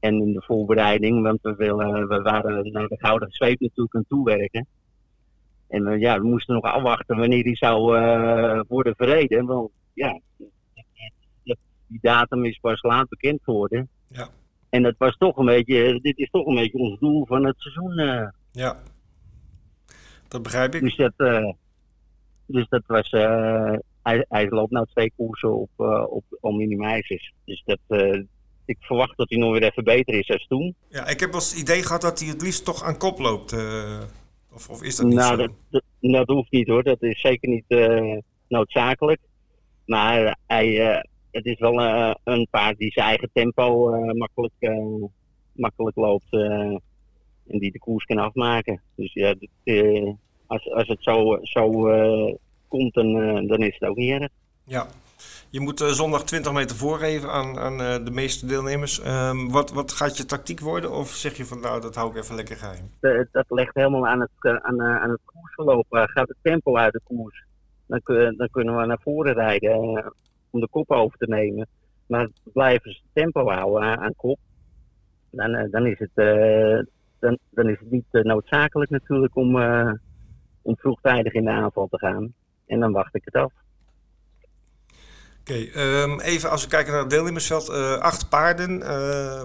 En 0.00 0.20
in 0.20 0.32
de 0.32 0.42
voorbereiding, 0.42 1.22
want 1.22 1.38
we, 1.42 1.54
willen, 1.54 2.08
we 2.08 2.22
waren 2.22 2.72
naar 2.72 2.88
de 2.88 2.98
Gouden 2.98 3.30
Zweep 3.30 3.60
natuurlijk 3.60 3.94
aan 3.94 4.04
toewerken. 4.08 4.66
En 5.68 5.98
ja, 5.98 6.20
we 6.20 6.26
moesten 6.26 6.54
nog 6.54 6.64
afwachten 6.64 7.16
wanneer 7.16 7.42
die 7.42 7.56
zou 7.56 7.98
uh, 7.98 8.60
worden 8.68 8.94
verreden. 8.96 9.46
Want 9.46 9.70
ja, 9.92 10.20
die 11.92 12.00
datum 12.02 12.44
is 12.44 12.58
pas 12.58 12.82
laat 12.82 13.08
bekend 13.08 13.42
geworden. 13.42 13.88
Ja. 14.08 14.28
En 14.70 14.82
dat 14.82 14.94
was 14.98 15.16
toch 15.16 15.36
een 15.36 15.46
beetje, 15.46 16.00
dit 16.00 16.18
is 16.18 16.30
toch 16.30 16.46
een 16.46 16.54
beetje 16.54 16.78
ons 16.78 16.98
doel 16.98 17.26
van 17.26 17.46
het 17.46 17.54
seizoen. 17.58 17.98
Uh. 17.98 18.28
Ja, 18.52 18.82
dat 20.28 20.42
begrijp 20.42 20.74
ik. 20.74 20.80
Dus 20.80 20.96
dat, 20.96 21.12
dus 22.46 22.68
dat 22.68 22.82
was, 22.86 23.10
hij, 24.02 24.24
hij 24.28 24.48
loopt 24.48 24.70
nou 24.70 24.86
twee 24.86 25.12
koersen 25.16 25.56
op, 25.56 25.70
op 26.40 26.60
ijzers. 26.80 27.32
Dus 27.44 27.62
dat, 27.64 27.78
ik 28.64 28.76
verwacht 28.80 29.16
dat 29.16 29.28
hij 29.28 29.38
nog 29.38 29.52
weer 29.52 29.62
even 29.62 29.84
beter 29.84 30.14
is 30.14 30.30
als 30.30 30.46
toen. 30.46 30.74
Ja, 30.88 31.06
ik 31.06 31.20
heb 31.20 31.34
als 31.34 31.54
idee 31.54 31.82
gehad 31.82 32.00
dat 32.00 32.20
hij 32.20 32.28
het 32.28 32.42
liefst 32.42 32.64
toch 32.64 32.82
aan 32.82 32.98
kop 32.98 33.18
loopt. 33.18 33.52
Uh, 33.52 34.00
of, 34.52 34.68
of 34.68 34.82
is 34.82 34.96
dat 34.96 35.06
niet 35.06 35.14
nou, 35.14 35.40
zo? 35.40 35.46
Dat, 35.70 35.82
dat, 36.00 36.26
hoeft 36.26 36.50
niet 36.50 36.68
hoor. 36.68 36.82
Dat 36.82 37.02
is 37.02 37.20
zeker 37.20 37.48
niet 37.48 37.64
uh, 37.68 38.18
noodzakelijk. 38.48 39.20
Maar 39.86 40.38
hij, 40.46 40.96
uh, 40.96 41.00
het 41.32 41.46
is 41.46 41.58
wel 41.58 41.80
een 42.24 42.46
paard 42.50 42.78
die 42.78 42.92
zijn 42.92 43.06
eigen 43.06 43.30
tempo 43.32 43.90
makkelijk, 44.12 44.52
makkelijk 45.52 45.96
loopt. 45.96 46.32
en 46.32 47.58
die 47.58 47.72
de 47.72 47.78
koers 47.78 48.04
kan 48.04 48.18
afmaken. 48.18 48.80
Dus 48.94 49.12
ja, 49.12 49.34
dit, 49.34 50.14
als, 50.46 50.70
als 50.70 50.88
het 50.88 51.02
zo, 51.02 51.38
zo 51.42 51.70
komt, 52.68 52.94
dan, 52.94 53.12
dan 53.46 53.58
is 53.58 53.76
het 53.78 53.88
ook 53.88 53.96
niet 53.96 54.10
erg. 54.10 54.28
Ja, 54.64 54.86
je 55.50 55.60
moet 55.60 55.80
zondag 55.80 56.24
20 56.24 56.52
meter 56.52 56.76
voorgeven 56.76 57.30
aan, 57.30 57.58
aan 57.58 58.04
de 58.04 58.10
meeste 58.10 58.46
deelnemers. 58.46 59.06
Um, 59.06 59.50
wat, 59.50 59.70
wat 59.70 59.92
gaat 59.92 60.16
je 60.16 60.24
tactiek 60.24 60.60
worden? 60.60 60.92
Of 60.92 61.08
zeg 61.08 61.36
je 61.36 61.44
van 61.44 61.60
nou, 61.60 61.80
dat 61.80 61.94
hou 61.94 62.10
ik 62.10 62.16
even 62.16 62.34
lekker 62.34 62.56
geheim? 62.56 62.90
De, 63.00 63.28
dat 63.32 63.44
ligt 63.48 63.74
helemaal 63.74 64.06
aan 64.06 64.20
het, 64.20 64.60
aan, 64.62 64.82
aan 64.82 65.10
het 65.10 65.20
koersverloop. 65.24 65.86
gaat 65.88 66.28
het 66.28 66.36
tempo 66.42 66.76
uit 66.76 66.92
de 66.92 67.00
koers? 67.04 67.44
Dan, 67.86 68.00
dan 68.36 68.48
kunnen 68.50 68.76
we 68.76 68.86
naar 68.86 69.00
voren 69.02 69.34
rijden 69.34 70.12
om 70.52 70.60
de 70.60 70.68
kop 70.68 70.90
over 70.90 71.18
te 71.18 71.28
nemen. 71.28 71.66
Maar 72.06 72.28
blijven 72.52 72.92
ze 72.92 73.00
tempo 73.12 73.48
houden 73.48 73.82
aan, 73.82 73.98
aan 73.98 74.16
kop, 74.16 74.38
dan, 75.30 75.68
dan, 75.70 75.86
is 75.86 75.98
het, 75.98 76.10
dan, 77.18 77.38
dan 77.50 77.68
is 77.68 77.78
het 77.78 77.90
niet 77.90 78.04
noodzakelijk 78.10 78.90
natuurlijk 78.90 79.36
om, 79.36 79.56
om 80.62 80.76
vroegtijdig 80.76 81.32
in 81.32 81.44
de 81.44 81.50
aanval 81.50 81.88
te 81.88 81.98
gaan. 81.98 82.34
En 82.66 82.80
dan 82.80 82.92
wacht 82.92 83.14
ik 83.14 83.22
het 83.24 83.34
af. 83.34 83.52
Oké, 85.40 85.54
ehm, 85.54 86.20
even 86.20 86.50
als 86.50 86.62
we 86.62 86.68
kijken 86.68 86.92
naar 86.92 87.00
het 87.00 87.10
deelnemersveld. 87.10 87.68
Uh, 87.68 87.98
acht 87.98 88.28
paarden, 88.28 88.78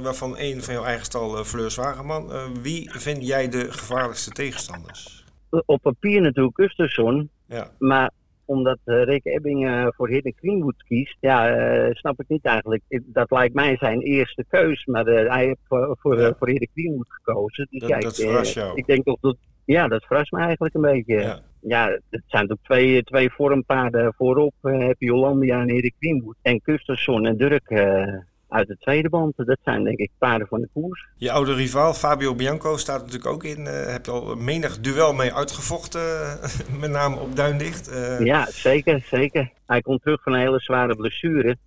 waarvan 0.03 0.37
één 0.37 0.61
van 0.63 0.73
jouw 0.73 0.83
eigen 0.83 1.05
stal, 1.05 1.37
uh, 1.37 1.43
Fleurs 1.43 1.75
Wageman. 1.75 2.31
wie 2.61 2.91
vind 2.91 3.27
jij 3.27 3.49
de 3.49 3.71
gevaarlijkste 3.71 4.31
tegenstanders? 4.31 5.25
Op 5.65 5.81
papier 5.81 6.21
natuurlijk 6.21 6.55
Kustersson. 6.55 7.29
Ja. 7.45 7.71
Maar 7.79 8.11
omdat 8.47 8.77
Rick 8.83 9.25
Ebbing 9.25 9.91
voor 9.95 10.09
Hidden 10.09 10.33
Greenwood 10.35 10.83
kiest, 10.83 11.17
ja, 11.19 11.93
snap 11.93 12.19
ik 12.19 12.27
niet 12.27 12.45
eigenlijk. 12.45 12.83
Dat 13.03 13.31
lijkt 13.31 13.53
mij 13.53 13.77
zijn 13.77 14.01
eerste 14.01 14.45
keus, 14.49 14.85
maar 14.85 15.05
hij 15.05 15.45
heeft 15.45 15.59
voor, 15.67 15.97
voor, 15.99 16.19
ja. 16.19 16.33
voor 16.37 16.47
Hidden 16.47 16.69
Greenwood 16.73 17.07
gekozen. 17.09 17.67
Dus 17.69 17.79
dat, 17.79 17.89
ja, 17.89 17.99
dat 17.99 18.17
ik, 18.19 18.43
jou. 18.43 18.75
ik 18.75 18.85
denk 18.85 19.03
toch 19.03 19.19
dat, 19.19 19.37
ja, 19.65 19.87
dat 19.87 20.05
verrast 20.05 20.31
me 20.31 20.39
eigenlijk 20.39 20.75
een 20.75 20.81
beetje. 20.81 21.19
Ja 21.19 21.41
ja, 21.67 21.99
het 22.09 22.23
zijn 22.27 22.47
toch 22.47 22.57
twee, 22.61 23.03
twee 23.03 23.31
vormpaarden 23.31 24.13
voorop. 24.13 24.53
Heb 24.61 24.95
je 24.99 25.11
Hollandia 25.11 25.61
en 25.61 25.69
Erik 25.69 25.93
Greenwood. 25.99 26.35
En 26.41 26.61
Kustersson 26.61 27.25
en 27.25 27.37
Durk 27.37 27.69
uh, 27.69 28.17
uit 28.49 28.67
de 28.67 28.77
tweede 28.77 29.09
band. 29.09 29.33
Dat 29.35 29.57
zijn 29.63 29.83
denk 29.83 29.97
ik 29.97 30.11
paarden 30.17 30.47
van 30.47 30.61
de 30.61 30.69
koers. 30.73 31.07
Je 31.15 31.31
oude 31.31 31.53
rivaal 31.53 31.93
Fabio 31.93 32.35
Bianco 32.35 32.77
staat 32.77 32.99
natuurlijk 32.99 33.33
ook 33.33 33.43
in. 33.43 33.59
Uh, 33.59 33.91
heb 33.91 34.05
je 34.05 34.11
al 34.11 34.35
menig 34.35 34.79
duel 34.79 35.13
mee 35.13 35.33
uitgevochten, 35.33 36.39
met 36.81 36.91
name 36.91 37.19
op 37.19 37.35
Duindicht. 37.35 37.91
Ja, 38.19 38.45
zeker, 38.45 39.01
zeker. 39.01 39.51
Hij 39.65 39.81
komt 39.81 40.01
terug 40.01 40.23
van 40.23 40.33
een 40.33 40.39
hele 40.39 40.59
zware 40.59 40.95
blessure. 40.95 41.57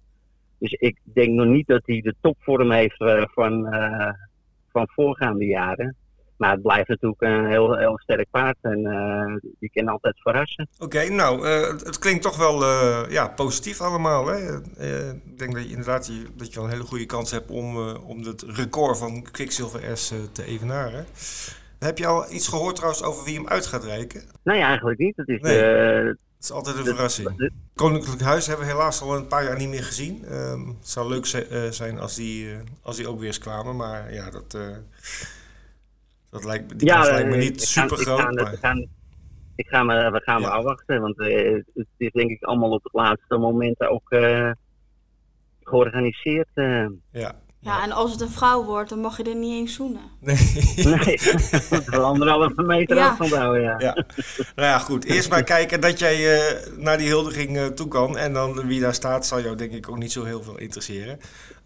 Dus 0.58 0.72
ik 0.72 0.98
denk 1.04 1.28
nog 1.28 1.46
niet 1.46 1.66
dat 1.66 1.82
hij 1.84 2.00
de 2.00 2.14
topvorm 2.20 2.70
heeft 2.70 2.96
van, 3.34 3.74
van 4.72 4.88
voorgaande 4.88 5.44
jaren. 5.44 5.96
Maar 6.40 6.50
het 6.50 6.62
blijft 6.62 6.88
natuurlijk 6.88 7.20
een 7.20 7.46
heel, 7.46 7.76
heel 7.76 7.98
sterk 7.98 8.30
paard 8.30 8.56
en 8.60 8.78
uh, 8.78 9.50
die 9.58 9.70
kan 9.72 9.88
altijd 9.88 10.20
verrassen. 10.20 10.68
Oké, 10.78 11.08
nou, 11.08 11.46
uh, 11.46 11.66
het, 11.66 11.98
klinkt 11.98 12.22
toch 12.22 12.36
wel 12.36 12.62
uh, 12.62 13.00
ja, 13.08 13.28
positief 13.28 13.80
allemaal. 13.80 14.26
Hè? 14.26 14.56
ik 15.24 15.38
denk 15.38 15.54
dat 15.54 15.62
je 15.62 15.68
inderdaad 15.68 16.06
je, 16.06 16.26
dat 16.36 16.48
je 16.48 16.54
wel 16.54 16.64
een 16.64 16.70
hele 16.70 16.84
goede 16.84 17.06
kans 17.06 17.30
hebt 17.30 17.50
om, 17.50 17.76
om 17.96 18.22
het 18.22 18.42
record 18.42 18.98
van 18.98 19.22
Quicksilver 19.30 19.96
S 19.96 20.14
te 20.32 20.44
evenaren. 20.44 21.06
Heb 21.78 21.98
je 21.98 22.06
al 22.06 22.32
iets 22.32 22.48
gehoord 22.48 22.76
trouwens 22.76 23.02
over 23.02 23.24
wie 23.24 23.34
hem 23.34 23.48
uit 23.48 23.66
gaat 23.66 23.84
reiken? 23.84 24.22
Nee, 24.42 24.60
eigenlijk 24.60 24.98
niet. 24.98 25.16
Het 25.16 25.28
is, 25.28 25.40
nee. 25.40 25.58
het 25.58 26.18
is 26.40 26.50
altijd 26.50 26.76
een 26.76 26.84
verrassing. 26.84 27.52
Koninklijk 27.74 28.20
Huis 28.20 28.46
hebben 28.46 28.66
we 28.66 28.72
helaas 28.72 29.02
al 29.02 29.16
een 29.16 29.26
paar 29.26 29.44
jaar 29.44 29.56
niet 29.56 29.68
meer 29.68 29.84
gezien. 29.84 30.24
Ehm, 30.24 30.66
het 30.66 30.88
zou 30.88 31.08
leuk 31.08 31.26
zijn 31.70 31.98
als 31.98 32.14
die, 32.14 32.48
als 32.82 32.96
die 32.96 33.08
ook 33.08 33.18
weer 33.18 33.26
eens 33.26 33.38
kwamen, 33.38 33.76
maar 33.76 34.12
ja, 34.12 34.30
dat... 34.30 34.56
Dat 36.30 36.44
lijkt, 36.44 36.78
die 36.78 36.88
ja, 36.88 37.02
lijkt 37.02 37.28
me 37.28 37.36
niet 37.36 37.62
super 37.62 37.96
groot. 37.96 38.18
Ik 38.18 38.58
ga, 38.60 38.72
maar... 38.72 38.86
ik 39.54 39.66
ga 39.68 39.82
me, 39.82 40.10
we 40.10 40.20
gaan 40.20 40.40
ja. 40.40 40.48
maar 40.48 40.56
afwachten, 40.56 41.00
want 41.00 41.18
uh, 41.18 41.62
het 41.74 41.86
is 41.96 42.10
denk 42.12 42.30
ik 42.30 42.42
allemaal 42.42 42.70
op 42.70 42.82
het 42.82 42.92
laatste 42.92 43.36
moment 43.36 43.80
ook 43.80 44.12
uh, 44.12 44.50
georganiseerd. 45.62 46.48
Uh. 46.54 46.86
Ja. 47.12 47.34
Ja, 47.62 47.82
en 47.82 47.92
als 47.92 48.12
het 48.12 48.20
een 48.20 48.30
vrouw 48.30 48.64
wordt, 48.64 48.88
dan 48.88 48.98
mag 48.98 49.16
je 49.16 49.22
er 49.22 49.34
niet 49.34 49.52
eens 49.52 49.74
zoenen. 49.74 50.00
Nee. 50.20 50.36
nee, 50.74 51.18
wel 51.86 52.04
anderhalve 52.04 52.62
meter 52.62 52.96
ja. 52.96 53.08
afstand 53.08 53.34
houden, 53.34 53.62
ja. 53.62 53.74
ja. 53.78 53.94
Nou 54.54 54.68
ja, 54.68 54.78
goed. 54.78 55.04
Eerst 55.04 55.30
maar 55.30 55.42
kijken 55.42 55.80
dat 55.80 55.98
jij 55.98 56.16
uh, 56.18 56.76
naar 56.76 56.98
die 56.98 57.08
huldiging 57.08 57.56
uh, 57.56 57.66
toe 57.66 57.88
kan. 57.88 58.18
En 58.18 58.32
dan 58.32 58.66
wie 58.66 58.80
daar 58.80 58.94
staat, 58.94 59.26
zal 59.26 59.40
jou 59.40 59.56
denk 59.56 59.72
ik 59.72 59.88
ook 59.88 59.98
niet 59.98 60.12
zo 60.12 60.24
heel 60.24 60.42
veel 60.42 60.58
interesseren 60.58 61.18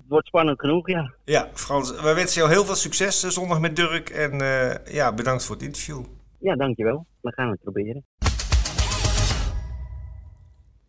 wordt 0.08 0.26
spannend 0.26 0.60
genoeg, 0.60 0.88
ja. 0.88 1.14
Ja, 1.24 1.48
Frans, 1.54 1.90
we 1.90 2.14
wensen 2.14 2.40
jou 2.40 2.52
heel 2.52 2.64
veel 2.64 2.74
succes 2.74 3.20
zondag 3.20 3.60
met 3.60 3.76
Dirk. 3.76 4.10
En 4.10 4.42
uh, 4.42 4.74
ja, 4.84 5.12
bedankt 5.14 5.44
voor 5.44 5.54
het 5.54 5.64
interview. 5.64 6.04
Ja, 6.38 6.56
dankjewel. 6.56 7.06
We 7.20 7.32
gaan 7.32 7.50
het 7.50 7.60
proberen. 7.62 8.04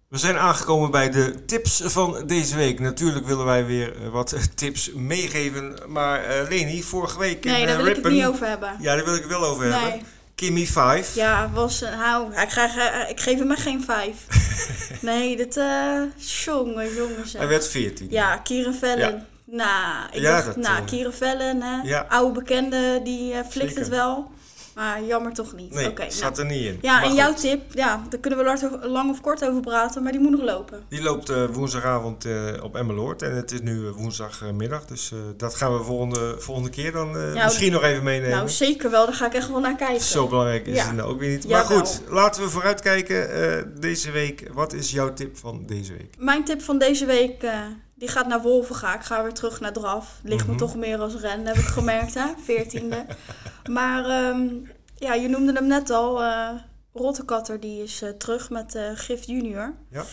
We 0.07 0.17
zijn 0.17 0.37
aangekomen 0.37 0.91
bij 0.91 1.09
de 1.09 1.45
tips 1.45 1.81
van 1.81 2.27
deze 2.27 2.55
week. 2.55 2.79
Natuurlijk 2.79 3.25
willen 3.25 3.45
wij 3.45 3.65
weer 3.65 4.09
wat 4.11 4.35
tips 4.55 4.93
meegeven. 4.93 5.75
Maar 5.87 6.19
uh, 6.19 6.49
Leni, 6.49 6.83
vorige 6.83 7.19
week 7.19 7.43
nee, 7.43 7.61
in 7.61 7.67
daar 7.67 7.75
wil 7.75 7.85
Rippen, 7.85 8.03
ik 8.03 8.03
het 8.03 8.13
niet 8.13 8.25
over 8.25 8.47
hebben. 8.47 8.75
Ja, 8.79 8.95
daar 8.95 9.05
wil 9.05 9.15
ik 9.15 9.21
het 9.21 9.31
wel 9.31 9.45
over 9.45 9.67
nee. 9.67 9.79
hebben. 9.79 10.07
Kimmy 10.35 10.65
5. 10.65 11.15
Ja, 11.15 11.49
was 11.53 11.81
een 11.81 11.93
hou. 11.93 12.33
Ik, 12.33 12.55
uh, 12.55 13.09
ik 13.09 13.19
geef 13.19 13.37
hem 13.37 13.47
maar 13.47 13.57
geen 13.57 13.83
5. 13.83 14.15
nee, 15.01 15.37
dat. 15.37 15.57
Uh, 15.57 16.01
jongen, 16.17 16.93
jongens. 16.93 17.33
Hij 17.33 17.47
werd 17.47 17.67
14. 17.67 18.07
Ja, 18.09 18.37
Kierenvellen. 18.37 18.97
Ja. 18.97 19.25
Nou, 19.45 20.07
ik 20.11 20.21
ja, 20.21 20.41
dacht, 20.41 20.55
nou, 20.55 20.81
uh, 20.81 20.85
Kierenvellen, 20.85 21.61
hè. 21.61 21.81
Ja. 21.83 22.05
Oude 22.09 22.39
bekende, 22.39 23.01
die 23.03 23.33
uh, 23.33 23.39
flikt 23.49 23.75
het 23.75 23.87
wel. 23.87 24.31
Maar 24.75 25.03
jammer 25.03 25.33
toch 25.33 25.53
niet. 25.53 25.73
Nee, 25.73 25.89
okay, 25.89 26.11
zat 26.11 26.35
nou. 26.35 26.47
er 26.47 26.55
niet 26.55 26.65
in. 26.65 26.77
Ja, 26.81 26.93
maar 26.93 27.03
en 27.03 27.09
goed. 27.09 27.17
jouw 27.17 27.33
tip, 27.33 27.61
ja, 27.73 28.03
daar 28.09 28.19
kunnen 28.19 28.39
we 28.39 28.87
lang 28.87 29.09
of 29.09 29.21
kort 29.21 29.45
over 29.45 29.61
praten, 29.61 30.03
maar 30.03 30.11
die 30.11 30.21
moet 30.21 30.31
nog 30.31 30.41
lopen. 30.41 30.83
Die 30.89 31.01
loopt 31.01 31.29
uh, 31.29 31.45
woensdagavond 31.45 32.25
uh, 32.25 32.63
op 32.63 32.75
Emmeloord 32.75 33.21
en 33.21 33.35
het 33.35 33.51
is 33.51 33.61
nu 33.61 33.89
woensdagmiddag. 33.89 34.85
Dus 34.85 35.11
uh, 35.11 35.19
dat 35.37 35.55
gaan 35.55 35.77
we 35.77 35.83
volgende, 35.83 36.35
volgende 36.37 36.69
keer 36.69 36.91
dan 36.91 37.33
ja, 37.33 37.43
misschien 37.43 37.71
nog 37.71 37.83
even 37.83 38.03
meenemen. 38.03 38.35
Nou, 38.35 38.49
zeker 38.49 38.89
wel. 38.91 39.05
Daar 39.05 39.15
ga 39.15 39.25
ik 39.25 39.33
echt 39.33 39.49
wel 39.49 39.59
naar 39.59 39.75
kijken. 39.75 40.01
Zo 40.01 40.27
belangrijk 40.27 40.67
is 40.67 40.75
ja. 40.75 40.85
het 40.85 40.95
nou 40.95 41.09
ook 41.09 41.19
weer 41.19 41.29
niet. 41.29 41.47
Maar 41.47 41.65
goed, 41.65 42.01
laten 42.09 42.43
we 42.43 42.49
vooruitkijken 42.49 43.73
deze 43.79 44.11
week. 44.11 44.49
Wat 44.53 44.73
is 44.73 44.91
jouw 44.91 45.13
tip 45.13 45.37
van 45.37 45.63
deze 45.65 45.91
week? 45.91 46.15
Mijn 46.17 46.43
tip 46.43 46.61
van 46.61 46.77
deze 46.77 47.05
week... 47.05 47.43
Die 47.95 48.07
gaat 48.07 48.27
naar 48.27 48.41
Wolvenga. 48.41 48.95
Ik 48.95 49.01
ga 49.01 49.23
weer 49.23 49.33
terug 49.33 49.59
naar 49.59 49.73
draf. 49.73 50.19
Ligt 50.23 50.41
mm 50.41 50.49
-hmm. 50.49 50.53
me 50.53 50.59
toch 50.59 50.75
meer 50.75 50.99
als 50.99 51.15
ren, 51.15 51.45
heb 51.45 51.55
ik 51.55 51.65
gemerkt, 51.65 52.13
hè? 52.13 52.25
Veertiende. 52.45 53.05
maar 53.69 54.29
um, 54.29 54.71
ja, 54.95 55.13
je 55.13 55.27
noemde 55.27 55.53
hem 55.53 55.67
net 55.67 55.89
al. 55.89 56.23
Uh, 56.23 56.49
Rottekatter 56.93 57.59
die 57.59 57.83
is 57.83 58.01
uh, 58.01 58.09
terug 58.09 58.49
met 58.49 58.75
uh, 58.75 58.89
Gift 58.93 59.27
Junior. 59.27 59.73
Ja. 59.89 60.03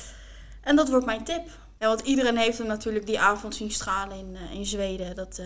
En 0.61 0.77
dat 0.77 0.89
wordt 0.89 1.07
mijn 1.07 1.25
tip. 1.25 1.49
Ja, 1.79 1.89
want 1.89 2.01
iedereen 2.01 2.37
heeft 2.37 2.59
hem 2.59 2.67
natuurlijk 2.67 3.07
die 3.07 3.21
avond 3.21 3.55
zien 3.55 3.71
stralen 3.71 4.19
in, 4.19 4.37
in 4.53 4.67
Zweden. 4.67 5.15
Dat, 5.15 5.43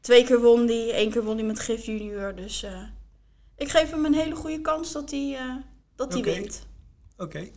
Twee 0.00 0.24
keer 0.24 0.40
won 0.40 0.66
die, 0.66 0.92
één 0.92 1.10
keer 1.10 1.24
won 1.24 1.36
die 1.36 1.44
met 1.44 1.60
Gif 1.60 1.84
Junior. 1.84 2.34
Dus 2.34 2.66
ik 3.56 3.68
geef 3.68 3.90
hem 3.90 4.04
een 4.04 4.14
hele 4.14 4.34
goede 4.34 4.60
kans 4.60 4.92
dat 4.92 5.10
hij 5.10 5.38
dat 5.96 6.12
hij 6.12 6.22
wint. 6.22 6.66
Oké. 7.16 7.50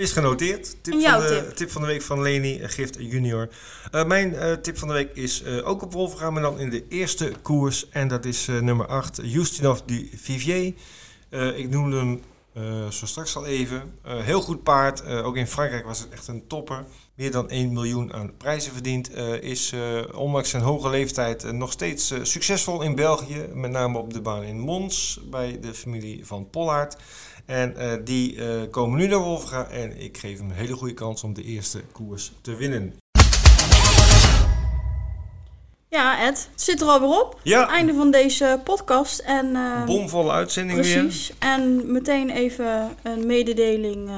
Is 0.00 0.12
genoteerd. 0.12 0.76
Tip 0.82 1.00
van, 1.02 1.20
de, 1.20 1.52
tip. 1.54 1.70
van 1.70 1.80
de 1.80 1.86
week 1.86 2.02
van 2.02 2.22
Leni 2.22 2.60
Gift 2.62 2.96
Junior. 2.98 3.48
Uh, 3.94 4.04
mijn 4.04 4.32
uh, 4.32 4.52
tip 4.52 4.78
van 4.78 4.88
de 4.88 4.94
week 4.94 5.10
is 5.14 5.42
uh, 5.42 5.68
ook 5.68 5.82
op 5.82 5.92
Wolfram, 5.92 6.32
maar 6.32 6.42
dan 6.42 6.58
in 6.58 6.70
de 6.70 6.84
eerste 6.88 7.32
koers. 7.42 7.88
En 7.88 8.08
dat 8.08 8.24
is 8.24 8.46
nummer 8.46 8.86
8, 8.86 9.20
Justinov 9.22 9.78
du 9.86 10.10
Vivier. 10.14 10.74
ik 11.56 11.70
noemde 11.70 11.96
hem 11.96 12.22
zo 12.90 13.06
straks 13.06 13.36
al 13.36 13.46
even. 13.46 13.94
heel 14.02 14.40
goed 14.40 14.62
paard. 14.62 15.06
ook 15.06 15.36
in 15.36 15.46
Frankrijk 15.46 15.86
was 15.86 15.98
het 15.98 16.08
echt 16.08 16.28
een 16.28 16.46
topper. 16.46 16.84
Meer 17.14 17.30
dan 17.30 17.48
1 17.48 17.72
miljoen 17.72 18.12
aan 18.12 18.36
prijzen 18.36 18.72
verdiend. 18.72 19.16
is 19.40 19.74
ondanks 20.14 20.50
zijn 20.50 20.62
hoge 20.62 20.88
leeftijd 20.90 21.52
nog 21.52 21.72
steeds 21.72 22.14
succesvol 22.22 22.82
in 22.82 22.94
België. 22.94 23.48
Met 23.52 23.70
name 23.70 23.98
op 23.98 24.12
de 24.12 24.20
baan 24.20 24.42
in 24.42 24.58
Mons 24.58 25.20
bij 25.30 25.58
de 25.60 25.74
familie 25.74 26.26
van 26.26 26.50
Pollard. 26.50 26.96
En 27.46 27.74
uh, 27.78 27.92
die 28.04 28.34
uh, 28.34 28.62
komen 28.70 28.98
nu 28.98 29.06
naar 29.06 29.18
Wolfga 29.18 29.66
en 29.66 30.00
ik 30.00 30.18
geef 30.18 30.38
hem 30.38 30.50
een 30.50 30.56
hele 30.56 30.74
goede 30.74 30.94
kans 30.94 31.24
om 31.24 31.34
de 31.34 31.42
eerste 31.42 31.82
koers 31.92 32.32
te 32.40 32.56
winnen. 32.56 32.98
Ja, 35.88 36.20
Ed, 36.20 36.48
het 36.52 36.62
zit 36.62 36.80
er 36.80 36.86
alweer 36.86 37.20
op. 37.20 37.40
Ja. 37.42 37.68
Einde 37.68 37.94
van 37.94 38.10
deze 38.10 38.60
podcast. 38.64 39.18
En, 39.18 39.46
uh, 39.46 39.84
Bomvolle 39.84 40.30
uitzending 40.30 40.78
precies. 40.78 40.94
weer. 40.94 41.04
Precies. 41.04 41.32
En 41.38 41.92
meteen 41.92 42.30
even 42.30 42.96
een 43.02 43.26
mededeling 43.26 44.10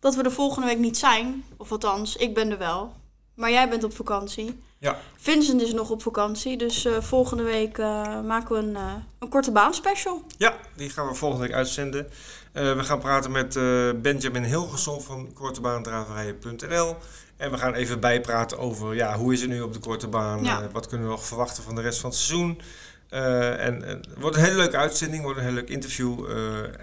dat 0.00 0.14
we 0.14 0.22
de 0.22 0.30
volgende 0.30 0.66
week 0.66 0.78
niet 0.78 0.98
zijn. 0.98 1.44
Of 1.56 1.72
althans, 1.72 2.16
ik 2.16 2.34
ben 2.34 2.50
er 2.50 2.58
wel. 2.58 2.92
Maar 3.34 3.50
jij 3.50 3.68
bent 3.68 3.84
op 3.84 3.94
vakantie. 3.94 4.58
Ja. 4.78 5.00
Vincent 5.16 5.62
is 5.62 5.72
nog 5.72 5.90
op 5.90 6.02
vakantie, 6.02 6.56
dus 6.56 6.84
uh, 6.84 7.00
volgende 7.00 7.42
week 7.42 7.78
uh, 7.78 8.20
maken 8.20 8.54
we 8.54 8.60
een, 8.60 8.70
uh, 8.70 8.92
een 9.18 9.28
korte 9.28 9.52
baan 9.52 9.74
special. 9.74 10.22
Ja, 10.36 10.56
die 10.76 10.90
gaan 10.90 11.08
we 11.08 11.14
volgende 11.14 11.46
week 11.46 11.54
uitzenden. 11.54 12.08
we 12.52 12.84
gaan 12.84 12.98
praten 12.98 13.30
met 13.30 13.54
Benjamin 14.02 14.44
Hilgerson 14.44 15.02
van 15.02 15.32
kortebaandraverijen.nl. 15.32 16.96
En 17.36 17.50
we 17.50 17.58
gaan 17.58 17.74
even 17.74 18.00
bijpraten 18.00 18.58
over 18.58 18.94
ja, 18.94 19.16
hoe 19.16 19.32
is 19.32 19.40
het 19.40 19.50
nu 19.50 19.60
op 19.60 19.72
de 19.72 19.78
korte 19.78 20.08
baan? 20.08 20.44
Ja. 20.44 20.68
wat 20.72 20.86
kunnen 20.86 21.06
we 21.06 21.12
nog 21.12 21.24
verwachten 21.24 21.62
van 21.62 21.74
de 21.74 21.80
rest 21.80 22.00
van 22.00 22.10
het 22.10 22.18
seizoen? 22.18 22.60
en 23.08 23.82
het 23.82 24.06
wordt 24.18 24.36
een 24.36 24.42
hele 24.42 24.56
leuke 24.56 24.76
uitzending, 24.76 25.22
wordt 25.22 25.38
een 25.38 25.44
heel 25.44 25.54
leuk 25.54 25.68
interview. 25.68 26.30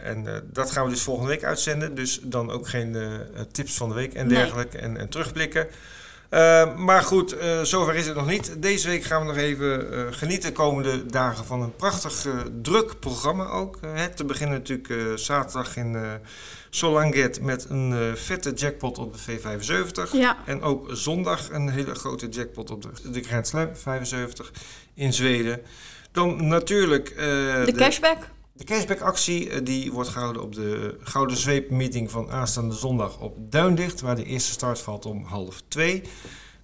en 0.03 0.43
dat 0.51 0.71
gaan 0.71 0.83
we 0.83 0.89
dus 0.89 1.01
volgende 1.01 1.29
week 1.29 1.43
uitzenden. 1.43 1.95
Dus 1.95 2.19
dan 2.23 2.51
ook 2.51 2.67
geen 2.67 2.97
tips 3.51 3.73
van 3.73 3.89
de 3.89 3.95
week 3.95 4.13
en 4.13 4.27
dergelijke 4.27 4.77
en, 4.77 4.97
en 4.97 5.09
terugblikken. 5.09 5.67
Uh, 6.29 6.75
maar 6.75 7.01
goed, 7.01 7.33
uh, 7.33 7.61
zover 7.61 7.95
is 7.95 8.07
het 8.07 8.15
nog 8.15 8.27
niet. 8.27 8.61
Deze 8.61 8.87
week 8.87 9.03
gaan 9.03 9.21
we 9.21 9.27
nog 9.27 9.37
even 9.37 9.93
uh, 9.93 10.05
genieten 10.09 10.49
de 10.49 10.55
komende 10.55 11.05
dagen 11.05 11.45
van 11.45 11.61
een 11.61 11.75
prachtig 11.75 12.27
druk 12.61 12.99
programma 12.99 13.45
ook. 13.45 13.79
te 14.15 14.25
beginnen 14.25 14.57
natuurlijk 14.57 15.19
zaterdag 15.19 15.77
in 15.77 15.97
Solanget 16.69 17.41
met 17.41 17.65
een 17.69 18.17
vette 18.17 18.51
jackpot 18.51 18.97
op 18.97 19.13
de 19.13 19.19
V75. 19.19 20.11
Ja. 20.11 20.37
En 20.45 20.61
ook 20.61 20.89
zondag 20.91 21.49
een 21.51 21.69
hele 21.69 21.95
grote 21.95 22.29
jackpot 22.29 22.71
op 22.71 22.81
de, 22.81 23.11
de 23.11 23.21
Grand 23.21 23.47
Slam 23.47 23.75
75 23.75 24.51
in 24.93 25.13
Zweden. 25.13 25.61
Dan 26.11 26.47
natuurlijk... 26.47 27.13
de, 27.15 27.61
de 27.65 27.71
cashback. 27.71 28.17
De 28.57 28.63
cashback-actie 28.63 29.49
eh, 29.49 29.59
die 29.63 29.91
wordt 29.91 30.09
gehouden 30.09 30.41
op 30.41 30.55
de 30.55 30.97
Gouden 30.99 31.37
Zweep-meeting 31.37 32.11
van 32.11 32.29
aanstaande 32.29 32.75
zondag 32.75 33.19
op 33.19 33.51
Duindicht, 33.51 34.01
waar 34.01 34.15
de 34.15 34.23
eerste 34.23 34.51
start 34.51 34.79
valt 34.79 35.05
om 35.05 35.23
half 35.23 35.61
twee. 35.67 36.03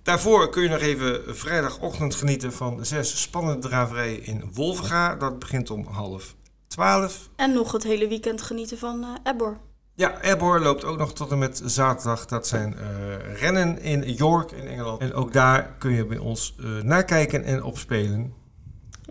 Daarvoor 0.04 0.50
kun 0.50 0.64
je 0.64 0.70
nog 0.70 0.80
even 0.80 1.36
vrijdagochtend 1.36 2.16
genieten 2.16 2.54
van 2.54 2.86
zes 2.86 3.22
spannende 3.22 3.68
draverijen 3.68 4.26
in 4.26 4.50
Wolvenga. 4.54 5.16
Dat 5.16 5.40
begint 5.40 5.70
om 5.70 5.86
half 5.86 6.36
twaalf. 6.68 7.30
En 7.36 7.54
nog 7.54 7.72
het 7.72 7.84
hele 7.84 8.08
weekend 8.08 8.42
genieten 8.42 8.78
van 8.78 9.04
uh, 9.04 9.10
Ebbor. 9.24 9.58
Ja, 9.96 10.22
Ebbor 10.22 10.60
loopt 10.60 10.84
ook 10.84 10.98
nog 10.98 11.14
tot 11.14 11.32
en 11.32 11.38
met 11.38 11.62
zaterdag. 11.66 12.26
Dat 12.26 12.48
zijn 12.48 12.76
uh, 12.80 13.40
rennen 13.40 13.82
in 13.82 14.14
York 14.14 14.52
in 14.52 14.68
Engeland. 14.68 15.02
En 15.02 15.14
ook 15.14 15.34
daar 15.34 15.76
kun 15.80 15.92
je 15.92 16.06
bij 16.06 16.18
ons 16.18 16.56
uh, 16.60 16.82
nakijken 16.82 17.44
en 17.44 17.64
opspelen. 17.64 18.34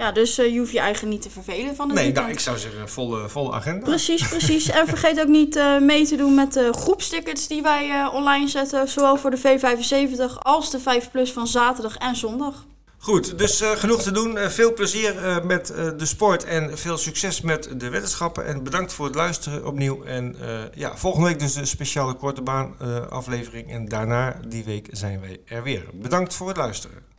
Ja, 0.00 0.12
dus 0.12 0.38
uh, 0.38 0.52
je 0.52 0.58
hoeft 0.58 0.72
je 0.72 0.78
eigen 0.78 1.08
niet 1.08 1.22
te 1.22 1.30
vervelen 1.30 1.76
van 1.76 1.88
de 1.88 1.94
Nee, 1.94 2.12
nou, 2.12 2.30
ik 2.30 2.40
zou 2.40 2.58
zeggen 2.58 2.88
volle, 2.88 3.28
volle 3.28 3.52
agenda. 3.52 3.84
Precies, 3.84 4.28
precies. 4.28 4.70
en 4.78 4.86
vergeet 4.86 5.20
ook 5.20 5.28
niet 5.28 5.56
uh, 5.56 5.78
mee 5.78 6.06
te 6.06 6.16
doen 6.16 6.34
met 6.34 6.52
de 6.52 6.72
groepstickets 6.72 7.48
die 7.48 7.62
wij 7.62 7.88
uh, 7.88 8.14
online 8.14 8.48
zetten. 8.48 8.88
Zowel 8.88 9.16
voor 9.16 9.30
de 9.30 9.38
V75 9.38 10.38
als 10.38 10.70
de 10.70 10.80
5 10.80 11.10
Plus 11.10 11.32
van 11.32 11.46
zaterdag 11.46 11.96
en 11.96 12.16
zondag. 12.16 12.66
Goed, 12.98 13.38
dus 13.38 13.60
genoeg 13.60 14.02
te 14.02 14.10
doen. 14.10 14.38
veel 14.38 14.72
plezier 14.72 15.40
met 15.44 15.66
de 15.96 16.06
sport 16.06 16.44
en 16.44 16.78
veel 16.78 16.98
succes 16.98 17.40
met 17.40 17.68
de 17.76 17.88
wetenschappen. 17.88 18.46
En 18.46 18.62
bedankt 18.62 18.92
voor 18.92 19.06
het 19.06 19.14
luisteren 19.14 19.66
opnieuw. 19.66 20.04
En 20.04 20.36
ja, 20.74 20.96
volgende 20.96 21.26
week 21.26 21.38
dus 21.38 21.52
de 21.52 21.64
speciale 21.64 22.14
korte 22.14 22.42
baan 22.42 22.78
aflevering. 23.10 23.70
En 23.70 23.88
daarna 23.88 24.40
die 24.48 24.64
week 24.64 24.88
zijn 24.90 25.20
wij 25.20 25.40
er 25.44 25.62
weer. 25.62 25.84
Bedankt 25.92 26.34
voor 26.34 26.48
het 26.48 26.56
luisteren. 26.56 27.09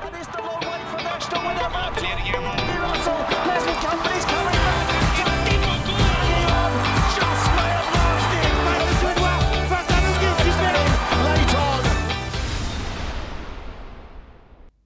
And 0.00 0.14
it's 0.14 0.28
the 0.28 0.42
long 0.42 0.60
way 0.60 0.80
for 0.90 1.02
Leicester 1.02 1.36
with 1.36 1.66
a 1.66 1.70
match. 1.70 2.67